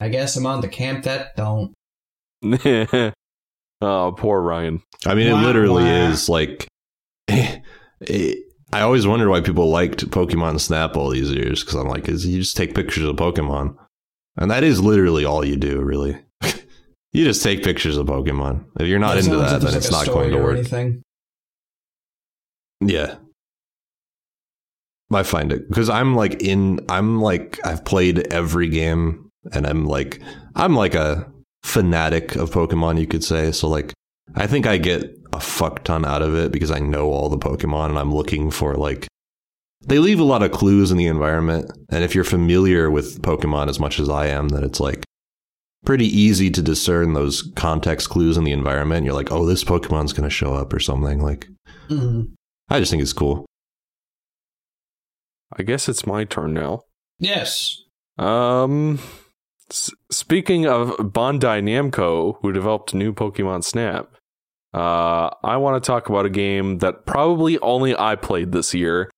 I 0.00 0.08
guess 0.08 0.36
I'm 0.36 0.46
on 0.46 0.60
the 0.60 0.68
camp 0.68 1.04
that 1.04 1.36
don't. 1.36 1.72
oh, 3.80 4.12
poor 4.16 4.40
Ryan. 4.40 4.82
I 5.06 5.14
mean, 5.14 5.32
Wah, 5.32 5.40
it 5.42 5.46
literally 5.46 5.84
wah. 5.84 6.08
is 6.10 6.28
like. 6.28 6.66
it- 7.28 8.38
I 8.72 8.80
always 8.80 9.06
wonder 9.06 9.28
why 9.30 9.40
people 9.40 9.70
liked 9.70 10.10
Pokemon 10.10 10.58
Snap 10.58 10.96
all 10.96 11.08
these 11.10 11.30
years 11.30 11.60
because 11.62 11.76
I'm 11.76 11.86
like, 11.86 12.08
is 12.08 12.26
you 12.26 12.40
just 12.40 12.56
take 12.56 12.74
pictures 12.74 13.04
of 13.04 13.14
Pokemon, 13.14 13.76
and 14.36 14.50
that 14.50 14.64
is 14.64 14.80
literally 14.80 15.24
all 15.24 15.44
you 15.44 15.54
do, 15.56 15.80
really. 15.80 16.18
you 17.12 17.24
just 17.24 17.40
take 17.44 17.62
pictures 17.62 17.96
of 17.96 18.08
Pokemon. 18.08 18.64
If 18.80 18.88
you're 18.88 18.98
not 18.98 19.14
Yeah, 19.16 19.22
into 19.22 19.36
that, 19.36 19.60
then 19.60 19.70
there's, 19.70 19.76
it's 19.76 19.92
not 19.92 20.06
going 20.08 20.32
to 20.32 20.38
work. 20.42 20.56
Anything. 20.58 21.02
Yeah. 22.80 23.14
I 25.12 25.22
find 25.22 25.52
it 25.52 25.68
because 25.68 25.88
I'm 25.88 26.16
like 26.16 26.42
in, 26.42 26.80
I'm 26.88 27.20
like, 27.20 27.64
I've 27.64 27.84
played 27.84 28.26
every 28.32 28.68
game 28.68 29.23
and 29.52 29.66
I'm 29.66 29.86
like, 29.86 30.20
I'm 30.54 30.74
like 30.74 30.94
a 30.94 31.30
fanatic 31.62 32.36
of 32.36 32.50
Pokemon, 32.50 33.00
you 33.00 33.06
could 33.06 33.24
say. 33.24 33.52
So, 33.52 33.68
like, 33.68 33.92
I 34.34 34.46
think 34.46 34.66
I 34.66 34.78
get 34.78 35.18
a 35.32 35.40
fuck 35.40 35.84
ton 35.84 36.04
out 36.04 36.22
of 36.22 36.34
it 36.34 36.52
because 36.52 36.70
I 36.70 36.78
know 36.78 37.10
all 37.10 37.28
the 37.28 37.38
Pokemon 37.38 37.90
and 37.90 37.98
I'm 37.98 38.14
looking 38.14 38.50
for 38.50 38.74
like, 38.74 39.06
they 39.86 39.98
leave 39.98 40.20
a 40.20 40.24
lot 40.24 40.42
of 40.42 40.52
clues 40.52 40.90
in 40.90 40.96
the 40.96 41.06
environment. 41.06 41.70
And 41.90 42.02
if 42.04 42.14
you're 42.14 42.24
familiar 42.24 42.90
with 42.90 43.20
Pokemon 43.22 43.68
as 43.68 43.78
much 43.78 43.98
as 44.00 44.08
I 44.08 44.28
am, 44.28 44.48
then 44.48 44.64
it's 44.64 44.80
like 44.80 45.04
pretty 45.84 46.06
easy 46.06 46.50
to 46.50 46.62
discern 46.62 47.12
those 47.12 47.50
context 47.56 48.08
clues 48.08 48.38
in 48.38 48.44
the 48.44 48.52
environment. 48.52 49.04
You're 49.04 49.14
like, 49.14 49.30
oh, 49.30 49.44
this 49.44 49.62
Pokemon's 49.64 50.14
going 50.14 50.28
to 50.28 50.34
show 50.34 50.54
up 50.54 50.72
or 50.72 50.80
something. 50.80 51.20
Like, 51.20 51.48
Mhm. 51.90 52.30
I 52.70 52.78
just 52.78 52.90
think 52.90 53.02
it's 53.02 53.12
cool. 53.12 53.44
I 55.56 55.62
guess 55.62 55.88
it's 55.88 56.06
my 56.06 56.24
turn 56.24 56.54
now. 56.54 56.82
Yes. 57.18 57.82
Um, 58.18 58.98
s- 59.74 59.90
speaking 60.10 60.66
of 60.66 60.90
Bandai 60.98 61.60
Namco, 61.62 62.36
who 62.40 62.52
developed 62.52 62.94
new 62.94 63.12
Pokemon 63.12 63.64
Snap, 63.64 64.08
uh, 64.72 65.30
I 65.44 65.56
want 65.56 65.82
to 65.82 65.86
talk 65.86 66.08
about 66.08 66.24
a 66.26 66.30
game 66.30 66.78
that 66.78 67.04
probably 67.06 67.58
only 67.58 67.94
I 67.96 68.16
played 68.16 68.52
this 68.52 68.72
year, 68.74 69.10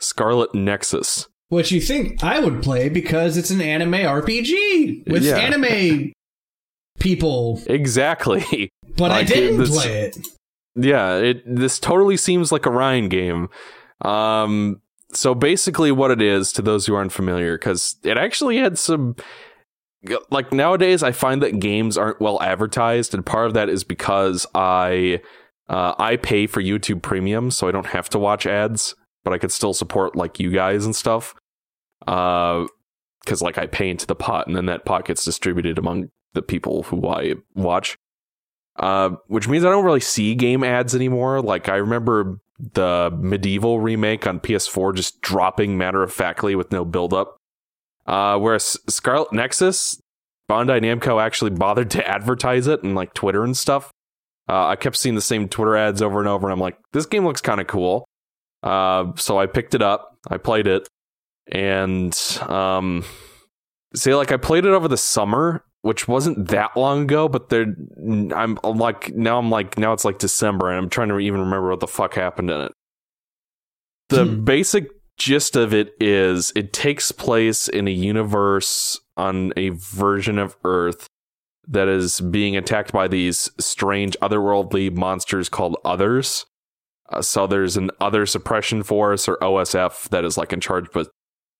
Scarlet 0.00 0.54
Nexus. 0.54 1.26
Which 1.48 1.70
you 1.72 1.80
think 1.80 2.22
I 2.24 2.40
would 2.40 2.62
play 2.62 2.88
because 2.88 3.36
it's 3.36 3.50
an 3.50 3.60
anime 3.60 3.92
RPG 3.94 5.04
with 5.06 5.22
Yeah. 5.22 5.36
anime 5.38 6.12
people, 6.98 7.60
Exactly. 7.66 8.70
but 8.96 9.10
I 9.10 9.22
didn't 9.24 9.58
this- 9.58 9.70
play 9.70 10.02
it. 10.04 10.18
Yeah, 10.74 11.16
it 11.18 11.42
this 11.44 11.78
totally 11.78 12.16
seems 12.16 12.50
like 12.50 12.64
a 12.64 12.70
Ryan 12.70 13.08
game. 13.10 13.48
Um, 14.02 14.80
so 15.12 15.34
basically, 15.34 15.92
what 15.92 16.10
it 16.10 16.22
is 16.22 16.50
to 16.54 16.62
those 16.62 16.86
who 16.86 16.94
aren't 16.94 17.12
familiar, 17.12 17.58
because 17.58 17.96
it 18.02 18.16
actually 18.16 18.56
had 18.56 18.78
some. 18.78 19.16
Like 20.30 20.52
nowadays, 20.52 21.02
I 21.02 21.12
find 21.12 21.42
that 21.42 21.60
games 21.60 21.96
aren't 21.96 22.20
well 22.20 22.42
advertised, 22.42 23.14
and 23.14 23.24
part 23.24 23.46
of 23.46 23.54
that 23.54 23.68
is 23.68 23.84
because 23.84 24.46
I 24.54 25.20
uh, 25.68 25.94
I 25.98 26.16
pay 26.16 26.46
for 26.46 26.60
YouTube 26.60 27.02
Premium, 27.02 27.50
so 27.50 27.68
I 27.68 27.72
don't 27.72 27.86
have 27.86 28.08
to 28.10 28.18
watch 28.18 28.46
ads, 28.46 28.94
but 29.24 29.32
I 29.32 29.38
could 29.38 29.52
still 29.52 29.74
support 29.74 30.16
like 30.16 30.40
you 30.40 30.50
guys 30.50 30.84
and 30.84 30.96
stuff. 30.96 31.34
Uh, 32.06 32.66
because 33.20 33.40
like 33.40 33.56
I 33.58 33.66
pay 33.66 33.88
into 33.88 34.06
the 34.06 34.16
pot, 34.16 34.48
and 34.48 34.56
then 34.56 34.66
that 34.66 34.84
pot 34.84 35.04
gets 35.04 35.24
distributed 35.24 35.78
among 35.78 36.08
the 36.32 36.42
people 36.42 36.82
who 36.84 37.06
I 37.06 37.34
watch 37.54 37.96
uh, 38.76 39.10
which 39.26 39.48
means 39.48 39.64
I 39.64 39.70
don't 39.70 39.84
really 39.84 40.00
see 40.00 40.34
game 40.34 40.64
ads 40.64 40.94
anymore. 40.94 41.40
Like 41.42 41.68
I 41.68 41.76
remember 41.76 42.38
the 42.58 43.10
MediEvil 43.12 43.82
remake 43.82 44.26
on 44.26 44.40
PS4 44.40 44.94
just 44.94 45.20
dropping 45.20 45.76
matter 45.76 46.02
of 46.02 46.12
factly 46.12 46.54
with 46.54 46.72
no 46.72 46.84
build 46.84 47.12
up. 47.12 47.36
Uh, 48.06 48.38
whereas 48.38 48.76
Scarlet 48.88 49.32
Nexus, 49.32 50.00
Bandai 50.50 50.80
Namco 50.80 51.22
actually 51.22 51.50
bothered 51.50 51.90
to 51.92 52.06
advertise 52.08 52.66
it 52.66 52.82
and 52.82 52.94
like 52.94 53.14
Twitter 53.14 53.44
and 53.44 53.56
stuff. 53.56 53.90
Uh, 54.48 54.66
I 54.66 54.76
kept 54.76 54.96
seeing 54.96 55.14
the 55.14 55.20
same 55.20 55.48
Twitter 55.48 55.76
ads 55.76 56.02
over 56.02 56.18
and 56.18 56.28
over, 56.28 56.46
and 56.46 56.52
I'm 56.52 56.58
like, 56.60 56.76
this 56.92 57.06
game 57.06 57.24
looks 57.24 57.40
kind 57.40 57.60
of 57.60 57.66
cool. 57.68 58.04
Uh, 58.62 59.12
so 59.16 59.38
I 59.38 59.46
picked 59.46 59.74
it 59.74 59.82
up, 59.82 60.16
I 60.28 60.36
played 60.36 60.66
it, 60.66 60.88
and 61.50 62.16
um, 62.48 63.04
say 63.94 64.14
like 64.14 64.32
I 64.32 64.36
played 64.36 64.64
it 64.64 64.70
over 64.70 64.88
the 64.88 64.96
summer, 64.96 65.64
which 65.82 66.06
wasn't 66.06 66.48
that 66.48 66.76
long 66.76 67.02
ago, 67.02 67.28
but 67.28 67.48
there 67.48 67.62
I'm, 68.02 68.58
I'm 68.62 68.78
like 68.78 69.12
now 69.14 69.38
I'm 69.38 69.50
like 69.50 69.78
now 69.78 69.92
it's 69.92 70.04
like 70.04 70.18
December 70.18 70.68
and 70.70 70.78
I'm 70.78 70.88
trying 70.88 71.08
to 71.08 71.18
even 71.18 71.40
remember 71.40 71.70
what 71.70 71.80
the 71.80 71.88
fuck 71.88 72.14
happened 72.14 72.50
in 72.50 72.60
it. 72.62 72.72
The 74.10 74.24
Hmm. 74.24 74.44
basic 74.44 74.88
gist 75.18 75.56
of 75.56 75.72
it 75.72 75.94
is 76.00 76.52
it 76.56 76.72
takes 76.72 77.12
place 77.12 77.68
in 77.68 77.86
a 77.86 77.92
universe 77.92 79.00
on 79.16 79.52
a 79.56 79.70
version 79.70 80.38
of 80.38 80.56
Earth 80.64 81.06
that 81.66 81.88
is 81.88 82.20
being 82.20 82.56
attacked 82.56 82.92
by 82.92 83.06
these 83.08 83.50
strange 83.58 84.16
otherworldly 84.20 84.92
monsters 84.94 85.48
called 85.48 85.76
others. 85.84 86.44
Uh, 87.08 87.22
so 87.22 87.46
there's 87.46 87.76
an 87.76 87.90
other 88.00 88.26
suppression 88.26 88.82
force 88.82 89.28
or 89.28 89.36
OSF 89.38 90.08
that 90.08 90.24
is 90.24 90.36
like 90.36 90.52
in 90.52 90.60
charge 90.60 90.88
of 90.94 91.08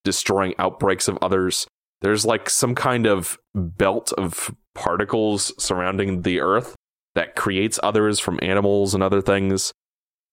destroying 0.05 0.55
outbreaks 0.59 1.09
of 1.09 1.19
others. 1.23 1.67
There's 2.01 2.27
like 2.27 2.51
some 2.51 2.75
kind 2.75 3.07
of 3.07 3.38
belt 3.55 4.12
of 4.19 4.55
particles 4.75 5.53
surrounding 5.62 6.23
the 6.23 6.41
earth 6.41 6.75
that 7.15 7.37
creates 7.37 7.79
others 7.83 8.19
from 8.19 8.41
animals 8.43 8.95
and 8.95 9.03
other 9.03 9.21
things. 9.21 9.73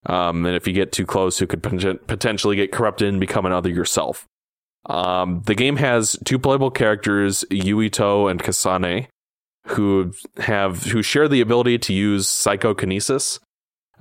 Um, 0.05 0.45
and 0.45 0.55
if 0.55 0.67
you 0.67 0.73
get 0.73 0.91
too 0.91 1.05
close, 1.05 1.41
you 1.41 1.47
could 1.47 1.61
potentially 1.61 2.55
get 2.55 2.71
corrupted 2.71 3.09
and 3.09 3.19
become 3.19 3.45
another 3.45 3.69
yourself. 3.69 4.25
Um, 4.85 5.41
the 5.45 5.55
game 5.55 5.75
has 5.75 6.17
two 6.23 6.39
playable 6.39 6.71
characters, 6.71 7.43
Yuito 7.51 8.31
and 8.31 8.41
Kasane, 8.41 9.07
who 9.67 10.13
have 10.37 10.83
who 10.85 11.01
share 11.01 11.27
the 11.27 11.41
ability 11.41 11.77
to 11.79 11.93
use 11.93 12.27
psychokinesis, 12.27 13.39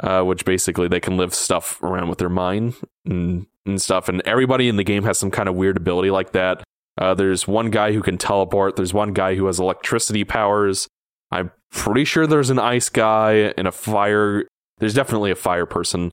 uh, 0.00 0.22
which 0.22 0.44
basically 0.44 0.88
they 0.88 1.00
can 1.00 1.16
lift 1.16 1.34
stuff 1.34 1.82
around 1.82 2.08
with 2.08 2.18
their 2.18 2.28
mind 2.28 2.76
and, 3.04 3.46
and 3.66 3.82
stuff. 3.82 4.08
And 4.08 4.22
everybody 4.24 4.68
in 4.68 4.76
the 4.76 4.84
game 4.84 5.02
has 5.04 5.18
some 5.18 5.30
kind 5.30 5.48
of 5.48 5.56
weird 5.56 5.76
ability 5.76 6.10
like 6.10 6.32
that. 6.32 6.62
Uh, 6.96 7.14
there's 7.14 7.46
one 7.46 7.70
guy 7.70 7.92
who 7.92 8.02
can 8.02 8.18
teleport. 8.18 8.76
There's 8.76 8.94
one 8.94 9.12
guy 9.12 9.34
who 9.34 9.46
has 9.46 9.60
electricity 9.60 10.24
powers. 10.24 10.88
I'm 11.30 11.50
pretty 11.70 12.04
sure 12.04 12.26
there's 12.26 12.50
an 12.50 12.58
ice 12.58 12.88
guy 12.88 13.52
and 13.56 13.68
a 13.68 13.72
fire. 13.72 14.46
There's 14.78 14.94
definitely 14.94 15.30
a 15.30 15.36
fire 15.36 15.66
person. 15.66 16.10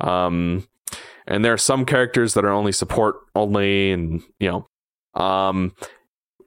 Um, 0.00 0.66
and 1.26 1.44
there 1.44 1.52
are 1.52 1.58
some 1.58 1.84
characters 1.84 2.34
that 2.34 2.44
are 2.44 2.50
only 2.50 2.72
support 2.72 3.16
only, 3.34 3.92
and 3.92 4.22
you 4.38 4.50
know, 4.50 5.20
um, 5.20 5.74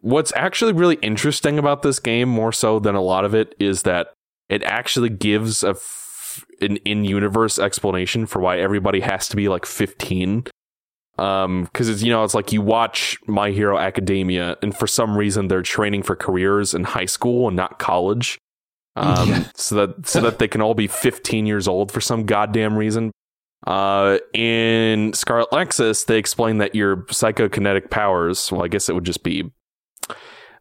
what's 0.02 0.34
actually 0.36 0.74
really 0.74 0.96
interesting 1.02 1.60
about 1.60 1.82
this 1.82 2.00
game, 2.00 2.30
more 2.30 2.52
so 2.52 2.80
than 2.80 2.96
a 2.96 3.02
lot 3.02 3.26
of 3.26 3.34
it, 3.34 3.56
is 3.60 3.84
that 3.84 4.14
it 4.48 4.64
actually 4.64 5.10
gives 5.10 5.64
a 5.64 5.70
f- 5.70 6.46
an 6.62 6.78
in-universe 6.78 7.60
explanation 7.60 8.26
for 8.26 8.40
why 8.40 8.60
everybody 8.60 9.02
has 9.02 9.28
to 9.30 9.36
be 9.36 9.50
like 9.50 9.66
15 9.66 10.46
um 11.18 11.64
because 11.64 11.90
it's 11.90 12.02
you 12.02 12.12
know 12.12 12.24
it's 12.24 12.34
like 12.34 12.54
you 12.54 12.62
watch 12.62 13.18
my 13.28 13.52
hero 13.52 13.78
academia 13.78 14.56
and 14.62 14.78
for 14.78 14.88
some 14.88 15.18
reason 15.18 15.48
they're 15.48 15.62
training 15.62 16.02
for 16.02 16.16
careers 16.16 16.74
in 16.74 16.84
high 16.84 17.06
school 17.06 17.48
and 17.48 17.58
not 17.58 17.78
college 17.78 18.38
um, 19.00 19.30
Yeah. 19.30 19.44
so 19.56 19.76
that 19.76 20.08
so 20.08 20.22
that 20.22 20.40
they 20.40 20.48
can 20.48 20.62
all 20.62 20.74
be 20.74 20.88
15 20.88 21.46
years 21.46 21.68
old 21.68 21.92
for 21.92 22.02
some 22.02 22.26
goddamn 22.26 22.76
reason. 22.78 23.12
Uh, 23.68 24.20
in 24.34 25.12
Scarlet 25.14 25.50
Nexus, 25.52 26.06
they 26.06 26.18
explain 26.18 26.60
that 26.60 26.76
your 26.76 26.98
psychokinetic 27.08 27.90
powers. 27.90 28.52
Well, 28.52 28.64
I 28.64 28.68
guess 28.68 28.88
it 28.90 28.96
would 28.96 29.04
just 29.06 29.24
be 29.24 29.52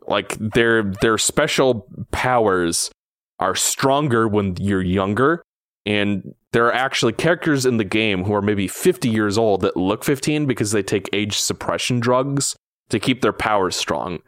like 0.07 0.37
their 0.39 0.83
their 1.01 1.19
special 1.19 1.87
powers 2.11 2.91
are 3.39 3.55
stronger 3.55 4.27
when 4.27 4.57
you're 4.59 4.83
younger, 4.83 5.43
and 5.87 6.35
there 6.53 6.67
are 6.67 6.73
actually 6.75 7.13
characters 7.13 7.67
in 7.67 7.77
the 7.77 7.85
game 7.85 8.25
who 8.25 8.35
are 8.35 8.43
maybe 8.43 8.67
50 8.67 9.09
years 9.09 9.39
old 9.39 9.61
that 9.61 9.77
look 9.77 10.03
15 10.03 10.47
because 10.47 10.73
they 10.73 10.83
take 10.83 11.09
age 11.13 11.39
suppression 11.39 12.01
drugs 12.01 12.57
to 12.89 12.99
keep 12.99 13.21
their 13.23 13.33
powers 13.35 13.77
strong. 13.77 14.19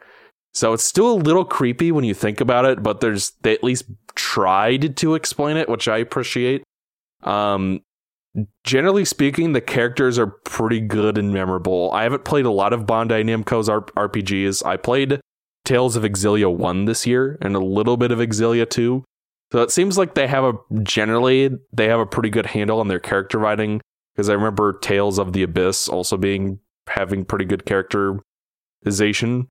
So 0.53 0.73
it's 0.73 0.83
still 0.83 1.13
a 1.13 1.15
little 1.15 1.45
creepy 1.45 1.91
when 1.91 2.03
you 2.03 2.13
think 2.13 2.41
about 2.41 2.65
it, 2.65 2.83
but 2.83 2.99
there's 2.99 3.31
they 3.41 3.53
at 3.53 3.63
least 3.63 3.85
tried 4.15 4.97
to 4.97 5.15
explain 5.15 5.57
it, 5.57 5.69
which 5.69 5.87
I 5.87 5.97
appreciate. 5.97 6.63
Um 7.23 7.81
generally 8.63 9.05
speaking, 9.05 9.53
the 9.53 9.61
characters 9.61 10.17
are 10.17 10.27
pretty 10.27 10.79
good 10.79 11.17
and 11.17 11.33
memorable. 11.33 11.91
I 11.91 12.03
haven't 12.03 12.25
played 12.25 12.45
a 12.45 12.51
lot 12.51 12.73
of 12.73 12.85
Bandai 12.85 13.23
Namco's 13.25 13.69
R- 13.69 13.81
RPGs. 13.81 14.65
I 14.65 14.77
played 14.77 15.19
Tales 15.65 15.95
of 15.95 16.03
Exilia 16.03 16.53
1 16.53 16.85
this 16.85 17.05
year 17.05 17.37
and 17.41 17.55
a 17.55 17.59
little 17.59 17.97
bit 17.97 18.11
of 18.11 18.19
Exilia 18.19 18.69
2. 18.69 19.03
So 19.51 19.61
it 19.61 19.71
seems 19.71 19.97
like 19.97 20.15
they 20.15 20.27
have 20.27 20.43
a 20.43 20.53
generally 20.83 21.49
they 21.73 21.87
have 21.87 21.99
a 21.99 22.05
pretty 22.05 22.29
good 22.29 22.47
handle 22.47 22.79
on 22.79 22.87
their 22.87 22.99
character 22.99 23.37
writing 23.37 23.81
because 24.15 24.29
I 24.29 24.33
remember 24.33 24.73
Tales 24.79 25.19
of 25.19 25.33
the 25.33 25.43
Abyss 25.43 25.89
also 25.89 26.17
being 26.17 26.59
having 26.87 27.25
pretty 27.25 27.45
good 27.45 27.65
characterization. 27.65 29.47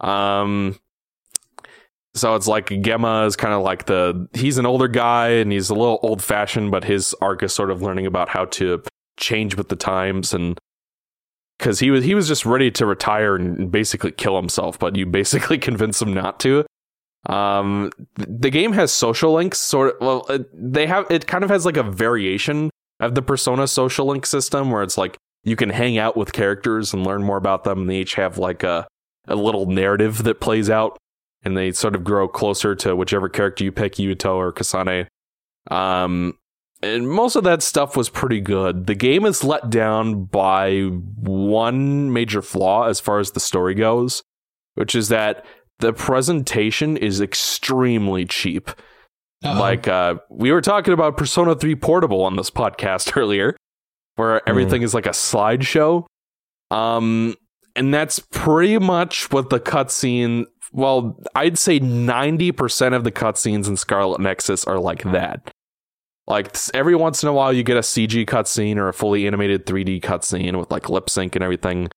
Um 0.00 0.78
so 2.14 2.34
it's 2.34 2.48
like 2.48 2.68
Gemma 2.82 3.24
is 3.26 3.36
kind 3.36 3.54
of 3.54 3.62
like 3.62 3.86
the 3.86 4.28
he's 4.34 4.58
an 4.58 4.66
older 4.66 4.88
guy 4.88 5.28
and 5.28 5.52
he's 5.52 5.70
a 5.70 5.74
little 5.74 6.00
old 6.02 6.22
fashioned, 6.22 6.70
but 6.70 6.84
his 6.84 7.14
arc 7.20 7.42
is 7.42 7.52
sort 7.52 7.70
of 7.70 7.82
learning 7.82 8.06
about 8.06 8.28
how 8.28 8.46
to 8.46 8.82
change 9.16 9.56
with 9.56 9.68
the 9.68 9.76
times 9.76 10.34
and 10.34 10.58
because 11.58 11.78
he 11.78 11.90
was 11.90 12.04
he 12.04 12.14
was 12.14 12.26
just 12.26 12.46
ready 12.46 12.70
to 12.70 12.86
retire 12.86 13.36
and 13.36 13.70
basically 13.70 14.10
kill 14.10 14.36
himself, 14.36 14.78
but 14.78 14.96
you 14.96 15.06
basically 15.06 15.58
convince 15.68 16.00
him 16.00 16.12
not 16.12 16.40
to. 16.40 16.64
Um, 17.26 17.90
the 18.16 18.50
game 18.50 18.72
has 18.72 18.92
social 18.92 19.34
links, 19.34 19.58
sort 19.58 19.94
of. 19.94 20.00
Well, 20.00 20.26
it, 20.30 20.48
they 20.54 20.86
have 20.86 21.06
it 21.10 21.26
kind 21.26 21.44
of 21.44 21.50
has 21.50 21.66
like 21.66 21.76
a 21.76 21.82
variation 21.82 22.70
of 22.98 23.14
the 23.14 23.22
Persona 23.22 23.68
social 23.68 24.06
link 24.06 24.24
system, 24.24 24.70
where 24.70 24.82
it's 24.82 24.96
like 24.96 25.18
you 25.44 25.54
can 25.54 25.68
hang 25.68 25.98
out 25.98 26.16
with 26.16 26.32
characters 26.32 26.94
and 26.94 27.06
learn 27.06 27.22
more 27.22 27.36
about 27.36 27.64
them. 27.64 27.82
And 27.82 27.90
they 27.90 28.00
each 28.00 28.14
have 28.14 28.38
like 28.38 28.62
a 28.62 28.88
a 29.26 29.36
little 29.36 29.66
narrative 29.66 30.24
that 30.24 30.40
plays 30.40 30.70
out, 30.70 30.98
and 31.42 31.56
they 31.56 31.72
sort 31.72 31.94
of 31.94 32.04
grow 32.04 32.28
closer 32.28 32.74
to 32.76 32.96
whichever 32.96 33.28
character 33.28 33.64
you 33.64 33.72
pick, 33.72 33.94
Yuito 33.94 34.34
or 34.34 34.52
Kasane. 34.52 35.06
Um, 35.70 36.34
and 36.82 37.10
most 37.10 37.36
of 37.36 37.44
that 37.44 37.62
stuff 37.62 37.96
was 37.96 38.08
pretty 38.08 38.40
good. 38.40 38.86
The 38.86 38.94
game 38.94 39.26
is 39.26 39.44
let 39.44 39.68
down 39.68 40.24
by 40.24 40.80
one 40.80 42.12
major 42.12 42.40
flaw 42.40 42.88
as 42.88 43.00
far 43.00 43.18
as 43.18 43.32
the 43.32 43.40
story 43.40 43.74
goes, 43.74 44.22
which 44.74 44.94
is 44.94 45.08
that 45.08 45.44
the 45.80 45.92
presentation 45.92 46.96
is 46.96 47.20
extremely 47.20 48.24
cheap. 48.24 48.70
Uh-oh. 49.44 49.58
Like 49.58 49.88
uh, 49.88 50.16
we 50.30 50.52
were 50.52 50.60
talking 50.60 50.94
about 50.94 51.16
Persona 51.16 51.54
3 51.54 51.74
Portable 51.76 52.22
on 52.22 52.36
this 52.36 52.50
podcast 52.50 53.16
earlier, 53.16 53.56
where 54.16 54.46
everything 54.48 54.82
is 54.82 54.94
like 54.94 55.06
a 55.06 55.10
slideshow. 55.10 56.06
Um, 56.70 57.34
and 57.76 57.92
that's 57.92 58.18
pretty 58.18 58.78
much 58.78 59.30
what 59.32 59.50
the 59.50 59.60
cutscene. 59.60 60.46
Well, 60.72 61.20
I'd 61.34 61.58
say 61.58 61.80
90% 61.80 62.94
of 62.94 63.04
the 63.04 63.12
cutscenes 63.12 63.66
in 63.66 63.76
Scarlet 63.76 64.20
Nexus 64.20 64.64
are 64.64 64.78
like 64.78 65.02
hmm. 65.02 65.12
that. 65.12 65.50
Like 66.26 66.56
every 66.74 66.94
once 66.94 67.22
in 67.22 67.28
a 67.28 67.32
while, 67.32 67.52
you 67.52 67.64
get 67.64 67.76
a 67.76 67.80
CG 67.80 68.24
cutscene 68.26 68.76
or 68.76 68.88
a 68.88 68.94
fully 68.94 69.26
animated 69.26 69.66
3D 69.66 70.00
cutscene 70.00 70.56
with 70.58 70.70
like 70.70 70.88
lip 70.88 71.10
sync 71.10 71.34
and 71.34 71.42
everything. 71.42 71.88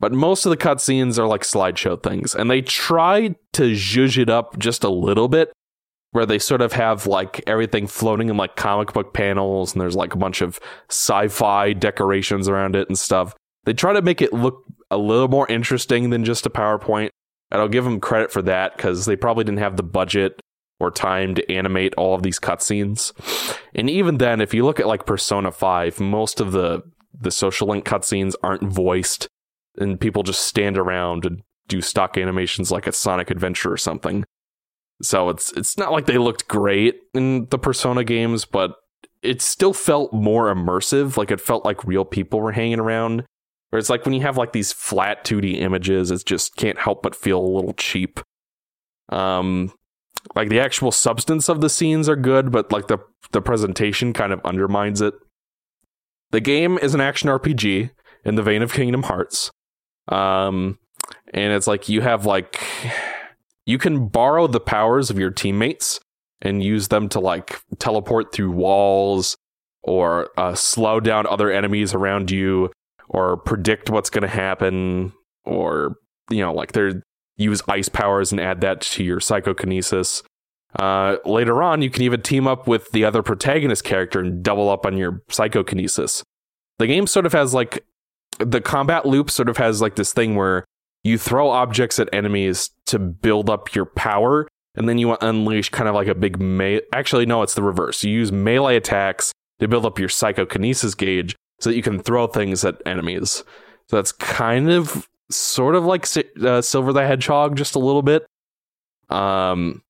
But 0.00 0.12
most 0.12 0.44
of 0.44 0.50
the 0.50 0.56
cutscenes 0.56 1.18
are 1.18 1.26
like 1.26 1.42
slideshow 1.42 2.02
things, 2.02 2.34
and 2.34 2.50
they 2.50 2.62
try 2.62 3.36
to 3.52 3.62
zhuzh 3.62 4.18
it 4.18 4.30
up 4.30 4.58
just 4.58 4.82
a 4.82 4.88
little 4.88 5.28
bit, 5.28 5.52
where 6.12 6.26
they 6.26 6.38
sort 6.38 6.62
of 6.62 6.72
have 6.72 7.06
like 7.06 7.44
everything 7.46 7.86
floating 7.86 8.30
in 8.30 8.36
like 8.38 8.56
comic 8.56 8.94
book 8.94 9.12
panels, 9.12 9.72
and 9.72 9.80
there's 9.80 9.96
like 9.96 10.14
a 10.14 10.18
bunch 10.18 10.40
of 10.40 10.58
sci-fi 10.88 11.74
decorations 11.74 12.48
around 12.48 12.76
it 12.76 12.88
and 12.88 12.98
stuff. 12.98 13.34
They 13.64 13.74
try 13.74 13.92
to 13.92 14.00
make 14.02 14.22
it 14.22 14.32
look 14.32 14.64
a 14.90 14.98
little 14.98 15.28
more 15.28 15.48
interesting 15.48 16.10
than 16.10 16.24
just 16.24 16.46
a 16.46 16.50
PowerPoint, 16.50 17.10
and 17.50 17.60
I'll 17.60 17.68
give 17.68 17.84
them 17.84 18.00
credit 18.00 18.32
for 18.32 18.42
that 18.42 18.76
because 18.76 19.06
they 19.06 19.16
probably 19.16 19.44
didn't 19.44 19.58
have 19.58 19.76
the 19.76 19.82
budget 19.82 20.40
or 20.78 20.90
time 20.90 21.34
to 21.34 21.52
animate 21.52 21.94
all 21.94 22.14
of 22.14 22.22
these 22.22 22.38
cutscenes. 22.38 23.12
And 23.74 23.90
even 23.90 24.18
then, 24.18 24.40
if 24.40 24.54
you 24.54 24.64
look 24.64 24.80
at 24.80 24.86
like 24.86 25.06
Persona 25.06 25.52
5, 25.52 26.00
most 26.00 26.40
of 26.40 26.52
the 26.52 26.82
the 27.12 27.30
social 27.30 27.68
link 27.68 27.84
cutscenes 27.84 28.34
aren't 28.42 28.62
voiced 28.62 29.26
and 29.76 30.00
people 30.00 30.22
just 30.22 30.46
stand 30.46 30.78
around 30.78 31.24
and 31.24 31.42
do 31.68 31.80
stock 31.80 32.16
animations 32.16 32.70
like 32.70 32.86
a 32.86 32.92
Sonic 32.92 33.30
Adventure 33.30 33.72
or 33.72 33.76
something. 33.76 34.24
So 35.02 35.28
it's 35.28 35.52
it's 35.52 35.78
not 35.78 35.92
like 35.92 36.06
they 36.06 36.18
looked 36.18 36.48
great 36.48 37.00
in 37.14 37.46
the 37.50 37.58
Persona 37.58 38.04
games, 38.04 38.44
but 38.44 38.74
it 39.22 39.40
still 39.42 39.72
felt 39.72 40.12
more 40.12 40.54
immersive. 40.54 41.16
Like 41.16 41.30
it 41.30 41.40
felt 41.40 41.64
like 41.64 41.84
real 41.84 42.04
people 42.04 42.40
were 42.40 42.52
hanging 42.52 42.80
around. 42.80 43.24
Where 43.70 43.78
it's 43.78 43.90
like 43.90 44.04
when 44.04 44.14
you 44.14 44.22
have 44.22 44.36
like 44.36 44.52
these 44.52 44.72
flat 44.72 45.24
2D 45.24 45.60
images, 45.60 46.10
it 46.10 46.24
just 46.24 46.56
can't 46.56 46.78
help 46.78 47.02
but 47.02 47.14
feel 47.14 47.40
a 47.40 47.54
little 47.54 47.72
cheap. 47.74 48.20
Um, 49.08 49.72
like 50.34 50.48
the 50.48 50.60
actual 50.60 50.92
substance 50.92 51.48
of 51.48 51.60
the 51.60 51.70
scenes 51.70 52.08
are 52.08 52.16
good, 52.16 52.50
but 52.50 52.72
like 52.72 52.88
the 52.88 52.98
the 53.32 53.40
presentation 53.40 54.12
kind 54.12 54.32
of 54.32 54.40
undermines 54.44 55.00
it. 55.00 55.14
The 56.30 56.40
game 56.40 56.78
is 56.78 56.94
an 56.94 57.00
action 57.00 57.28
RPG 57.28 57.90
in 58.24 58.34
the 58.34 58.42
vein 58.42 58.62
of 58.62 58.72
Kingdom 58.72 59.04
Hearts. 59.04 59.50
Um, 60.08 60.78
and 61.32 61.52
it's 61.52 61.66
like 61.66 61.88
you 61.88 62.00
have 62.00 62.26
like 62.26 62.60
you 63.66 63.78
can 63.78 64.08
borrow 64.08 64.46
the 64.46 64.60
powers 64.60 65.10
of 65.10 65.18
your 65.18 65.30
teammates 65.30 66.00
and 66.42 66.62
use 66.62 66.88
them 66.88 67.08
to 67.10 67.20
like 67.20 67.60
teleport 67.78 68.32
through 68.32 68.50
walls 68.50 69.36
or 69.82 70.30
uh, 70.36 70.54
slow 70.54 71.00
down 71.00 71.26
other 71.26 71.50
enemies 71.50 71.94
around 71.94 72.30
you 72.30 72.70
or 73.10 73.36
predict 73.36 73.90
what's 73.90 74.08
going 74.08 74.22
to 74.22 74.28
happen 74.28 75.12
or 75.44 75.96
you 76.30 76.40
know 76.40 76.54
like 76.54 76.72
they're 76.72 77.02
use 77.36 77.62
ice 77.68 77.88
powers 77.88 78.30
and 78.32 78.40
add 78.40 78.60
that 78.60 78.82
to 78.82 79.02
your 79.02 79.18
psychokinesis. 79.18 80.22
Uh, 80.78 81.16
later 81.24 81.62
on 81.62 81.82
you 81.82 81.90
can 81.90 82.02
even 82.02 82.22
team 82.22 82.46
up 82.46 82.68
with 82.68 82.92
the 82.92 83.04
other 83.04 83.22
protagonist 83.22 83.82
character 83.82 84.20
and 84.20 84.42
double 84.42 84.68
up 84.68 84.86
on 84.86 84.96
your 84.96 85.22
psychokinesis. 85.28 86.22
The 86.78 86.86
game 86.86 87.06
sort 87.06 87.26
of 87.26 87.32
has 87.32 87.52
like 87.52 87.84
the 88.38 88.60
combat 88.60 89.04
loop 89.04 89.30
sort 89.30 89.48
of 89.48 89.56
has 89.56 89.80
like 89.80 89.96
this 89.96 90.12
thing 90.12 90.36
where 90.36 90.64
you 91.02 91.18
throw 91.18 91.50
objects 91.50 91.98
at 91.98 92.08
enemies 92.12 92.70
to 92.86 92.98
build 92.98 93.50
up 93.50 93.74
your 93.74 93.86
power 93.86 94.46
and 94.76 94.88
then 94.88 94.98
you 94.98 95.16
unleash 95.20 95.70
kind 95.70 95.88
of 95.88 95.94
like 95.94 96.08
a 96.08 96.14
big 96.14 96.38
me 96.38 96.80
actually 96.92 97.26
no 97.26 97.42
it's 97.42 97.54
the 97.54 97.62
reverse. 97.62 98.04
You 98.04 98.12
use 98.12 98.30
melee 98.30 98.76
attacks 98.76 99.32
to 99.58 99.66
build 99.66 99.84
up 99.84 99.98
your 99.98 100.08
psychokinesis 100.08 100.94
gauge 100.94 101.34
so 101.60 101.70
that 101.70 101.76
you 101.76 101.82
can 101.82 101.98
throw 101.98 102.26
things 102.26 102.64
at 102.64 102.80
enemies 102.86 103.44
so 103.88 103.96
that's 103.96 104.12
kind 104.12 104.70
of 104.70 105.08
sort 105.30 105.74
of 105.74 105.84
like 105.84 106.06
uh, 106.44 106.60
silver 106.60 106.92
the 106.92 107.06
hedgehog 107.06 107.56
just 107.56 107.74
a 107.74 107.78
little 107.78 108.02
bit 108.02 108.26
um 109.10 109.82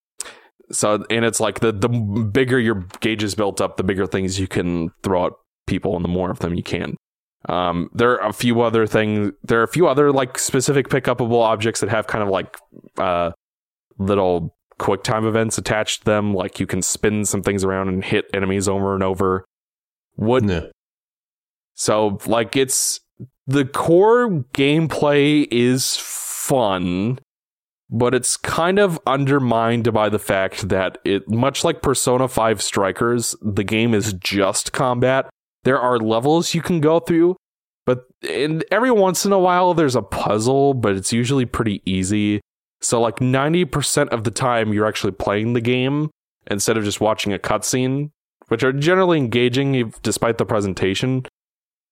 so 0.70 1.04
and 1.10 1.24
it's 1.24 1.40
like 1.40 1.60
the 1.60 1.72
the 1.72 1.88
bigger 1.88 2.58
your 2.58 2.86
gauge 3.00 3.22
is 3.22 3.34
built 3.34 3.60
up 3.60 3.76
the 3.76 3.82
bigger 3.82 4.06
things 4.06 4.38
you 4.38 4.46
can 4.46 4.90
throw 5.02 5.26
at 5.26 5.32
people 5.66 5.96
and 5.96 6.04
the 6.04 6.08
more 6.08 6.30
of 6.30 6.40
them 6.40 6.54
you 6.54 6.62
can 6.62 6.96
um, 7.48 7.90
there 7.94 8.20
are 8.20 8.28
a 8.28 8.32
few 8.32 8.60
other 8.60 8.86
things. 8.86 9.32
There 9.42 9.60
are 9.60 9.64
a 9.64 9.68
few 9.68 9.88
other 9.88 10.12
like 10.12 10.38
specific 10.38 10.88
pickupable 10.88 11.40
objects 11.40 11.80
that 11.80 11.88
have 11.88 12.06
kind 12.06 12.22
of 12.22 12.28
like 12.28 12.58
uh, 12.98 13.32
little 13.98 14.54
quick 14.78 15.02
time 15.02 15.26
events 15.26 15.56
attached 15.56 16.00
to 16.00 16.04
them. 16.04 16.34
Like 16.34 16.60
you 16.60 16.66
can 16.66 16.82
spin 16.82 17.24
some 17.24 17.42
things 17.42 17.64
around 17.64 17.88
and 17.88 18.04
hit 18.04 18.26
enemies 18.34 18.68
over 18.68 18.94
and 18.94 19.02
over. 19.02 19.44
What? 20.16 20.44
Yeah. 20.44 20.66
So 21.80 22.18
like 22.26 22.56
it's 22.56 23.00
the 23.46 23.64
core 23.64 24.44
gameplay 24.52 25.48
is 25.50 25.96
fun, 25.96 27.18
but 27.88 28.14
it's 28.14 28.36
kind 28.36 28.78
of 28.78 29.00
undermined 29.06 29.90
by 29.90 30.10
the 30.10 30.18
fact 30.18 30.68
that 30.68 30.98
it 31.06 31.30
much 31.30 31.64
like 31.64 31.80
Persona 31.80 32.28
5 32.28 32.60
Strikers, 32.60 33.34
the 33.40 33.64
game 33.64 33.94
is 33.94 34.12
just 34.12 34.74
combat. 34.74 35.30
There 35.64 35.80
are 35.80 35.98
levels 35.98 36.52
you 36.52 36.60
can 36.60 36.82
go 36.82 37.00
through, 37.00 37.36
but 37.86 38.04
in, 38.20 38.62
every 38.70 38.90
once 38.90 39.24
in 39.24 39.32
a 39.32 39.38
while 39.38 39.72
there's 39.72 39.96
a 39.96 40.02
puzzle, 40.02 40.74
but 40.74 40.96
it's 40.96 41.14
usually 41.14 41.46
pretty 41.46 41.80
easy. 41.86 42.42
So 42.82 43.00
like 43.00 43.20
90% 43.20 44.08
of 44.08 44.24
the 44.24 44.30
time 44.30 44.74
you're 44.74 44.86
actually 44.86 45.12
playing 45.12 45.54
the 45.54 45.62
game 45.62 46.10
instead 46.50 46.76
of 46.76 46.84
just 46.84 47.00
watching 47.00 47.32
a 47.32 47.38
cutscene, 47.38 48.10
which 48.48 48.62
are 48.62 48.74
generally 48.74 49.16
engaging 49.16 49.94
despite 50.02 50.36
the 50.36 50.44
presentation. 50.44 51.24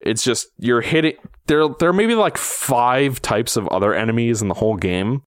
It's 0.01 0.23
just 0.23 0.47
you're 0.57 0.81
hitting 0.81 1.15
there 1.47 1.67
there 1.79 1.89
are 1.89 1.93
maybe 1.93 2.15
like 2.15 2.37
five 2.37 3.21
types 3.21 3.57
of 3.57 3.67
other 3.67 3.93
enemies 3.93 4.41
in 4.41 4.47
the 4.47 4.53
whole 4.55 4.77
game. 4.77 5.23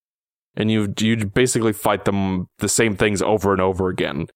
and 0.56 0.70
you 0.70 0.92
you 0.98 1.26
basically 1.26 1.72
fight 1.72 2.04
them 2.04 2.46
the 2.58 2.68
same 2.68 2.96
things 2.96 3.22
over 3.22 3.52
and 3.52 3.60
over 3.60 3.88
again. 3.88 4.26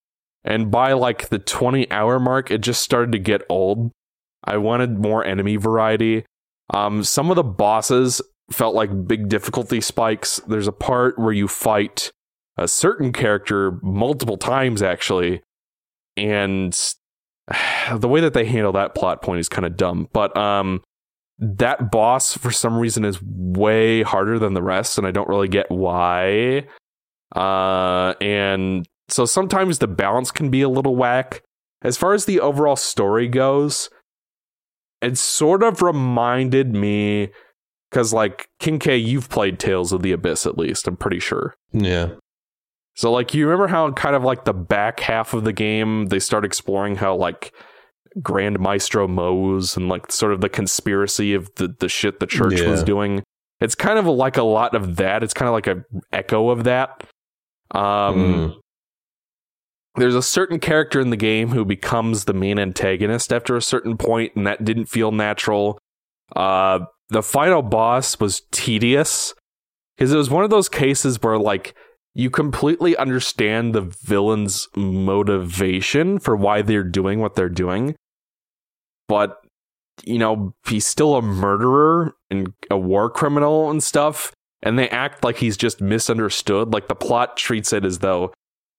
And 0.44 0.70
by 0.70 0.92
like 0.92 1.28
the 1.28 1.38
20 1.38 1.90
hour 1.90 2.20
mark, 2.20 2.50
it 2.50 2.58
just 2.58 2.82
started 2.82 3.12
to 3.12 3.18
get 3.18 3.42
old. 3.48 3.90
I 4.44 4.58
wanted 4.58 4.98
more 4.98 5.24
enemy 5.24 5.56
variety. 5.56 6.24
Um, 6.72 7.02
some 7.02 7.30
of 7.30 7.36
the 7.36 7.42
bosses 7.42 8.22
felt 8.50 8.74
like 8.74 9.08
big 9.08 9.28
difficulty 9.28 9.80
spikes. 9.80 10.40
There's 10.46 10.68
a 10.68 10.72
part 10.72 11.18
where 11.18 11.32
you 11.32 11.48
fight 11.48 12.12
a 12.56 12.68
certain 12.68 13.12
character 13.12 13.78
multiple 13.82 14.38
times 14.38 14.82
actually, 14.82 15.42
and 16.16 16.78
the 17.94 18.08
way 18.08 18.20
that 18.20 18.34
they 18.34 18.44
handle 18.44 18.72
that 18.72 18.94
plot 18.94 19.22
point 19.22 19.40
is 19.40 19.48
kind 19.48 19.66
of 19.66 19.76
dumb. 19.76 20.08
But 20.12 20.36
um, 20.36 20.82
that 21.38 21.90
boss 21.90 22.36
for 22.36 22.50
some 22.50 22.76
reason 22.76 23.04
is 23.04 23.22
way 23.22 24.02
harder 24.02 24.38
than 24.38 24.54
the 24.54 24.62
rest, 24.62 24.98
and 24.98 25.06
I 25.06 25.10
don't 25.10 25.28
really 25.28 25.48
get 25.48 25.70
why. 25.70 26.66
Uh, 27.34 28.14
and 28.20 28.86
so 29.08 29.24
sometimes 29.24 29.78
the 29.78 29.86
balance 29.86 30.30
can 30.30 30.50
be 30.50 30.62
a 30.62 30.68
little 30.68 30.96
whack. 30.96 31.42
As 31.82 31.96
far 31.96 32.14
as 32.14 32.24
the 32.24 32.40
overall 32.40 32.76
story 32.76 33.28
goes, 33.28 33.90
it 35.02 35.18
sort 35.18 35.62
of 35.62 35.82
reminded 35.82 36.74
me 36.74 37.30
because 37.90 38.12
like 38.12 38.48
King 38.58 38.78
K, 38.78 38.96
you've 38.96 39.28
played 39.28 39.58
Tales 39.58 39.92
of 39.92 40.02
the 40.02 40.12
Abyss 40.12 40.46
at 40.46 40.58
least. 40.58 40.88
I'm 40.88 40.96
pretty 40.96 41.20
sure. 41.20 41.54
Yeah. 41.72 42.10
So 42.96 43.12
like 43.12 43.34
you 43.34 43.46
remember 43.46 43.66
how 43.68 43.90
kind 43.92 44.16
of 44.16 44.24
like 44.24 44.44
the 44.44 44.54
back 44.54 45.00
half 45.00 45.34
of 45.34 45.44
the 45.44 45.52
game 45.52 46.06
they 46.06 46.18
start 46.18 46.44
exploring 46.44 46.96
how 46.96 47.14
like 47.14 47.52
Grand 48.22 48.58
Maestro 48.58 49.06
Mohs 49.06 49.76
and 49.76 49.88
like 49.88 50.10
sort 50.10 50.32
of 50.32 50.40
the 50.40 50.48
conspiracy 50.48 51.34
of 51.34 51.54
the 51.56 51.68
the 51.78 51.88
shit 51.88 52.20
the 52.20 52.26
church 52.26 52.60
Yeah. 52.60 52.70
was 52.70 52.82
doing. 52.82 53.22
It's 53.60 53.74
kind 53.74 53.98
of 53.98 54.06
like 54.06 54.36
a 54.38 54.42
lot 54.42 54.74
of 54.74 54.96
that. 54.96 55.22
It's 55.22 55.34
kind 55.34 55.46
of 55.48 55.52
like 55.52 55.66
a 55.66 55.84
echo 56.12 56.48
of 56.50 56.64
that. 56.64 57.04
Um 57.72 58.14
Mm. 58.16 58.54
there's 59.96 60.14
a 60.14 60.22
certain 60.22 60.58
character 60.58 61.00
in 61.00 61.10
the 61.10 61.16
game 61.16 61.48
who 61.50 61.64
becomes 61.64 62.24
the 62.24 62.34
main 62.34 62.58
antagonist 62.58 63.32
after 63.32 63.56
a 63.56 63.62
certain 63.62 63.96
point 63.96 64.32
and 64.36 64.46
that 64.46 64.64
didn't 64.64 64.86
feel 64.86 65.12
natural. 65.12 65.78
Uh 66.34 66.80
the 67.10 67.22
final 67.22 67.62
boss 67.62 68.18
was 68.18 68.40
tedious 68.50 69.34
because 69.96 70.12
it 70.12 70.16
was 70.16 70.30
one 70.30 70.44
of 70.44 70.50
those 70.50 70.68
cases 70.68 71.22
where 71.22 71.38
like 71.38 71.74
you 72.16 72.30
completely 72.30 72.96
understand 72.96 73.74
the 73.74 73.82
villain's 73.82 74.68
motivation 74.74 76.18
for 76.18 76.34
why 76.34 76.62
they're 76.62 76.82
doing 76.82 77.20
what 77.20 77.34
they're 77.34 77.48
doing 77.48 77.94
but 79.06 79.42
you 80.04 80.18
know 80.18 80.54
he's 80.66 80.86
still 80.86 81.16
a 81.16 81.22
murderer 81.22 82.14
and 82.30 82.52
a 82.70 82.78
war 82.78 83.10
criminal 83.10 83.70
and 83.70 83.82
stuff 83.82 84.32
and 84.62 84.78
they 84.78 84.88
act 84.88 85.22
like 85.22 85.36
he's 85.36 85.56
just 85.56 85.80
misunderstood 85.80 86.72
like 86.72 86.88
the 86.88 86.94
plot 86.94 87.36
treats 87.36 87.72
it 87.72 87.84
as 87.84 87.98
though 87.98 88.32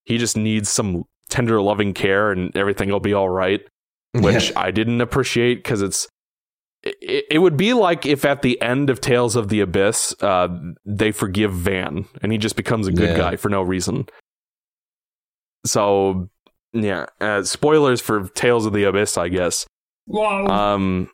he 0.05 0.17
just 0.17 0.35
needs 0.35 0.67
some 0.67 1.03
tender 1.29 1.61
loving 1.61 1.93
care 1.93 2.31
and 2.31 2.55
everything 2.57 2.89
will 2.89 2.99
be 2.99 3.13
all 3.13 3.29
right 3.29 3.61
which 4.13 4.51
I 4.55 4.71
didn't 4.71 5.01
appreciate 5.01 5.55
because 5.55 5.81
it's 5.81 6.07
it, 7.01 7.25
it 7.31 7.39
would 7.39 7.57
be 7.57 7.73
like 7.73 8.05
if 8.05 8.25
at 8.25 8.41
the 8.41 8.61
end 8.61 8.89
of 8.89 9.01
Tales 9.01 9.35
of 9.35 9.49
the 9.49 9.59
Abyss, 9.61 10.15
uh, 10.21 10.47
they 10.85 11.11
forgive 11.11 11.53
Van 11.53 12.05
and 12.21 12.31
he 12.31 12.38
just 12.38 12.55
becomes 12.55 12.88
a 12.88 12.91
good 12.91 13.09
Yeah. 13.09 13.17
guy 13.17 13.35
for 13.35 13.49
no 13.49 13.61
reason. 13.61 14.07
So 15.65 16.29
yeah, 16.73 17.05
uh, 17.19 17.43
spoilers 17.43 18.01
for 18.01 18.27
Tales 18.29 18.65
of 18.65 18.73
the 18.73 18.83
Abyss, 18.83 19.17
I 19.17 19.29
guess. 19.29 19.65
Whoa! 20.05 20.45
Um, 20.47 21.09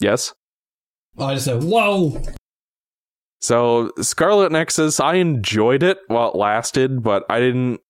yes. 0.00 0.32
I 1.18 1.34
just 1.34 1.46
said 1.46 1.62
whoa. 1.64 2.22
So 3.40 3.92
Scarlet 4.00 4.50
Nexus, 4.52 4.98
I 5.00 5.14
enjoyed 5.14 5.82
it 5.82 5.98
while 6.08 6.30
it 6.30 6.36
lasted, 6.36 7.02
but 7.02 7.24
I 7.28 7.40
didn't. 7.40 7.80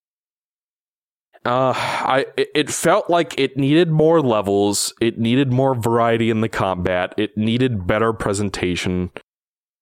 Uh, 1.47 1.72
I 1.76 2.26
it- 2.36 2.70
felt 2.70 3.09
like 3.09 3.38
it 3.38 3.57
needed 3.57 3.88
more 3.90 4.20
levels. 4.20 4.92
It 5.01 5.18
needed 5.18 5.53
more 5.53 5.74
variety 5.74 6.28
in 6.28 6.40
the 6.40 6.49
combat. 6.49 7.14
It 7.16 7.36
needed 7.36 7.86
better 7.86 8.12
presentation. 8.12 9.11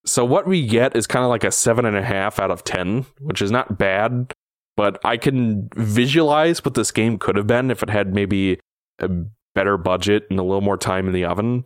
So 0.05 0.25
what 0.27 0.47
we 0.47 0.67
get 0.67 0.95
is 0.95 1.07
kind 1.07 1.25
of 1.25 1.31
like 1.31 1.45
a 1.45 1.51
seven 1.51 1.87
and 1.87 1.97
a 1.97 2.03
half 2.03 2.39
out 2.39 2.51
of 2.51 2.65
ten, 2.65 3.07
which 3.19 3.41
is 3.41 3.51
not 3.51 3.79
bad. 3.79 4.33
But 4.77 5.01
I 5.05 5.17
can 5.17 5.71
visualize 5.77 6.65
what 6.65 6.75
this 6.75 6.91
game 6.91 7.17
could 7.19 7.37
have 7.37 7.47
been 7.47 7.71
if 7.71 7.83
it 7.83 7.89
had 7.89 8.12
maybe 8.15 8.61
a 8.99 9.09
better 9.55 9.79
budget 9.79 10.25
and 10.29 10.39
a 10.39 10.43
little 10.43 10.61
more 10.61 10.77
time 10.77 11.07
in 11.07 11.15
the 11.15 11.25
oven. 11.25 11.65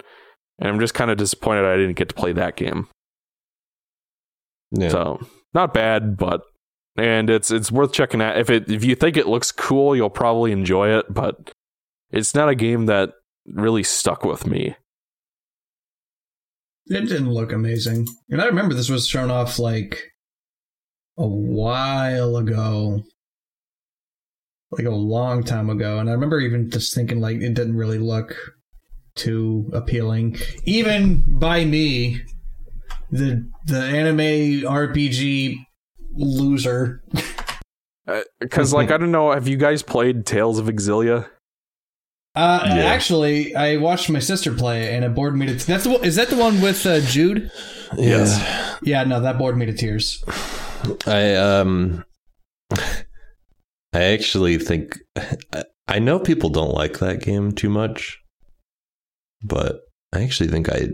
And 0.60 0.68
I'm 0.68 0.78
just 0.78 0.94
kind 0.94 1.10
of 1.10 1.16
disappointed 1.16 1.64
I 1.64 1.76
didn't 1.76 1.96
get 1.96 2.10
to 2.10 2.14
play 2.14 2.32
that 2.34 2.54
game. 2.56 2.86
Yeah. 4.70 4.90
So 4.90 5.26
not 5.54 5.72
bad, 5.74 6.16
but 6.16 6.42
and 6.98 7.30
it's 7.30 7.50
it's 7.50 7.70
worth 7.70 7.92
checking 7.92 8.20
out. 8.20 8.38
If 8.38 8.50
it 8.50 8.70
if 8.70 8.84
you 8.84 8.94
think 8.94 9.16
it 9.16 9.26
looks 9.26 9.52
cool, 9.52 9.94
you'll 9.94 10.10
probably 10.10 10.52
enjoy 10.52 10.96
it, 10.98 11.06
but 11.12 11.52
it's 12.10 12.34
not 12.34 12.48
a 12.48 12.54
game 12.54 12.86
that 12.86 13.10
really 13.46 13.82
stuck 13.82 14.24
with 14.24 14.46
me. 14.46 14.76
It 16.86 17.02
didn't 17.02 17.30
look 17.30 17.52
amazing. 17.52 18.06
And 18.30 18.40
I 18.40 18.46
remember 18.46 18.74
this 18.74 18.88
was 18.88 19.06
shown 19.06 19.30
off 19.30 19.58
like 19.58 20.12
a 21.18 21.26
while 21.26 22.36
ago. 22.36 23.02
Like 24.70 24.86
a 24.86 24.90
long 24.90 25.44
time 25.44 25.70
ago. 25.70 25.98
And 25.98 26.10
I 26.10 26.12
remember 26.12 26.40
even 26.40 26.70
just 26.70 26.94
thinking 26.94 27.20
like 27.20 27.36
it 27.36 27.54
didn't 27.54 27.76
really 27.76 27.98
look 27.98 28.36
too 29.14 29.70
appealing. 29.72 30.36
Even 30.64 31.24
by 31.38 31.64
me, 31.64 32.20
the 33.10 33.50
the 33.66 33.80
anime 33.80 34.62
RPG 34.62 35.56
loser. 36.18 37.02
Because 38.40 38.72
like 38.72 38.90
I 38.90 38.96
don't 38.96 39.10
know, 39.10 39.32
have 39.32 39.48
you 39.48 39.56
guys 39.56 39.82
played 39.82 40.24
Tales 40.26 40.58
of 40.58 40.66
Exilia? 40.66 41.28
Uh, 42.34 42.62
Yeah. 42.66 42.84
Actually, 42.84 43.54
I 43.54 43.76
watched 43.76 44.08
my 44.10 44.18
sister 44.20 44.52
play 44.54 44.84
it, 44.84 44.94
and 44.94 45.04
it 45.04 45.14
bored 45.14 45.36
me 45.36 45.46
to. 45.46 45.54
That's 45.66 45.84
the 45.84 45.90
one, 45.90 46.04
is 46.04 46.16
that 46.16 46.28
the 46.30 46.36
one 46.36 46.60
with 46.60 46.86
uh, 46.86 47.00
Jude? 47.00 47.50
yes. 47.96 48.38
Yeah, 48.82 49.04
no, 49.04 49.20
that 49.20 49.38
bored 49.38 49.56
me 49.56 49.66
to 49.66 49.72
tears. 49.72 50.22
I 51.06 51.34
um 51.34 52.04
I 53.92 54.02
actually 54.04 54.58
think 54.58 54.98
I- 55.52 55.64
I 55.90 55.98
know 55.98 56.18
people 56.20 56.50
don't 56.50 56.74
like 56.74 56.98
that 56.98 57.22
game 57.22 57.52
too 57.52 57.70
much, 57.70 58.18
but 59.42 59.80
I 60.12 60.22
actually 60.22 60.50
think 60.50 60.68
I 60.68 60.90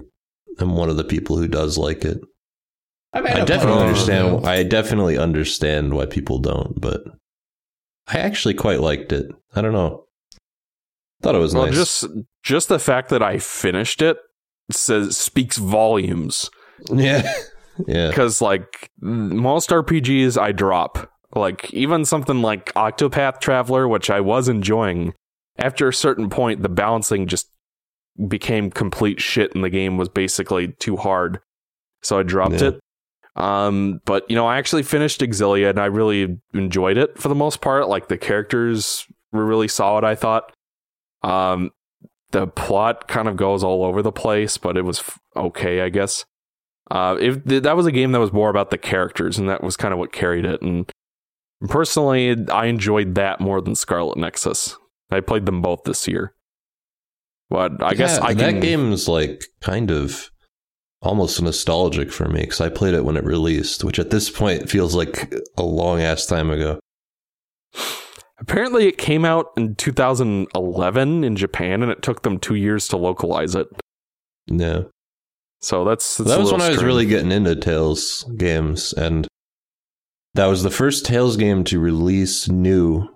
am 0.61 0.77
one 0.77 0.89
of 0.89 0.97
the 0.97 1.03
people 1.05 1.37
who 1.37 1.49
does 1.49 1.77
like 1.77 2.05
it. 2.05 2.19
I, 3.15 3.21
mean, 3.21 3.33
I 3.35 3.41
I've 3.41 3.47
definitely 3.47 3.75
played 3.77 3.89
understand. 3.89 4.45
though. 4.45 4.49
I 4.49 4.63
definitely 4.65 5.17
understand 5.19 5.95
why 5.95 6.07
people 6.07 6.39
don't, 6.41 6.81
but 6.81 7.03
I 8.09 8.19
actually 8.19 8.55
quite 8.55 8.81
liked 8.81 9.13
it. 9.13 9.27
I 9.55 9.63
don't 9.63 9.73
know. 9.73 10.05
Thought 11.23 11.37
it 11.37 11.39
was 11.39 11.55
Well, 11.55 11.67
nice. 11.67 11.75
just 11.75 12.07
just 12.43 12.69
the 12.69 12.79
fact 12.79 13.09
that 13.11 13.23
I 13.23 13.39
finished 13.39 14.03
it 14.03 14.19
says 14.71 15.17
speaks 15.17 15.57
volumes. 15.59 16.51
yeah, 16.93 17.33
yeah, 17.87 18.09
Because 18.09 18.43
like 18.43 18.91
most 19.01 19.71
RPGs, 19.71 20.37
I 20.41 20.53
drop. 20.53 21.11
Like 21.35 21.73
even 21.73 22.05
something 22.05 22.43
like 22.43 22.73
Octopath 22.75 23.41
Traveler, 23.41 23.89
which 23.89 24.11
I 24.11 24.21
was 24.21 24.49
enjoying. 24.49 25.15
After 25.57 25.89
a 25.89 25.95
certain 25.95 26.29
point, 26.31 26.63
the 26.63 26.69
balancing 26.69 27.27
just 27.27 27.49
became 28.29 28.71
complete 28.71 29.21
shit, 29.21 29.55
and 29.55 29.63
the 29.65 29.71
game 29.71 29.97
was 29.97 30.09
basically 30.09 30.69
too 30.79 30.97
hard. 30.97 31.39
So 32.03 32.19
I 32.19 32.23
dropped 32.23 32.61
Yeah. 32.61 32.69
it. 32.69 32.81
Um, 33.37 34.01
but 34.05 34.25
you 34.31 34.37
know, 34.37 34.47
I 34.47 34.59
actually 34.59 34.83
finished 34.85 35.21
Exilia, 35.21 35.71
and 35.71 35.79
I 35.79 35.87
really 35.87 36.39
enjoyed 36.53 36.97
it 36.97 37.19
for 37.19 37.29
the 37.29 37.35
most 37.35 37.61
part. 37.61 37.89
Like 37.89 38.09
the 38.09 38.19
characters 38.19 39.07
were 39.33 39.45
really 39.45 39.69
solid. 39.69 40.05
I 40.05 40.15
thought. 40.15 40.53
Um, 41.23 41.71
the 42.33 42.47
plot 42.49 43.07
kind 43.09 43.29
of 43.29 43.37
goes 43.37 43.63
all 43.65 43.85
over 43.85 44.03
the 44.03 44.11
place, 44.13 44.59
but 44.59 44.77
it 44.77 44.85
was 44.85 44.99
f- 44.99 45.19
okay, 45.37 45.81
I 45.83 45.89
guess. 45.89 46.25
Uh, 46.91 47.17
if 47.21 47.45
th- 47.45 47.63
that 47.63 47.77
was 47.77 47.87
a 47.87 47.93
game 47.93 48.11
that 48.13 48.19
was 48.19 48.33
more 48.33 48.51
about 48.51 48.71
the 48.71 48.77
characters, 48.79 49.39
and 49.39 49.49
that 49.49 49.63
was 49.63 49.77
kind 49.77 49.93
of 49.95 49.99
what 49.99 50.13
carried 50.13 50.45
it. 50.45 50.61
And 50.61 50.91
personally, 51.69 52.37
I 52.51 52.67
enjoyed 52.67 53.15
that 53.15 53.41
more 53.41 53.61
than 53.61 53.75
Scarlet 53.77 54.19
Nexus. 54.19 54.77
I 55.11 55.21
played 55.21 55.47
them 55.47 55.63
both 55.63 55.85
this 55.85 56.07
year, 56.09 56.35
but 57.49 57.81
I 57.83 57.95
guess 57.95 58.19
Yeah, 58.19 58.25
I 58.25 58.35
can. 58.35 58.39
that 58.55 58.61
game's 58.61 59.09
like 59.09 59.45
kind 59.61 59.91
of 59.91 60.31
almost 61.05 61.41
nostalgic 61.41 62.11
for 62.11 62.29
me 62.29 62.41
because 62.41 62.61
I 62.61 62.69
played 62.71 62.95
it 62.95 63.05
when 63.05 63.17
it 63.17 63.25
released, 63.25 63.85
which 63.85 63.99
at 63.99 64.11
this 64.11 64.31
point 64.31 64.69
feels 64.71 64.95
like 64.95 65.33
a 65.57 65.63
long 65.63 66.01
ass 66.01 66.27
time 66.27 66.51
ago. 66.51 66.81
Apparently, 68.39 68.89
it 68.89 68.99
came 68.99 69.25
out 69.25 69.53
in 69.57 69.75
2011 69.77 71.25
in 71.25 71.37
Japan, 71.37 71.83
and 71.83 71.93
it 71.93 72.03
took 72.03 72.23
them 72.23 72.39
two 72.39 72.57
years 72.57 72.89
to 72.89 72.97
localize 72.97 73.55
it. 73.55 73.69
Yeah. 74.47 74.83
So 75.61 75.85
that's, 75.85 76.17
that's 76.19 76.31
that 76.31 76.41
was 76.41 76.53
when 76.53 76.61
I 76.61 76.69
was 76.71 76.83
really 76.83 77.07
getting 77.07 77.33
into 77.33 77.55
Tales 77.57 78.25
games, 78.37 78.93
and 78.93 79.27
that 80.35 80.47
was 80.47 80.63
the 80.63 80.71
first 80.71 81.07
Tales 81.07 81.37
game 81.37 81.65
to 81.65 81.79
release 81.79 82.49
new 82.49 83.09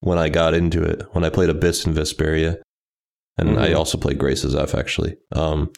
when 0.00 0.18
I 0.18 0.28
got 0.28 0.54
into 0.54 0.82
it. 0.82 1.02
When 1.12 1.24
I 1.24 1.30
played 1.30 1.48
Abyss 1.50 1.86
and 1.86 1.96
Vesperia, 1.96 2.58
and 3.38 3.58
I 3.58 3.70
Mhm. 3.70 3.76
also 3.76 3.96
played 3.96 4.18
Graces 4.18 4.54
F 4.54 4.74
actually. 4.74 5.16
Um, 5.32 5.70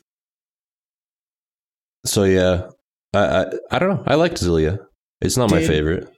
so 2.04 2.24
yeah, 2.24 2.68
I, 3.14 3.18
I 3.18 3.46
I 3.72 3.78
don't 3.78 3.88
know. 3.90 4.02
I 4.06 4.14
liked 4.14 4.36
Xillia. 4.36 4.78
It's 5.20 5.36
not 5.36 5.50
my 5.50 5.62
favorite. 5.64 6.08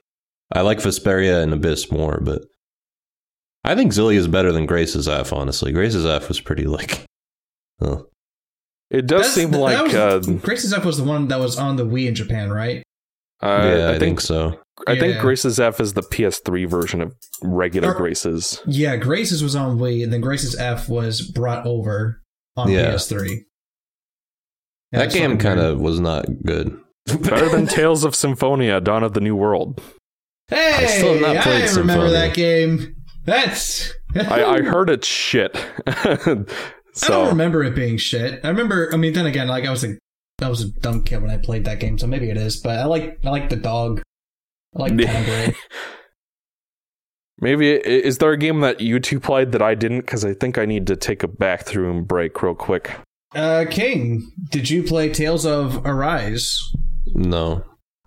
I 0.51 0.61
like 0.61 0.79
Vesperia 0.79 1.41
and 1.43 1.51
Abyss 1.53 1.91
more, 1.91 2.19
but 2.21 2.41
I 3.63 3.75
think 3.75 3.91
Zilly 3.91 4.15
is 4.15 4.27
better 4.27 4.51
than 4.51 4.65
Graces 4.65 5.07
F. 5.07 5.33
Honestly, 5.33 5.71
Graces 5.71 6.05
F 6.05 6.27
was 6.27 6.39
pretty 6.39 6.65
like. 6.65 7.05
Oh. 7.81 8.05
It 8.91 9.07
does 9.07 9.21
That's- 9.21 9.33
seem 9.33 9.51
that 9.51 9.57
like 9.57 9.83
was- 9.83 9.95
uh, 9.95 10.19
Graces 10.41 10.71
F 10.73 10.85
was 10.85 10.97
the 10.97 11.03
one 11.03 11.27
that 11.29 11.39
was 11.39 11.57
on 11.57 11.75
the 11.75 11.85
Wii 11.85 12.07
in 12.07 12.15
Japan, 12.15 12.49
right? 12.51 12.83
uh, 13.41 13.73
yeah, 13.77 13.89
I, 13.89 13.99
think, 13.99 14.21
so. 14.21 14.57
I 14.87 14.97
think 14.97 15.19
Graces 15.19 15.59
F 15.59 15.81
is 15.81 15.93
the 15.93 16.03
PS3 16.03 16.69
version 16.69 17.01
of 17.01 17.13
regular 17.41 17.89
Or- 17.89 17.95
Graces. 17.97 18.61
Yeah, 18.67 18.95
Graces 18.95 19.41
was 19.43 19.55
on 19.55 19.79
Wii, 19.79 20.03
and 20.03 20.13
then 20.13 20.21
Graces 20.21 20.55
F 20.57 20.87
was 20.87 21.21
brought 21.29 21.65
over 21.65 22.21
on 22.55 22.69
Yeah. 22.71 22.93
PS3. 22.93 23.39
Yeah, 24.93 24.99
That 24.99 25.11
game 25.11 25.37
kind 25.39 25.59
of 25.59 25.79
was 25.79 25.99
not 25.99 26.25
good. 26.45 26.79
Better 27.07 27.49
than 27.49 27.65
Tales 27.67 28.03
of 28.03 28.15
Symphonia, 28.15 28.79
Dawn 28.79 29.03
of 29.03 29.13
the 29.13 29.19
New 29.21 29.35
World. 29.35 29.81
Hey, 30.49 30.85
I, 30.85 30.85
still 30.85 31.13
have 31.13 31.21
not 31.21 31.43
played 31.43 31.69
remember 31.71 32.07
Symphonia. 32.07 32.11
that 32.11 32.33
game. 32.35 32.95
That's. 33.25 33.91
I, 34.15 34.43
I 34.43 34.61
heard 34.61 34.89
it's 34.89 35.07
shit. 35.07 35.55
I 35.87 36.45
don't 37.07 37.29
remember 37.29 37.63
it 37.63 37.73
being 37.75 37.97
shit. 37.97 38.39
I 38.43 38.49
remember. 38.49 38.89
I 38.93 38.97
mean, 38.97 39.13
then 39.13 39.25
again, 39.25 39.47
like 39.47 39.65
I 39.65 39.71
was 39.71 39.83
a, 39.83 39.97
I 40.41 40.49
was 40.49 40.61
a 40.61 40.69
dumb 40.69 41.03
kid 41.03 41.21
when 41.21 41.31
I 41.31 41.37
played 41.37 41.65
that 41.65 41.79
game, 41.79 41.97
so 41.97 42.05
maybe 42.05 42.29
it 42.29 42.37
is. 42.37 42.57
But 42.61 42.77
I 42.79 42.85
like, 42.85 43.19
I 43.25 43.29
like 43.31 43.49
the 43.49 43.55
dog. 43.55 44.01
I 44.75 44.79
like 44.83 44.93
Tangrowth. 44.93 45.55
maybe 47.39 47.71
is 47.71 48.19
there 48.19 48.31
a 48.31 48.37
game 48.37 48.59
that 48.61 48.79
you 48.81 48.99
two 48.99 49.19
played 49.19 49.51
that 49.53 49.61
I 49.61 49.73
didn't? 49.75 50.01
Because 50.01 50.23
I 50.23 50.33
think 50.33 50.57
I 50.57 50.65
need 50.65 50.85
to 50.87 50.95
take 50.95 51.23
a 51.23 51.27
bathroom 51.27 52.03
break 52.03 52.41
real 52.43 52.55
quick. 52.55 52.91
Uh, 53.35 53.65
King, 53.69 54.31
did 54.49 54.69
you 54.69 54.83
play 54.83 55.09
Tales 55.09 55.45
of 55.45 55.85
Arise? 55.85 56.59
No, 57.07 57.63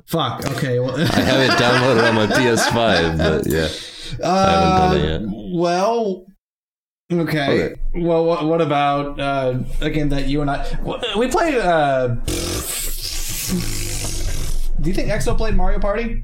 Fuck. 0.06 0.46
Okay. 0.52 0.78
Well, 0.78 0.94
I 1.00 1.04
have 1.04 1.40
it 1.40 1.50
downloaded 1.58 2.08
on 2.08 2.14
my 2.14 2.26
PS5, 2.26 3.18
but 3.18 3.46
yeah, 3.46 3.68
Uh, 4.24 4.46
haven't 4.48 4.78
done 4.78 4.96
it 4.96 5.20
yet. 5.22 5.52
Well, 5.52 6.26
okay. 7.12 7.64
Okay. 7.72 7.74
Well, 7.96 8.24
what, 8.24 8.44
what 8.44 8.60
about 8.60 9.18
uh, 9.18 9.58
a 9.80 9.90
game 9.90 10.08
that 10.10 10.26
you 10.28 10.42
and 10.42 10.50
I 10.50 10.64
we 11.18 11.26
played? 11.28 11.56
Uh, 11.56 12.08
do 14.80 14.88
you 14.90 14.94
think 14.94 15.08
EXO 15.08 15.36
played 15.36 15.54
Mario 15.56 15.78
Party? 15.80 16.22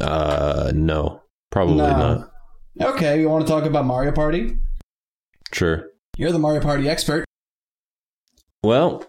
uh, 0.00 0.72
no, 0.74 1.22
probably 1.50 1.76
No. 1.76 1.96
not. 1.96 2.30
Okay, 2.94 3.20
you 3.20 3.28
want 3.28 3.46
to 3.46 3.52
talk 3.52 3.64
about 3.64 3.84
Mario 3.84 4.10
Party? 4.12 4.56
Sure. 5.52 5.86
You're 6.16 6.32
the 6.32 6.38
Mario 6.40 6.60
Party 6.60 6.88
expert. 6.88 7.24
Well, 8.64 9.04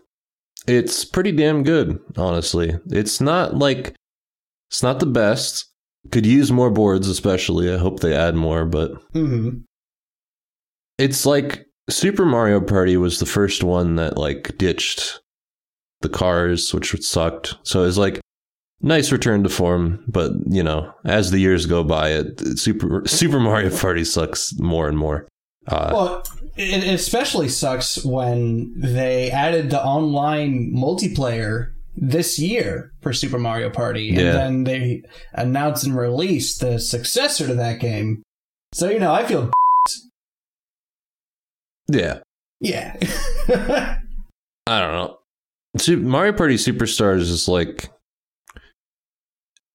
it's 0.68 1.06
pretty 1.06 1.32
damn 1.32 1.64
good, 1.64 2.00
honestly. 2.18 2.78
It's 2.88 3.22
not 3.22 3.56
like 3.58 3.96
it's 4.70 4.84
not 4.84 5.00
the 5.00 5.06
best. 5.06 5.66
Could 6.12 6.26
use 6.26 6.52
more 6.52 6.70
boards, 6.70 7.08
especially. 7.08 7.74
I 7.74 7.78
hope 7.78 8.00
they 8.02 8.14
add 8.14 8.36
more, 8.36 8.66
but 8.66 8.92
hmm 9.14 9.50
it's 10.98 11.26
like 11.26 11.66
Super 11.90 12.26
Mario 12.26 12.62
Party 12.62 12.96
was 12.96 13.20
the 13.20 13.26
first 13.26 13.64
one 13.64 13.96
that 13.98 14.18
like 14.18 14.58
ditched 14.58 15.20
the 16.02 16.10
cars, 16.10 16.74
which 16.74 16.96
sucked. 17.04 17.56
So 17.64 17.84
it's 17.84 17.98
like 17.98 18.22
nice 18.82 19.12
return 19.12 19.44
to 19.44 19.50
form, 19.50 20.04
but 20.08 20.32
you 20.50 20.64
know, 20.64 20.94
as 21.04 21.32
the 21.32 21.40
years 21.40 21.66
go 21.66 21.84
by, 21.84 22.10
it- 22.10 22.58
Super 22.60 23.04
Super 23.08 23.40
Mario 23.40 23.76
Party 23.78 24.04
sucks 24.06 24.58
more 24.60 24.88
and 24.88 24.98
more. 24.98 25.28
Uh, 25.68 25.90
Well, 25.94 26.24
it 26.58 26.84
especially 26.94 27.50
sucks 27.50 28.04
when 28.06 28.74
they 28.80 29.32
added 29.32 29.70
the 29.72 29.84
online 29.84 30.72
multiplayer 30.74 31.72
this 31.98 32.38
year 32.38 32.92
for 33.02 33.14
Super 33.14 33.40
Mario 33.40 33.70
Party, 33.70 34.10
and 34.10 34.20
Yeah. 34.20 34.32
then 34.34 34.64
they 34.66 35.04
announced 35.34 35.86
and 35.86 35.98
released 35.98 36.60
the 36.62 36.78
successor 36.80 37.48
to 37.48 37.56
that 37.56 37.80
game. 37.80 38.22
So 38.74 38.90
you 38.90 39.00
know, 39.00 39.14
I 39.14 39.26
feel 39.26 39.52
yeah, 41.88 42.20
yeah. 42.60 42.96
I 44.68 44.80
don't 44.80 44.92
know. 44.94 45.20
Super, 45.78 46.02
Mario 46.04 46.34
Party 46.34 46.56
Superstars 46.56 47.22
is 47.22 47.48
like 47.48 47.90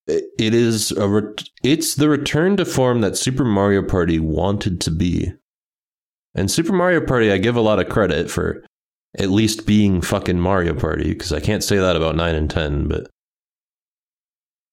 it 0.09 0.55
is 0.55 0.91
a 0.93 1.07
ret- 1.09 1.45
it's 1.63 1.95
the 1.95 2.09
return 2.09 2.57
to 2.57 2.65
form 2.65 3.01
that 3.03 3.17
Super 3.17 3.45
Mario 3.45 3.83
Party 3.83 4.19
wanted 4.19 4.81
to 4.83 4.91
be. 4.91 5.33
And 6.35 6.51
Super 6.51 6.73
Mario 6.73 7.05
Party 7.05 7.33
I 7.33 7.39
give 7.39 7.57
a 7.57 7.61
lot 7.61 7.79
of 7.81 7.89
credit 7.89 8.31
for 8.31 8.65
at 9.19 9.31
least 9.31 9.67
being 9.67 10.01
fucking 10.01 10.39
Mario 10.39 10.75
Party 10.75 11.11
because 11.13 11.33
I 11.33 11.41
can't 11.41 11.65
say 11.65 11.77
that 11.79 11.97
about 11.97 12.15
9 12.17 12.35
and 12.35 12.49
10 12.51 12.87
but 12.89 13.01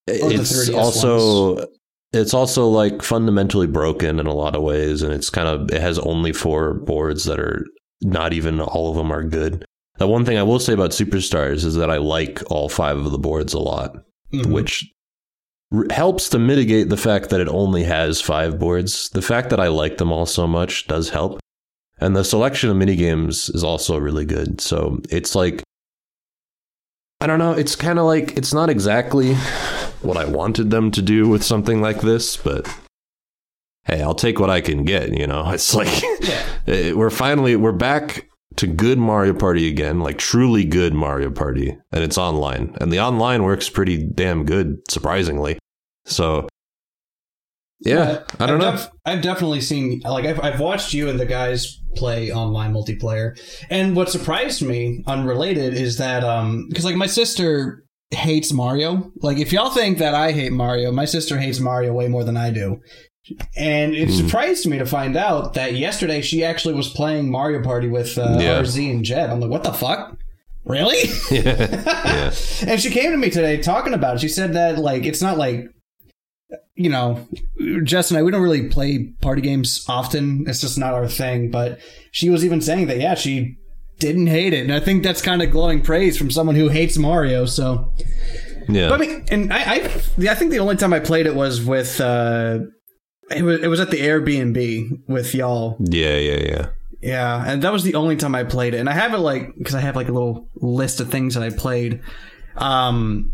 Or 0.10 0.32
it's 0.32 0.70
3DS 0.70 0.76
also 0.78 1.66
it's 2.14 2.34
also 2.34 2.68
like 2.68 3.01
fundamentally 3.01 3.68
broken 3.68 4.20
in 4.20 4.28
a 4.28 4.34
lot 4.34 4.55
of 4.55 4.62
ways 4.62 5.01
and 5.01 5.14
it's 5.14 5.30
kind 5.30 5.47
of 5.49 5.72
it 5.72 5.82
has 5.82 5.99
only 5.99 6.32
four 6.32 6.76
boards 6.76 7.26
that 7.26 7.39
are 7.39 7.66
not 8.01 8.32
even 8.34 8.60
all 8.62 8.91
of 8.91 8.95
them 8.97 9.12
are 9.12 9.24
good. 9.24 9.66
The 9.97 10.08
one 10.08 10.24
thing 10.26 10.38
i 10.38 10.43
will 10.43 10.60
say 10.60 10.74
about 10.74 10.91
superstars 10.91 11.66
is 11.66 11.74
that 11.76 11.89
i 11.89 11.97
like 11.97 12.41
all 12.51 12.70
five 12.70 12.97
of 12.97 13.12
the 13.12 13.18
boards 13.18 13.53
a 13.53 13.60
lot 13.60 13.95
Mhm. 14.34 14.51
which 14.53 14.86
r- 15.74 15.88
helps 15.89 16.30
to 16.30 16.38
mitigate 16.39 16.89
the 16.89 16.97
fact 16.97 17.30
that 17.30 17.39
it 17.41 17.47
only 17.47 17.84
has 17.84 18.22
five 18.22 18.60
boards. 18.60 19.10
The 19.10 19.22
fact 19.24 19.49
that 19.49 19.60
i 19.60 19.68
like 19.68 19.97
them 19.97 20.12
all 20.12 20.26
so 20.28 20.45
much 20.45 20.86
does 20.88 21.10
help 21.10 21.39
and 22.00 22.16
the 22.16 22.24
selection 22.24 22.70
of 22.70 22.78
minigames 22.78 23.54
is 23.56 23.64
also 23.64 23.98
really 23.98 24.26
good 24.26 24.60
so 24.62 25.00
it's 25.10 25.36
like 25.36 25.62
i 27.22 27.28
don't 27.28 27.39
know 27.39 27.52
it's 27.54 27.76
kind 27.76 28.00
of 28.00 28.06
like 28.06 28.38
it's 28.38 28.54
not 28.54 28.70
exactly 28.70 29.36
what 30.04 30.16
I 30.16 30.26
wanted 30.26 30.70
them 30.70 30.91
to 30.91 31.02
do 31.02 31.28
with 31.28 31.43
something 31.43 31.82
like 31.82 32.02
this, 32.02 32.38
but 32.38 32.68
hey, 33.86 34.02
I'll 34.04 34.14
take 34.14 34.39
what 34.39 34.52
I 34.52 34.62
can 34.62 34.84
get, 34.86 35.12
you 35.18 35.26
know. 35.26 35.50
It's 35.54 35.74
like 35.74 35.89
Yeah. 36.22 36.43
eh, 36.68 36.91
we're 36.93 37.10
finally 37.10 37.56
we're 37.56 37.72
back 37.72 38.30
to 38.58 38.68
good 38.68 39.00
Mario 39.00 39.34
Party 39.34 39.68
again, 39.68 40.00
like 40.00 40.20
truly 40.20 40.66
good 40.66 40.93
Mario 40.93 41.32
Party, 41.32 41.76
and 41.91 42.04
it's 42.04 42.18
online. 42.18 42.76
And 42.80 42.91
the 42.93 43.00
online 43.00 43.43
works 43.43 43.70
pretty 43.70 44.04
damn 44.04 44.45
good 44.45 44.78
surprisingly. 44.89 45.58
So 46.06 46.48
yeah, 47.80 48.24
I 48.40 48.46
don't 48.48 48.62
I've 48.62 48.74
know. 48.74 48.78
def- 48.78 48.90
I've 49.06 49.22
definitely 49.22 49.62
seen 49.62 50.02
like 50.04 50.26
I've, 50.26 50.40
I've 50.42 50.60
watched 50.60 50.94
you 50.94 51.10
and 51.10 51.20
the 51.20 51.26
guys 51.26 51.80
play 51.96 52.32
online 52.32 52.74
multiplayer, 52.74 53.38
and 53.70 53.96
what 53.96 54.10
surprised 54.10 54.62
me, 54.62 55.04
unrelated, 55.08 55.74
is 55.74 55.98
that 55.98 56.24
um 56.24 56.68
because 56.70 56.86
like 56.86 56.96
my 56.96 57.08
sister 57.08 57.84
hates 58.12 58.54
Mario. 58.54 59.12
Like 59.22 59.38
if 59.38 59.52
y'all 59.52 59.70
think 59.70 59.98
that 60.00 60.16
I 60.16 60.32
hate 60.32 60.52
Mario, 60.54 60.92
my 60.92 61.06
sister 61.06 61.38
hates 61.40 61.60
Mario 61.60 61.94
way 61.94 62.08
more 62.08 62.24
than 62.24 62.38
I 62.38 62.52
do. 62.52 62.80
And 63.58 63.94
it 63.94 64.08
Hmm. 64.10 64.16
surprised 64.16 64.66
me 64.68 64.78
to 64.78 64.86
find 64.86 65.18
out 65.18 65.54
that 65.56 65.76
yesterday 65.76 66.22
she 66.22 66.46
actually 66.46 66.74
was 66.76 66.88
playing 66.88 67.30
Mario 67.30 67.62
Party 67.62 67.90
with 67.90 68.18
uh, 68.18 68.38
Yeah. 68.40 68.62
RZ 68.62 68.90
and 68.90 69.04
Jed. 69.04 69.30
I'm 69.30 69.42
like, 69.42 69.50
what 69.50 69.64
the 69.66 69.74
fuck? 69.74 70.18
Really? 70.64 71.10
yeah. 71.32 71.44
yeah. 72.06 72.34
And 72.66 72.80
she 72.80 72.90
came 72.90 73.12
to 73.12 73.18
me 73.18 73.30
today 73.30 73.58
talking 73.58 73.94
about 73.94 74.16
it. 74.16 74.22
She 74.22 74.30
said 74.30 74.54
that 74.54 74.78
like 74.80 75.04
it's 75.06 75.22
not 75.22 75.38
like 75.38 75.66
you 76.76 76.89
know, 76.89 77.28
Jess 77.84 78.12
and 78.12 78.18
I 78.18 78.24
we 78.24 78.32
don't 78.32 78.41
really 78.41 78.68
play 78.70 79.14
party 79.22 79.41
games 79.41 79.86
often. 79.89 80.45
It's 80.48 80.62
just 80.62 80.78
not 80.78 80.93
our 80.93 81.08
thing. 81.08 81.52
But 81.52 81.80
she 82.12 82.30
was 82.30 82.45
even 82.45 82.62
saying 82.62 82.88
that 82.88 83.00
yeah, 83.00 83.16
she 83.16 83.58
didn't 84.00 84.28
hate 84.28 84.54
it, 84.54 84.62
and 84.64 84.74
I 84.74 84.80
think 84.80 85.04
that's 85.04 85.22
kind 85.22 85.41
of 85.41 85.52
glowing 85.52 85.82
praise 85.82 86.18
from 86.18 86.30
someone 86.32 86.56
who 86.56 86.70
hates 86.70 86.98
Mario. 86.98 87.45
So, 87.45 87.91
Yeah. 88.70 88.89
but 88.89 89.02
I 89.02 89.06
mean, 89.06 89.26
and 89.32 89.52
I 89.52 89.58
I, 89.58 89.76
I 90.30 90.36
think 90.36 90.52
the 90.52 90.60
only 90.60 90.76
time 90.76 90.93
I 90.93 91.00
played 91.00 91.26
it 91.26 91.36
was 91.36 91.64
with 91.64 92.00
uh, 92.00 92.60
it 93.32 93.41
was 93.43 93.60
it 93.62 93.68
was 93.68 93.80
at 93.80 93.89
the 93.91 94.00
Airbnb 94.00 95.08
with 95.08 95.34
y'all. 95.36 95.78
yeah, 95.80 96.16
yeah, 96.18 96.39
yeah. 96.39 96.68
Yeah, 97.00 97.43
and 97.45 97.62
that 97.62 97.72
was 97.72 97.84
the 97.84 97.93
only 97.93 98.16
time 98.16 98.34
I 98.34 98.43
played 98.43 98.74
it. 98.74 98.80
And 98.80 98.89
I 98.89 98.93
have 98.93 99.14
it 99.14 99.20
like 99.20 99.54
because 99.56 99.76
I 99.76 99.82
have 99.82 99.95
like 99.95 100.10
a 100.10 100.12
little 100.12 100.48
list 100.56 101.00
of 101.00 101.10
things 101.12 101.36
that 101.36 101.43
I 101.43 101.52
played. 101.52 102.02
Um, 102.56 103.34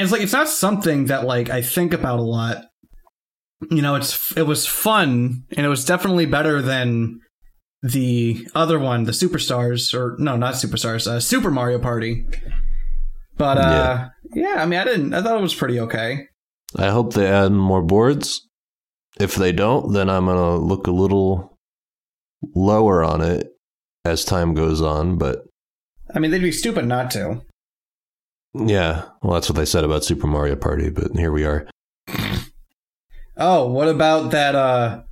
and 0.00 0.06
it's 0.06 0.12
like 0.12 0.22
it's 0.22 0.32
not 0.32 0.48
something 0.48 1.04
that 1.06 1.26
like 1.26 1.50
I 1.50 1.60
think 1.60 1.92
about 1.92 2.20
a 2.20 2.22
lot. 2.22 2.64
You 3.70 3.82
know, 3.82 3.96
it's 3.96 4.34
it 4.34 4.46
was 4.46 4.66
fun 4.66 5.44
and 5.54 5.66
it 5.66 5.68
was 5.68 5.84
definitely 5.84 6.24
better 6.24 6.62
than 6.62 7.20
the 7.82 8.48
other 8.54 8.78
one, 8.78 9.04
the 9.04 9.12
Superstars, 9.12 9.92
or 9.92 10.16
no, 10.18 10.38
not 10.38 10.54
Superstars, 10.54 11.06
uh, 11.06 11.20
Super 11.20 11.50
Mario 11.50 11.78
Party. 11.78 12.24
But 13.36 13.58
uh, 13.58 14.08
yeah. 14.32 14.54
I 14.56 14.64
mean, 14.64 14.80
I 14.80 14.84
didn't. 14.84 15.12
I 15.12 15.20
thought 15.20 15.36
it 15.36 15.42
was 15.42 15.54
pretty 15.54 15.78
okay. 15.80 16.28
I 16.74 16.88
hope 16.88 17.12
they 17.12 17.26
add 17.26 17.52
more 17.52 17.82
boards. 17.82 18.48
If 19.18 19.34
they 19.34 19.52
don't, 19.52 19.92
then 19.92 20.08
I'm 20.08 20.24
gonna 20.24 20.56
look 20.56 20.86
a 20.86 20.92
little 20.92 21.58
lower 22.54 23.04
on 23.04 23.20
it 23.20 23.48
as 24.06 24.24
time 24.24 24.54
goes 24.54 24.80
on. 24.80 25.18
But 25.18 25.44
I 26.14 26.20
mean, 26.20 26.30
they'd 26.30 26.40
be 26.40 26.52
stupid 26.52 26.86
not 26.86 27.10
to. 27.10 27.42
Yeah, 28.54 29.04
well, 29.22 29.34
that's 29.34 29.48
what 29.48 29.56
they 29.56 29.64
said 29.64 29.84
about 29.84 30.04
Super 30.04 30.26
Mario 30.26 30.56
Party. 30.56 30.90
But 30.90 31.12
here 31.16 31.32
we 31.32 31.44
are. 31.44 31.68
Oh, 33.36 33.68
what 33.68 33.88
about 33.88 34.30
that? 34.32 34.54
uh 34.54 35.02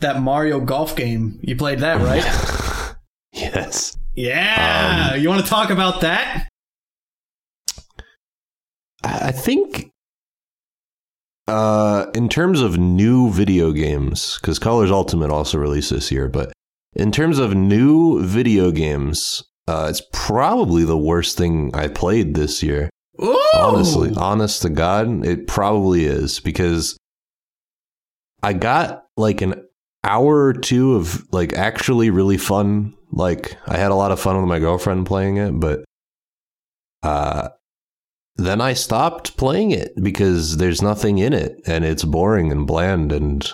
That 0.00 0.20
Mario 0.22 0.60
golf 0.60 0.96
game? 0.96 1.38
You 1.42 1.56
played 1.56 1.80
that, 1.80 2.00
right? 2.02 2.96
yes. 3.32 3.96
Yeah. 4.14 5.12
Um, 5.14 5.20
you 5.20 5.28
want 5.28 5.42
to 5.44 5.48
talk 5.48 5.70
about 5.70 6.00
that? 6.02 6.48
I 9.02 9.32
think 9.32 9.90
uh, 11.48 12.06
in 12.14 12.28
terms 12.28 12.60
of 12.60 12.78
new 12.78 13.30
video 13.30 13.72
games, 13.72 14.38
because 14.40 14.58
Colors 14.58 14.90
Ultimate 14.90 15.30
also 15.30 15.58
released 15.58 15.90
this 15.90 16.12
year, 16.12 16.28
but 16.28 16.52
in 16.94 17.10
terms 17.10 17.38
of 17.38 17.54
new 17.54 18.22
video 18.24 18.70
games, 18.70 19.42
uh, 19.70 19.86
it's 19.88 20.02
probably 20.12 20.84
the 20.84 20.98
worst 20.98 21.38
thing 21.38 21.72
I 21.74 21.86
played 21.86 22.34
this 22.34 22.60
year. 22.60 22.90
Ooh! 23.22 23.38
Honestly, 23.54 24.12
honest 24.16 24.62
to 24.62 24.68
God, 24.68 25.24
it 25.24 25.46
probably 25.46 26.06
is 26.06 26.40
because 26.40 26.98
I 28.42 28.52
got 28.52 29.04
like 29.16 29.42
an 29.42 29.62
hour 30.02 30.46
or 30.46 30.54
two 30.54 30.96
of 30.96 31.24
like 31.32 31.52
actually 31.52 32.10
really 32.10 32.36
fun. 32.36 32.94
Like 33.12 33.56
I 33.68 33.76
had 33.76 33.92
a 33.92 33.94
lot 33.94 34.10
of 34.10 34.18
fun 34.18 34.36
with 34.36 34.48
my 34.48 34.58
girlfriend 34.58 35.06
playing 35.06 35.36
it, 35.36 35.52
but 35.52 35.84
uh 37.04 37.50
then 38.36 38.60
I 38.60 38.72
stopped 38.72 39.36
playing 39.36 39.70
it 39.70 39.92
because 40.02 40.56
there's 40.56 40.82
nothing 40.82 41.18
in 41.18 41.32
it 41.32 41.60
and 41.66 41.84
it's 41.84 42.04
boring 42.04 42.50
and 42.50 42.66
bland 42.66 43.12
and 43.12 43.48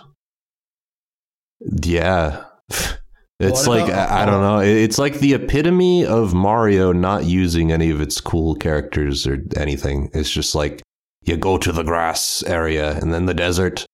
yeah. 1.61 2.45
It's 3.39 3.66
What 3.66 3.80
like 3.80 3.89
about- 3.91 4.11
I, 4.11 4.22
I 4.22 4.26
don't 4.26 4.41
know. 4.41 4.59
It's 4.61 4.99
like 4.99 5.18
the 5.18 5.34
epitome 5.34 6.07
of 6.07 6.32
Mario 6.32 6.93
not 6.93 7.24
using 7.24 7.70
any 7.70 7.91
of 7.91 8.01
its 8.01 8.20
cool 8.20 8.55
characters 8.55 9.26
or 9.26 9.39
anything. 9.57 10.11
It's 10.14 10.30
just 10.30 10.55
like 10.55 10.80
you 11.24 11.37
go 11.37 11.59
to 11.59 11.72
the 11.72 11.82
grass 11.82 12.43
area 12.45 12.97
and 12.99 13.12
then 13.12 13.26
the 13.26 13.34
desert 13.34 13.84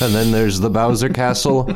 and 0.00 0.14
then 0.14 0.32
there's 0.32 0.60
the 0.60 0.70
Bowser 0.70 1.08
Castle. 1.22 1.68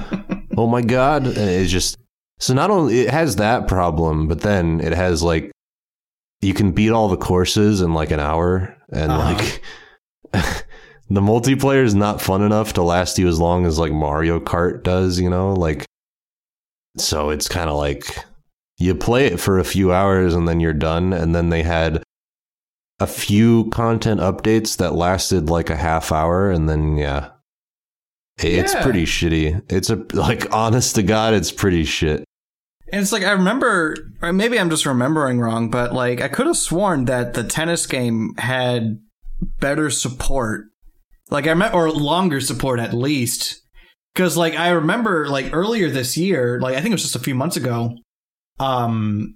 Oh 0.57 0.67
my 0.67 0.83
god! 0.83 1.27
And 1.27 1.37
it's 1.37 1.71
just 1.71 1.97
so 2.41 2.55
not 2.55 2.71
only 2.71 3.01
it 3.01 3.11
has 3.11 3.37
that 3.37 3.67
problem, 3.69 4.27
but 4.29 4.41
then 4.41 4.81
it 4.81 4.93
has 4.93 5.23
like 5.23 5.51
you 6.41 6.55
can 6.55 6.73
beat 6.73 6.91
all 6.91 7.09
the 7.09 7.17
courses 7.17 7.81
in 7.81 7.93
like 7.95 8.11
an 8.13 8.21
hour, 8.21 8.77
and 8.93 9.11
Uh-huh. 9.13 9.35
like 9.35 9.63
the 11.11 11.21
multiplayer 11.21 11.83
is 11.85 11.95
not 11.95 12.21
fun 12.21 12.43
enough 12.43 12.73
to 12.75 12.83
last 12.83 13.19
you 13.19 13.29
as 13.29 13.39
long 13.41 13.67
as 13.67 13.79
like 13.79 13.93
Mario 13.93 14.39
Kart 14.41 14.83
does. 14.83 15.19
You 15.21 15.31
know, 15.31 15.53
like 15.55 15.85
so 16.99 17.31
it's 17.31 17.49
kind 17.49 17.69
of 17.71 17.77
like 17.77 18.05
you 18.79 18.95
play 18.95 19.27
it 19.27 19.39
for 19.41 19.59
a 19.59 19.65
few 19.65 19.93
hours 19.93 20.35
and 20.35 20.47
then 20.49 20.61
you're 20.61 20.73
done, 20.73 21.13
and 21.13 21.35
then 21.35 21.49
they 21.51 21.63
had 21.63 22.03
a 23.01 23.07
few 23.07 23.69
content 23.71 24.21
updates 24.21 24.77
that 24.79 24.95
lasted 24.95 25.49
like 25.51 25.71
a 25.71 25.77
half 25.77 26.13
hour, 26.13 26.51
and 26.51 26.69
then 26.69 26.97
yeah. 26.97 27.31
It's 28.39 28.75
Yeah. 28.75 28.83
pretty 28.83 29.05
shitty. 29.05 29.63
It's 29.73 29.91
a 29.91 30.05
like 30.13 30.53
honest 30.53 30.97
to 30.97 31.03
God, 31.05 31.35
it's 31.35 31.53
pretty 31.53 31.85
shit. 31.85 32.25
And 32.93 33.01
it's 33.01 33.13
like 33.13 33.23
I 33.25 33.31
remember, 33.33 33.97
or 34.23 34.33
maybe 34.33 34.59
I'm 34.59 34.71
just 34.71 34.87
remembering 34.87 35.39
wrong, 35.41 35.71
but 35.71 35.93
like 35.95 36.21
I 36.21 36.29
could 36.29 36.47
have 36.47 36.57
sworn 36.57 37.05
that 37.07 37.35
the 37.35 37.45
tennis 37.45 37.87
game 37.87 38.35
had 38.39 38.99
better 39.61 39.89
support, 39.89 40.67
like 41.31 41.47
I 41.47 41.51
remember, 41.51 41.77
or 41.77 41.91
longer 41.93 42.41
support 42.41 42.81
at 42.81 42.93
least, 42.93 43.61
because 44.15 44.37
like 44.37 44.55
I 44.55 44.71
remember 44.71 45.29
like 45.29 45.51
earlier 45.53 45.91
this 45.91 46.17
year, 46.17 46.61
like 46.61 46.75
I 46.75 46.81
think 46.81 46.93
it 46.93 46.95
was 46.95 47.03
just 47.03 47.17
a 47.17 47.21
few 47.21 47.35
months 47.35 47.57
ago, 47.57 47.97
um, 48.61 49.35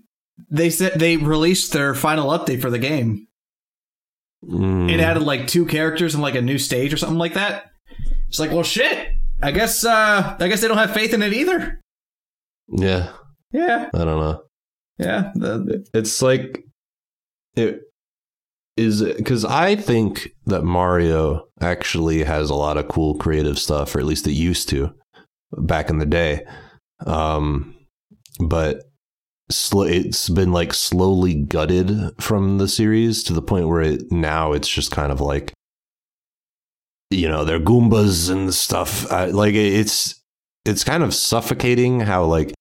they 0.50 0.70
said 0.70 0.98
they 0.98 1.16
released 1.16 1.72
their 1.72 1.94
final 1.94 2.28
update 2.30 2.60
for 2.60 2.70
the 2.70 2.78
game. 2.78 3.26
Mm. 4.44 4.90
It 4.90 5.00
added 5.00 5.24
like 5.24 5.48
two 5.48 5.66
characters 5.66 6.14
and 6.14 6.22
like 6.22 6.36
a 6.36 6.42
new 6.42 6.58
stage 6.58 6.92
or 6.92 6.96
something 6.96 7.18
like 7.18 7.34
that. 7.34 7.66
It's 8.28 8.38
like, 8.38 8.52
well, 8.52 8.62
shit. 8.62 9.08
I 9.42 9.50
guess, 9.52 9.84
uh, 9.84 10.36
I 10.38 10.48
guess 10.48 10.60
they 10.60 10.68
don't 10.68 10.78
have 10.78 10.92
faith 10.94 11.12
in 11.14 11.22
it 11.22 11.32
either. 11.32 11.80
yeah, 12.68 13.12
Yeah, 13.52 13.88
I 13.94 13.98
don't 14.04 14.20
know. 14.20 14.42
yeah. 14.98 15.32
It's 15.94 16.20
like 16.22 16.62
it 17.56 17.80
is 18.78 19.02
because 19.02 19.44
I 19.44 19.76
think 19.76 20.34
that 20.46 20.62
Mario 20.62 21.48
actually 21.60 22.22
has 22.24 22.50
a 22.50 22.54
lot 22.54 22.76
of 22.76 22.88
cool 22.88 23.16
creative 23.16 23.58
stuff, 23.58 23.94
or 23.94 24.00
at 24.00 24.06
least 24.06 24.26
it 24.26 24.32
used 24.32 24.68
to 24.70 24.94
back 25.52 25.90
in 25.90 25.98
the 25.98 26.06
day. 26.06 26.46
Um, 27.06 27.74
but 28.40 28.84
sl- 29.50 29.82
it's 29.82 30.28
been 30.28 30.52
like 30.52 30.72
slowly 30.74 31.34
gutted 31.34 31.90
from 32.20 32.58
the 32.58 32.68
series 32.68 33.22
to 33.24 33.32
the 33.32 33.42
point 33.42 33.68
where 33.68 33.82
it 33.82 34.10
now 34.10 34.52
it's 34.52 34.68
just 34.68 34.90
kind 34.90 35.12
of 35.12 35.20
like 35.20 35.52
you 37.10 37.28
know 37.28 37.44
they're 37.44 37.60
goombas 37.60 38.30
and 38.30 38.52
stuff 38.52 39.10
like 39.10 39.54
it's 39.54 40.22
it's 40.64 40.84
kind 40.84 41.02
of 41.02 41.14
suffocating 41.14 42.00
how 42.00 42.24
like 42.24 42.52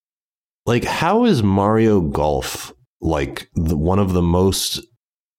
like 0.65 0.85
how 0.85 1.25
is 1.25 1.43
mario 1.43 1.99
golf 1.99 2.73
like 3.01 3.49
the, 3.55 3.75
one 3.75 3.99
of 3.99 4.13
the 4.13 4.21
most 4.21 4.79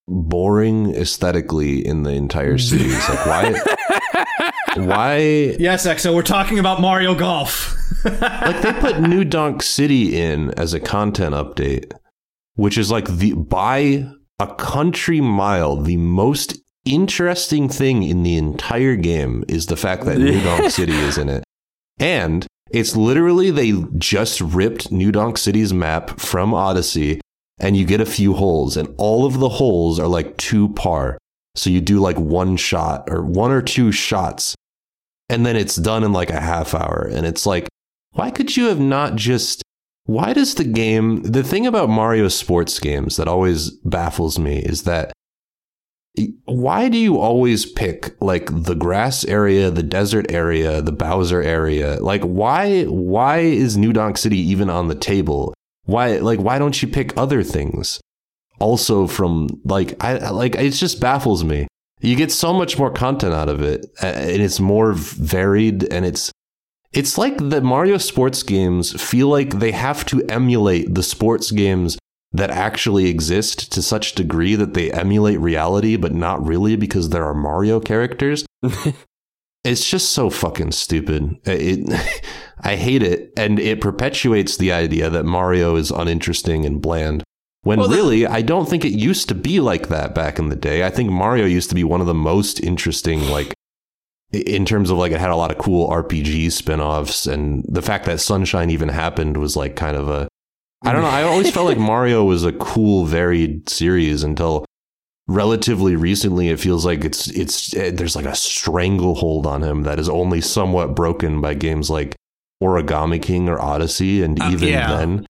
boring 0.08 0.94
aesthetically 0.94 1.86
in 1.86 2.02
the 2.02 2.12
entire 2.12 2.56
mm. 2.56 2.60
series 2.60 3.08
like 3.08 3.26
why 3.26 4.52
why 4.76 5.18
yes, 5.58 5.86
Exo, 5.86 6.14
we're 6.14 6.22
talking 6.22 6.58
about 6.58 6.80
Mario 6.80 7.14
Golf. 7.14 7.76
like 8.04 8.60
they 8.62 8.72
put 8.74 9.00
New 9.00 9.24
Donk 9.24 9.62
City 9.62 10.18
in 10.18 10.52
as 10.52 10.72
a 10.72 10.80
content 10.80 11.34
update, 11.34 11.92
which 12.54 12.78
is 12.78 12.90
like 12.90 13.08
the 13.08 13.32
by 13.32 14.08
a 14.38 14.54
country 14.54 15.20
mile 15.20 15.76
the 15.76 15.96
most 15.96 16.58
interesting 16.84 17.68
thing 17.68 18.02
in 18.02 18.22
the 18.22 18.36
entire 18.36 18.96
game 18.96 19.44
is 19.48 19.66
the 19.66 19.76
fact 19.76 20.04
that 20.04 20.18
New 20.18 20.40
Donk 20.42 20.70
City 20.70 20.94
is 20.94 21.18
in 21.18 21.28
it. 21.28 21.44
And 21.98 22.46
it's 22.70 22.96
literally 22.96 23.50
they 23.50 23.72
just 23.96 24.40
ripped 24.40 24.92
New 24.92 25.10
Donk 25.10 25.38
City's 25.38 25.74
map 25.74 26.20
from 26.20 26.54
Odyssey 26.54 27.20
and 27.60 27.76
you 27.76 27.84
get 27.84 28.00
a 28.00 28.06
few 28.06 28.34
holes 28.34 28.76
and 28.76 28.94
all 28.98 29.26
of 29.26 29.38
the 29.38 29.48
holes 29.48 29.98
are 29.98 30.06
like 30.06 30.36
two 30.36 30.68
par. 30.70 31.18
So 31.54 31.70
you 31.70 31.80
do 31.80 31.98
like 31.98 32.18
one 32.18 32.56
shot 32.56 33.08
or 33.10 33.22
one 33.22 33.50
or 33.50 33.62
two 33.62 33.90
shots 33.90 34.54
and 35.28 35.44
then 35.44 35.56
it's 35.56 35.76
done 35.76 36.04
in 36.04 36.12
like 36.12 36.30
a 36.30 36.40
half 36.40 36.74
hour 36.74 37.08
and 37.12 37.26
it's 37.26 37.46
like 37.46 37.68
why 38.12 38.30
could 38.30 38.56
you 38.56 38.66
have 38.66 38.80
not 38.80 39.16
just 39.16 39.62
why 40.04 40.32
does 40.32 40.54
the 40.54 40.64
game 40.64 41.22
the 41.22 41.42
thing 41.42 41.66
about 41.66 41.88
Mario 41.88 42.28
sports 42.28 42.78
games 42.78 43.16
that 43.16 43.28
always 43.28 43.70
baffles 43.70 44.38
me 44.38 44.58
is 44.58 44.84
that 44.84 45.12
why 46.44 46.88
do 46.88 46.98
you 46.98 47.18
always 47.18 47.64
pick 47.64 48.20
like 48.20 48.48
the 48.50 48.74
grass 48.74 49.24
area, 49.26 49.70
the 49.70 49.82
desert 49.82 50.30
area, 50.32 50.82
the 50.82 50.90
Bowser 50.90 51.42
area? 51.42 51.98
Like 52.00 52.22
why 52.22 52.84
why 52.84 53.38
is 53.38 53.76
New 53.76 53.92
Donk 53.92 54.18
City 54.18 54.38
even 54.38 54.70
on 54.70 54.88
the 54.88 54.94
table? 54.94 55.54
Why 55.88 56.18
like 56.18 56.38
why 56.38 56.58
don't 56.58 56.82
you 56.82 56.86
pick 56.86 57.16
other 57.16 57.42
things? 57.42 57.98
Also 58.60 59.06
from 59.06 59.48
like 59.64 59.96
I 60.04 60.28
like 60.28 60.54
it 60.54 60.72
just 60.72 61.00
baffles 61.00 61.44
me. 61.44 61.66
You 62.00 62.14
get 62.14 62.30
so 62.30 62.52
much 62.52 62.78
more 62.78 62.90
content 62.90 63.32
out 63.32 63.48
of 63.48 63.62
it 63.62 63.86
and 64.02 64.42
it's 64.42 64.60
more 64.60 64.92
varied 64.92 65.90
and 65.90 66.04
it's 66.04 66.30
it's 66.92 67.16
like 67.16 67.38
the 67.38 67.62
Mario 67.62 67.96
sports 67.96 68.42
games 68.42 69.00
feel 69.00 69.28
like 69.28 69.60
they 69.60 69.72
have 69.72 70.04
to 70.06 70.22
emulate 70.28 70.94
the 70.94 71.02
sports 71.02 71.50
games 71.50 71.96
that 72.32 72.50
actually 72.50 73.08
exist 73.08 73.72
to 73.72 73.80
such 73.80 74.14
degree 74.14 74.54
that 74.56 74.74
they 74.74 74.92
emulate 74.92 75.40
reality, 75.40 75.96
but 75.96 76.12
not 76.12 76.46
really 76.46 76.76
because 76.76 77.08
there 77.08 77.24
are 77.24 77.34
Mario 77.34 77.80
characters. 77.80 78.44
it's 79.68 79.88
just 79.88 80.12
so 80.12 80.30
fucking 80.30 80.72
stupid. 80.72 81.36
Uh, 81.46 81.52
it, 81.52 82.24
I 82.60 82.76
hate 82.76 83.02
it, 83.02 83.32
and 83.36 83.58
it 83.58 83.80
perpetuates 83.80 84.56
the 84.56 84.72
idea 84.72 85.10
that 85.10 85.24
Mario 85.24 85.76
is 85.76 85.90
uninteresting 85.90 86.64
and 86.66 86.82
bland. 86.82 87.22
When 87.62 87.78
Well, 87.78 87.88
really, 87.88 88.26
I 88.26 88.42
don't 88.42 88.68
think 88.68 88.84
it 88.84 88.92
used 88.92 89.28
to 89.28 89.34
be 89.34 89.60
like 89.60 89.88
that 89.88 90.14
back 90.14 90.38
in 90.38 90.48
the 90.48 90.56
day. 90.56 90.84
I 90.84 90.90
think 90.90 91.10
Mario 91.10 91.44
used 91.44 91.68
to 91.68 91.74
be 91.74 91.84
one 91.84 92.00
of 92.00 92.06
the 92.06 92.14
most 92.14 92.60
interesting, 92.60 93.28
like 93.28 93.54
in 94.30 94.64
terms 94.64 94.90
of 94.90 94.98
like 94.98 95.12
it 95.12 95.20
had 95.20 95.30
a 95.30 95.36
lot 95.36 95.50
of 95.50 95.58
cool 95.58 95.88
RPG 95.88 96.52
spin-offs 96.52 97.26
and 97.26 97.64
the 97.66 97.82
fact 97.82 98.04
that 98.04 98.20
Sunshine 98.20 98.70
even 98.70 98.90
happened 98.90 99.38
was 99.38 99.56
like 99.56 99.74
kind 99.74 99.96
of 99.96 100.08
a 100.08 100.28
I 100.84 100.92
don't 100.92 101.02
know, 101.02 101.08
I 101.08 101.22
always 101.22 101.50
felt 101.50 101.66
like 101.66 101.78
Mario 101.92 102.24
was 102.24 102.44
a 102.44 102.52
cool 102.52 103.04
varied 103.04 103.68
series 103.68 104.22
until 104.22 104.64
relatively 105.28 105.94
recently 105.94 106.48
it 106.48 106.58
feels 106.58 106.84
like 106.86 107.04
it's 107.04 107.28
it's 107.28 107.74
eh, 107.76 107.90
there's 107.92 108.16
like 108.16 108.24
a 108.24 108.34
stranglehold 108.34 109.46
on 109.46 109.62
him 109.62 109.82
that 109.82 109.98
is 109.98 110.08
only 110.08 110.40
somewhat 110.40 110.94
broken 110.96 111.40
by 111.40 111.52
games 111.54 111.90
like 111.90 112.16
Origami 112.62 113.22
King 113.22 113.48
or 113.48 113.60
Odyssey 113.60 114.22
and 114.22 114.40
Uh, 114.42 114.50
even 114.50 114.68
yeah. 114.68 114.96
then 114.96 115.26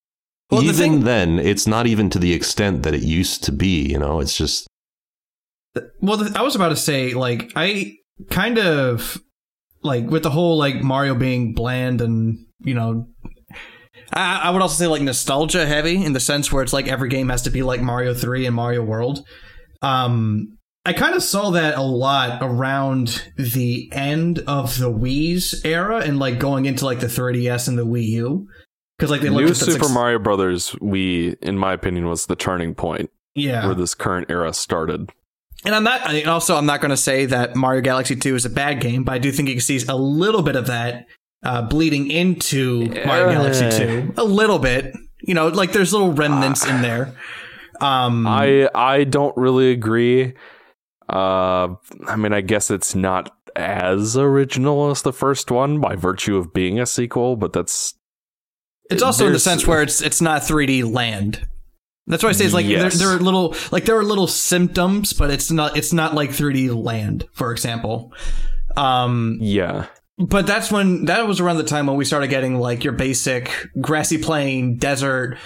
Well, 0.51 0.63
the 0.63 0.69
even 0.69 0.77
thing- 0.77 1.05
then 1.05 1.39
it's 1.39 1.67
not 1.67 1.87
even 1.87 2.09
to 2.11 2.19
the 2.19 2.33
extent 2.33 2.85
that 2.85 2.95
it 2.95 3.03
used 3.03 3.43
to 3.45 3.53
be, 3.53 3.83
you 3.83 3.99
know, 3.99 4.21
it's 4.21 4.37
just 4.37 4.67
Well, 6.01 6.27
I 6.37 6.43
was 6.43 6.55
about 6.57 6.71
to 6.71 6.77
say, 6.77 7.13
like, 7.15 7.53
I 7.57 7.95
kind 8.31 8.59
of 8.59 9.21
like 9.83 10.09
with 10.11 10.23
the 10.23 10.31
whole 10.31 10.57
like 10.59 10.83
Mario 10.83 11.15
being 11.15 11.55
bland 11.55 12.01
and 12.01 12.39
you 12.61 12.75
know, 12.75 13.07
I, 14.13 14.43
I 14.45 14.51
would 14.51 14.63
also 14.63 14.75
say 14.83 14.87
like 14.87 15.03
nostalgia 15.03 15.67
heavy 15.67 16.05
in 16.05 16.13
the 16.13 16.21
sense 16.21 16.53
where 16.53 16.63
it's 16.63 16.73
like 16.73 16.89
every 16.89 17.09
game 17.09 17.29
has 17.29 17.43
to 17.43 17.51
be 17.51 17.63
like 17.63 17.81
Mario 17.83 18.15
Three 18.15 18.47
and 18.47 18.55
Mario 18.57 18.83
World. 18.83 19.25
Um, 19.83 20.59
I 20.85 20.95
kind 20.95 21.15
of 21.15 21.23
saw 21.23 21.51
that 21.51 21.77
a 21.77 21.83
lot 21.83 22.39
around 22.41 23.23
the 23.37 23.91
end 23.93 24.39
of 24.47 24.79
the 24.79 24.91
Wii's 24.91 25.63
era 25.65 25.99
and 25.99 26.19
like 26.19 26.39
going 26.39 26.65
into 26.65 26.87
like 26.87 27.01
the 27.01 27.09
3DS 27.09 27.69
and 27.69 27.79
the 27.79 27.85
Wii 27.85 28.07
U 28.07 28.49
because 28.97 29.11
like 29.11 29.21
they 29.21 29.29
looked 29.29 29.45
New 29.45 29.51
at 29.51 29.57
Super 29.57 29.85
suc- 29.85 29.93
Mario 29.93 30.19
Brothers, 30.19 30.71
Wii, 30.81 31.37
in 31.43 31.59
my 31.59 31.75
opinion, 31.75 32.07
was 32.07 32.25
the 32.25 32.37
turning 32.37 32.75
point 32.75 33.11
yeah, 33.35 33.67
where 33.67 33.75
this 33.75 33.95
current 33.95 34.31
era 34.31 34.53
started. 34.55 35.11
And 35.65 35.75
I'm 35.75 35.85
not. 35.85 36.09
And 36.09 36.27
also, 36.29 36.57
I'm 36.57 36.67
not 36.67 36.81
going 36.81 36.91
to 36.91 36.97
say 36.97 37.27
that 37.27 37.55
Mario 37.55 37.83
Galaxy 37.83 38.17
2 38.17 38.35
is 38.35 38.45
a 38.47 38.51
bad 38.51 38.81
game, 38.81 39.05
but 39.05 39.13
I 39.13 39.19
do 39.19 39.31
think 39.31 39.49
you 39.49 39.57
can 39.57 39.61
see 39.61 39.81
a 39.89 39.97
little 39.97 40.43
bit 40.43 40.57
of 40.57 40.69
that 40.69 41.07
uh, 41.43 41.63
bleeding 41.63 42.11
into 42.11 42.87
Mario 43.05 43.31
Galaxy 43.33 43.69
2. 43.87 44.15
A 44.17 44.25
little 44.25 44.59
bit. 44.59 44.97
You 45.21 45.35
know, 45.35 45.49
like 45.49 45.73
there's 45.73 45.93
little 45.93 46.13
remnants 46.13 46.67
in 46.67 46.81
there. 46.81 47.15
Um, 47.81 48.27
I 48.27 48.69
I 48.75 49.05
don't 49.05 49.37
really 49.37 49.71
agree. 49.71 50.35
Uh, 51.09 51.75
I 52.07 52.17
mean, 52.17 52.33
I 52.33 52.41
guess 52.43 52.71
it's 52.71 52.95
not 52.95 53.35
as 53.57 54.17
original 54.17 54.91
as 54.91 55.03
the 55.03 55.13
first 55.13 55.51
one 55.51 55.81
by 55.81 55.97
virtue 55.97 56.37
of 56.37 56.53
being 56.53 56.79
a 56.79 56.87
sequel, 56.87 57.37
but 57.37 57.53
that's 57.53 57.95
it's 58.91 59.03
also 59.03 59.27
in 59.27 59.33
the 59.33 59.39
sense 59.39 59.67
where 59.67 59.83
it's 59.83 60.01
it's 60.01 60.21
not 60.21 60.43
3D 60.43 60.91
land. 60.93 61.47
That's 62.07 62.23
why 62.23 62.31
I 62.31 62.33
say 62.33 62.47
it's 62.47 62.55
like 62.55 62.67
Yes. 62.67 62.99
there, 62.99 63.09
there 63.09 63.17
are 63.17 63.21
little 63.21 63.55
like 63.71 63.85
there 63.85 63.99
are 63.99 64.05
little 64.05 64.27
symptoms, 64.27 65.13
but 65.13 65.31
it's 65.31 65.51
not 65.51 65.77
it's 65.77 65.93
not 65.93 66.15
like 66.15 66.31
3D 66.31 66.75
land, 66.75 67.27
for 67.33 67.53
example. 67.53 68.13
Um, 68.77 69.39
yeah. 69.41 69.87
but 70.19 70.47
that's 70.47 70.71
when 70.71 71.07
that 71.07 71.27
was 71.27 71.41
around 71.41 71.57
the 71.57 71.65
time 71.65 71.87
when 71.87 71.97
we 71.97 72.05
started 72.05 72.29
getting 72.29 72.57
like 72.57 72.85
your 72.85 72.93
basic 72.93 73.51
grassy 73.81 74.19
plain, 74.19 74.77
desert, 74.77 75.37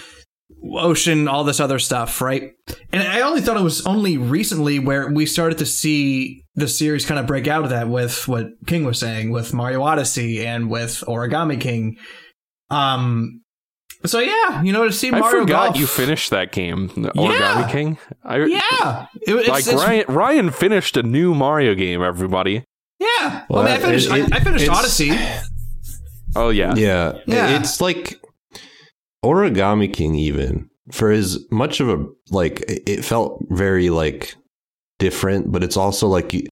ocean, 0.75 1.27
all 1.27 1.43
this 1.43 1.59
other 1.59 1.79
stuff, 1.79 2.21
right? 2.21 2.51
And 2.91 3.03
I 3.03 3.21
only 3.21 3.41
thought 3.41 3.57
it 3.57 3.63
was 3.63 3.85
only 3.85 4.17
recently 4.17 4.79
where 4.79 5.07
we 5.09 5.25
started 5.25 5.57
to 5.59 5.65
see 5.65 6.43
the 6.55 6.67
series 6.67 7.05
kind 7.05 7.19
of 7.19 7.25
break 7.27 7.47
out 7.47 7.63
of 7.63 7.69
that 7.71 7.87
with 7.89 8.27
what 8.27 8.47
King 8.67 8.85
was 8.85 8.99
saying 8.99 9.31
with 9.31 9.53
Mario 9.53 9.81
Odyssey 9.83 10.45
and 10.45 10.69
with 10.69 11.03
Origami 11.07 11.59
King. 11.59 11.97
Um 12.69 13.41
so 14.05 14.19
yeah, 14.19 14.61
you 14.63 14.73
know 14.73 14.85
to 14.85 14.91
see 14.91 15.07
I 15.11 15.19
Mario 15.19 15.41
forgot 15.41 15.65
Golf. 15.67 15.79
you 15.79 15.87
finished 15.87 16.29
that 16.31 16.51
game, 16.51 16.89
Origami 16.89 17.15
Yeah. 17.29 17.69
King. 17.71 17.97
I, 18.23 18.37
Yeah. 18.45 19.05
It- 19.21 19.29
it's, 19.35 19.47
like 19.47 19.65
it's- 19.67 19.75
Ryan, 19.85 20.05
Ryan 20.09 20.49
finished 20.51 20.97
a 20.97 21.03
new 21.03 21.33
Mario 21.33 21.73
game. 21.75 22.01
Everybody. 22.03 22.65
Yeah. 22.99 23.43
Well, 23.49 23.61
I 23.63 23.65
mean 23.65 23.73
I 23.73 23.79
finished 23.79 24.09
it- 24.09 24.17
it- 24.19 24.33
I, 24.33 24.37
I 24.37 24.39
finished 24.41 24.69
Odyssey. 24.69 25.11
Oh 26.35 26.49
yeah. 26.49 26.73
Yeah. 26.75 27.13
Yeah. 27.25 27.57
It's 27.59 27.79
like 27.79 28.19
Origami 29.23 29.91
King 29.91 30.15
even 30.15 30.69
for 30.91 31.11
as 31.11 31.39
much 31.49 31.79
of 31.79 31.89
a 31.89 32.05
like 32.29 32.63
it 32.67 33.03
felt 33.05 33.43
very 33.49 33.89
like 33.89 34.35
different, 34.99 35.51
but 35.51 35.63
it's 35.63 35.77
also 35.77 36.07
like 36.07 36.33
you, 36.33 36.47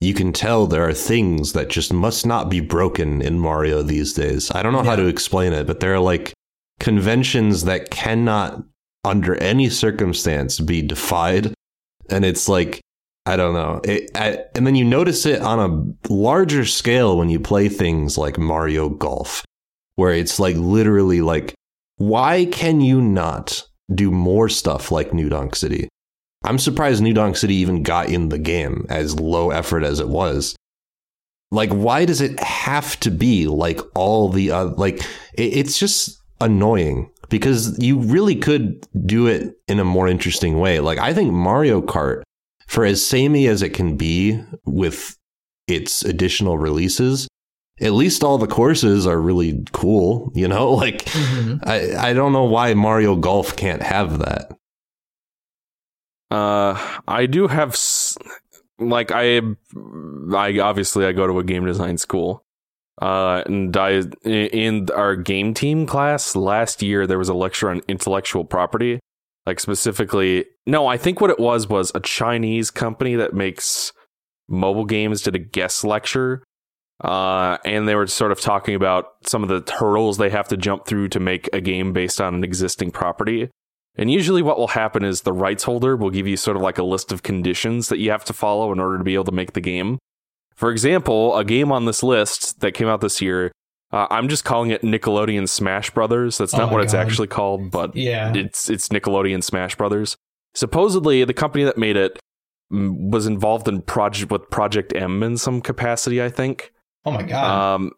you 0.00 0.14
can 0.14 0.32
tell 0.32 0.66
there 0.66 0.88
are 0.88 0.94
things 0.94 1.52
that 1.52 1.68
just 1.68 1.92
must 1.92 2.26
not 2.26 2.48
be 2.48 2.60
broken 2.60 3.22
in 3.22 3.38
Mario 3.38 3.82
these 3.82 4.12
days. 4.12 4.50
I 4.52 4.62
don't 4.62 4.72
know 4.72 4.82
how 4.82 4.96
to 4.96 5.06
explain 5.06 5.52
it, 5.52 5.66
but 5.66 5.80
there 5.80 5.94
are 5.94 6.00
like 6.00 6.32
conventions 6.80 7.64
that 7.64 7.90
cannot 7.90 8.62
under 9.04 9.34
any 9.36 9.68
circumstance 9.70 10.60
be 10.60 10.82
defied 10.82 11.54
and 12.10 12.24
it's 12.24 12.48
like 12.48 12.80
I 13.26 13.36
don't 13.36 13.54
know. 13.54 13.80
It, 13.84 14.10
I, 14.14 14.38
and 14.54 14.66
then 14.66 14.74
you 14.74 14.84
notice 14.84 15.26
it 15.26 15.42
on 15.42 15.60
a 15.60 16.12
larger 16.12 16.64
scale 16.64 17.18
when 17.18 17.28
you 17.28 17.38
play 17.38 17.68
things 17.68 18.16
like 18.16 18.38
Mario 18.38 18.88
Golf, 18.88 19.44
where 19.96 20.12
it's 20.12 20.40
like 20.40 20.56
literally 20.56 21.20
like, 21.20 21.54
why 22.00 22.46
can 22.46 22.80
you 22.80 22.98
not 23.02 23.62
do 23.94 24.10
more 24.10 24.48
stuff 24.48 24.90
like 24.90 25.12
New 25.12 25.28
Donk 25.28 25.54
City? 25.54 25.86
I'm 26.42 26.58
surprised 26.58 27.02
New 27.02 27.12
Donk 27.12 27.36
City 27.36 27.56
even 27.56 27.82
got 27.82 28.08
in 28.08 28.30
the 28.30 28.38
game 28.38 28.86
as 28.88 29.20
low 29.20 29.50
effort 29.50 29.84
as 29.84 30.00
it 30.00 30.08
was. 30.08 30.56
Like, 31.50 31.68
why 31.68 32.06
does 32.06 32.22
it 32.22 32.40
have 32.40 32.98
to 33.00 33.10
be 33.10 33.46
like 33.46 33.80
all 33.94 34.30
the 34.30 34.50
other? 34.50 34.70
Like, 34.70 35.02
it, 35.34 35.58
it's 35.58 35.78
just 35.78 36.18
annoying 36.40 37.10
because 37.28 37.78
you 37.78 37.98
really 37.98 38.36
could 38.36 38.86
do 39.04 39.26
it 39.26 39.52
in 39.68 39.78
a 39.78 39.84
more 39.84 40.08
interesting 40.08 40.58
way. 40.58 40.80
Like, 40.80 40.98
I 40.98 41.12
think 41.12 41.34
Mario 41.34 41.82
Kart 41.82 42.22
for 42.66 42.86
as 42.86 43.06
samey 43.06 43.46
as 43.46 43.60
it 43.60 43.74
can 43.74 43.98
be 43.98 44.42
with 44.64 45.18
its 45.68 46.02
additional 46.02 46.56
releases, 46.56 47.28
at 47.80 47.92
least 47.92 48.22
all 48.22 48.38
the 48.38 48.46
courses 48.46 49.06
are 49.06 49.20
really 49.20 49.64
cool, 49.72 50.30
you 50.34 50.46
know? 50.48 50.70
Like 50.84 51.04
Mhm. 51.06 51.60
I 51.66 52.10
I 52.10 52.12
don't 52.12 52.32
know 52.32 52.44
why 52.44 52.74
Mario 52.74 53.16
Golf 53.16 53.56
can't 53.56 53.82
have 53.82 54.18
that. 54.20 54.52
Uh, 56.30 56.78
I 57.08 57.26
do 57.26 57.48
have 57.48 57.70
s- 57.70 58.16
like 58.78 59.10
I, 59.12 59.38
I 60.32 60.58
obviously 60.60 61.04
I 61.04 61.12
go 61.12 61.26
to 61.26 61.38
a 61.38 61.44
game 61.44 61.64
design 61.66 61.98
school. 61.98 62.44
Uh, 63.02 63.42
and 63.46 63.74
I 63.76 64.02
in 64.24 64.88
our 64.94 65.16
game 65.16 65.54
team 65.54 65.86
class 65.86 66.36
last 66.36 66.82
year 66.82 67.06
there 67.06 67.18
was 67.18 67.30
a 67.30 67.34
lecture 67.34 67.70
on 67.70 67.80
intellectual 67.88 68.44
property, 68.44 69.00
like 69.46 69.58
specifically. 69.58 70.44
No, 70.66 70.86
I 70.86 70.98
think 70.98 71.20
what 71.20 71.30
it 71.30 71.38
was 71.40 71.66
was 71.68 71.90
a 71.94 72.00
Chinese 72.00 72.70
company 72.70 73.14
that 73.16 73.32
makes 73.32 73.92
mobile 74.48 74.84
games 74.84 75.22
did 75.22 75.34
a 75.34 75.38
guest 75.38 75.82
lecture. 75.82 76.42
Uh, 77.00 77.56
and 77.64 77.88
they 77.88 77.94
were 77.94 78.06
sort 78.06 78.30
of 78.32 78.40
talking 78.40 78.74
about 78.74 79.06
some 79.24 79.42
of 79.42 79.48
the 79.48 79.72
hurdles 79.72 80.18
they 80.18 80.28
have 80.30 80.48
to 80.48 80.56
jump 80.56 80.86
through 80.86 81.08
to 81.08 81.18
make 81.20 81.48
a 81.52 81.60
game 81.60 81.92
based 81.92 82.20
on 82.20 82.34
an 82.34 82.44
existing 82.44 82.90
property. 82.90 83.48
And 83.96 84.10
usually, 84.10 84.42
what 84.42 84.58
will 84.58 84.68
happen 84.68 85.04
is 85.04 85.22
the 85.22 85.32
rights 85.32 85.64
holder 85.64 85.96
will 85.96 86.10
give 86.10 86.26
you 86.26 86.36
sort 86.36 86.56
of 86.56 86.62
like 86.62 86.78
a 86.78 86.82
list 86.82 87.10
of 87.10 87.22
conditions 87.22 87.88
that 87.88 87.98
you 87.98 88.10
have 88.10 88.24
to 88.26 88.32
follow 88.32 88.70
in 88.72 88.78
order 88.78 88.98
to 88.98 89.04
be 89.04 89.14
able 89.14 89.24
to 89.24 89.32
make 89.32 89.54
the 89.54 89.60
game. 89.60 89.98
For 90.54 90.70
example, 90.70 91.36
a 91.36 91.44
game 91.44 91.72
on 91.72 91.86
this 91.86 92.02
list 92.02 92.60
that 92.60 92.72
came 92.72 92.86
out 92.86 93.00
this 93.00 93.20
year, 93.20 93.50
uh, 93.92 94.06
I'm 94.10 94.28
just 94.28 94.44
calling 94.44 94.70
it 94.70 94.82
Nickelodeon 94.82 95.48
Smash 95.48 95.90
Brothers. 95.90 96.38
That's 96.38 96.54
Oh 96.54 96.58
not 96.58 96.66
my 96.66 96.74
what 96.74 96.84
it's 96.84 96.94
actually 96.94 97.28
called, 97.28 97.70
but 97.70 97.96
Yeah. 97.96 98.32
it's 98.34 98.68
it's 98.70 98.88
Nickelodeon 98.90 99.42
Smash 99.42 99.74
Brothers. 99.74 100.16
Supposedly, 100.54 101.24
the 101.24 101.34
company 101.34 101.64
that 101.64 101.78
made 101.78 101.96
it 101.96 102.18
mm, 102.72 103.10
was 103.10 103.26
involved 103.26 103.68
in 103.68 103.80
project 103.82 104.30
with 104.30 104.50
Project 104.50 104.94
M 104.94 105.22
in 105.22 105.36
some 105.36 105.60
capacity. 105.60 106.22
I 106.22 106.28
think. 106.28 106.72
Oh 107.04 107.10
my 107.10 107.22
god. 107.22 107.76
Um, 107.76 107.92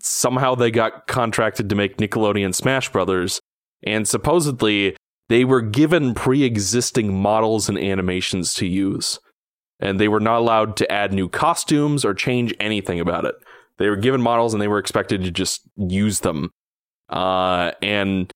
somehow 0.00 0.54
they 0.54 0.70
got 0.70 1.06
contracted 1.06 1.68
to 1.68 1.74
make 1.74 1.98
Nickelodeon 1.98 2.54
Smash 2.54 2.90
Brothers, 2.90 3.40
and 3.84 4.08
supposedly 4.08 4.96
they 5.28 5.44
were 5.44 5.60
given 5.60 6.14
pre-existing 6.14 7.14
models 7.14 7.68
and 7.68 7.78
animations 7.78 8.54
to 8.54 8.66
use, 8.66 9.18
and 9.80 10.00
they 10.00 10.08
were 10.08 10.20
not 10.20 10.38
allowed 10.38 10.76
to 10.78 10.90
add 10.90 11.12
new 11.12 11.28
costumes 11.28 12.04
or 12.04 12.14
change 12.14 12.54
anything 12.58 13.00
about 13.00 13.24
it. 13.24 13.34
They 13.78 13.88
were 13.88 13.96
given 13.96 14.22
models 14.22 14.54
and 14.54 14.62
they 14.62 14.68
were 14.68 14.78
expected 14.78 15.22
to 15.24 15.30
just 15.30 15.62
use 15.76 16.20
them. 16.20 16.50
Uh, 17.10 17.72
and 17.82 18.32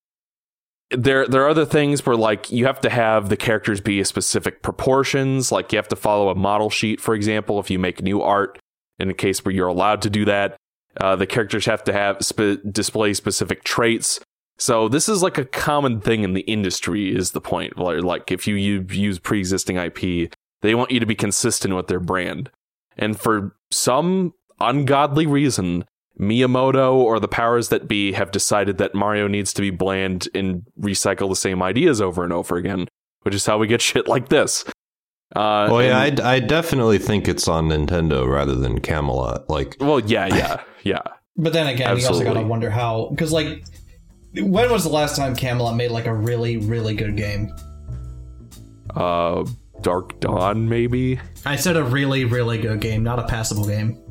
there 0.90 1.26
there 1.26 1.44
are 1.44 1.48
other 1.48 1.64
things 1.64 2.04
where 2.04 2.16
like 2.16 2.50
you 2.50 2.66
have 2.66 2.80
to 2.80 2.90
have 2.90 3.28
the 3.28 3.36
characters 3.36 3.80
be 3.80 4.00
a 4.00 4.04
specific 4.04 4.62
proportions, 4.62 5.50
like 5.50 5.72
you 5.72 5.78
have 5.78 5.88
to 5.88 5.96
follow 5.96 6.28
a 6.28 6.34
model 6.34 6.68
sheet, 6.68 7.00
for 7.00 7.14
example, 7.14 7.58
if 7.58 7.70
you 7.70 7.78
make 7.78 8.02
new 8.02 8.20
art 8.20 8.58
in 9.00 9.10
a 9.10 9.14
case 9.14 9.44
where 9.44 9.54
you're 9.54 9.68
allowed 9.68 10.02
to 10.02 10.10
do 10.10 10.24
that. 10.26 10.56
Uh, 11.00 11.16
the 11.16 11.26
characters 11.26 11.66
have 11.66 11.84
to 11.84 11.92
have 11.92 12.24
spe- 12.24 12.60
display 12.70 13.14
specific 13.14 13.64
traits. 13.64 14.20
So 14.58 14.88
this 14.88 15.08
is 15.08 15.22
like 15.22 15.38
a 15.38 15.44
common 15.44 16.00
thing 16.00 16.22
in 16.22 16.34
the 16.34 16.42
industry. 16.42 17.14
Is 17.14 17.32
the 17.32 17.40
point? 17.40 17.78
Like, 17.78 18.02
like 18.02 18.30
if 18.30 18.46
you, 18.46 18.56
you 18.56 18.84
use 18.90 19.18
pre-existing 19.18 19.76
IP, 19.76 20.32
they 20.62 20.74
want 20.74 20.90
you 20.90 21.00
to 21.00 21.06
be 21.06 21.14
consistent 21.14 21.74
with 21.74 21.86
their 21.86 22.00
brand. 22.00 22.50
And 22.96 23.18
for 23.18 23.56
some 23.70 24.34
ungodly 24.60 25.26
reason, 25.26 25.84
Miyamoto 26.18 26.92
or 26.92 27.18
the 27.18 27.28
powers 27.28 27.70
that 27.70 27.88
be 27.88 28.12
have 28.12 28.30
decided 28.30 28.76
that 28.78 28.94
Mario 28.94 29.26
needs 29.26 29.54
to 29.54 29.62
be 29.62 29.70
bland 29.70 30.28
and 30.34 30.64
recycle 30.78 31.30
the 31.30 31.36
same 31.36 31.62
ideas 31.62 32.00
over 32.00 32.24
and 32.24 32.32
over 32.32 32.56
again, 32.56 32.88
which 33.22 33.34
is 33.34 33.46
how 33.46 33.56
we 33.56 33.66
get 33.66 33.80
shit 33.82 34.06
like 34.06 34.28
this. 34.28 34.64
Uh, 35.36 35.68
Oh 35.70 35.78
yeah, 35.78 36.02
and- 36.04 36.20
I, 36.20 36.34
I 36.34 36.40
definitely 36.40 36.98
think 36.98 37.28
it's 37.28 37.46
on 37.48 37.68
Nintendo 37.68 38.28
rather 38.28 38.54
than 38.54 38.80
Camelot. 38.80 39.48
Like 39.48 39.76
well, 39.80 40.00
yeah, 40.00 40.26
yeah, 40.34 40.62
yeah. 40.82 41.02
But 41.36 41.52
then 41.52 41.66
again, 41.68 41.96
you 41.98 42.06
also 42.06 42.24
gotta 42.24 42.42
wonder 42.42 42.68
how 42.70 43.08
because 43.10 43.32
like, 43.32 43.64
when 44.34 44.70
was 44.70 44.82
the 44.84 44.90
last 44.90 45.16
time 45.16 45.34
Camelot 45.36 45.76
made 45.76 45.90
like 45.90 46.06
a 46.06 46.14
really 46.14 46.56
really 46.58 46.94
good 46.94 47.16
game? 47.16 47.54
Uh, 48.94 49.44
Dark 49.82 50.18
Dawn, 50.20 50.68
maybe. 50.68 51.20
I 51.46 51.56
said 51.56 51.76
a 51.76 51.84
really 51.84 52.24
really 52.24 52.58
good 52.58 52.80
game, 52.80 53.02
not 53.02 53.18
a 53.18 53.24
passable 53.26 53.64
game. 53.66 54.02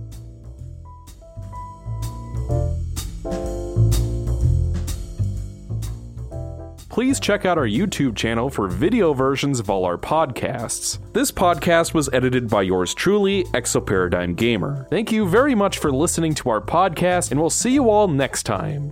Please 6.89 7.19
check 7.19 7.45
out 7.45 7.57
our 7.57 7.67
YouTube 7.67 8.15
channel 8.15 8.49
for 8.49 8.67
video 8.67 9.13
versions 9.13 9.59
of 9.59 9.69
all 9.69 9.85
our 9.85 9.97
podcasts. 9.97 10.99
This 11.13 11.31
podcast 11.31 11.93
was 11.93 12.09
edited 12.11 12.49
by 12.49 12.63
yours 12.63 12.93
truly, 12.93 13.43
Exoparadigm 13.45 14.35
Gamer. 14.35 14.87
Thank 14.89 15.11
you 15.11 15.27
very 15.27 15.55
much 15.55 15.77
for 15.77 15.91
listening 15.91 16.33
to 16.35 16.49
our 16.49 16.61
podcast, 16.61 17.31
and 17.31 17.39
we'll 17.39 17.51
see 17.51 17.71
you 17.71 17.89
all 17.89 18.07
next 18.07 18.43
time. 18.43 18.91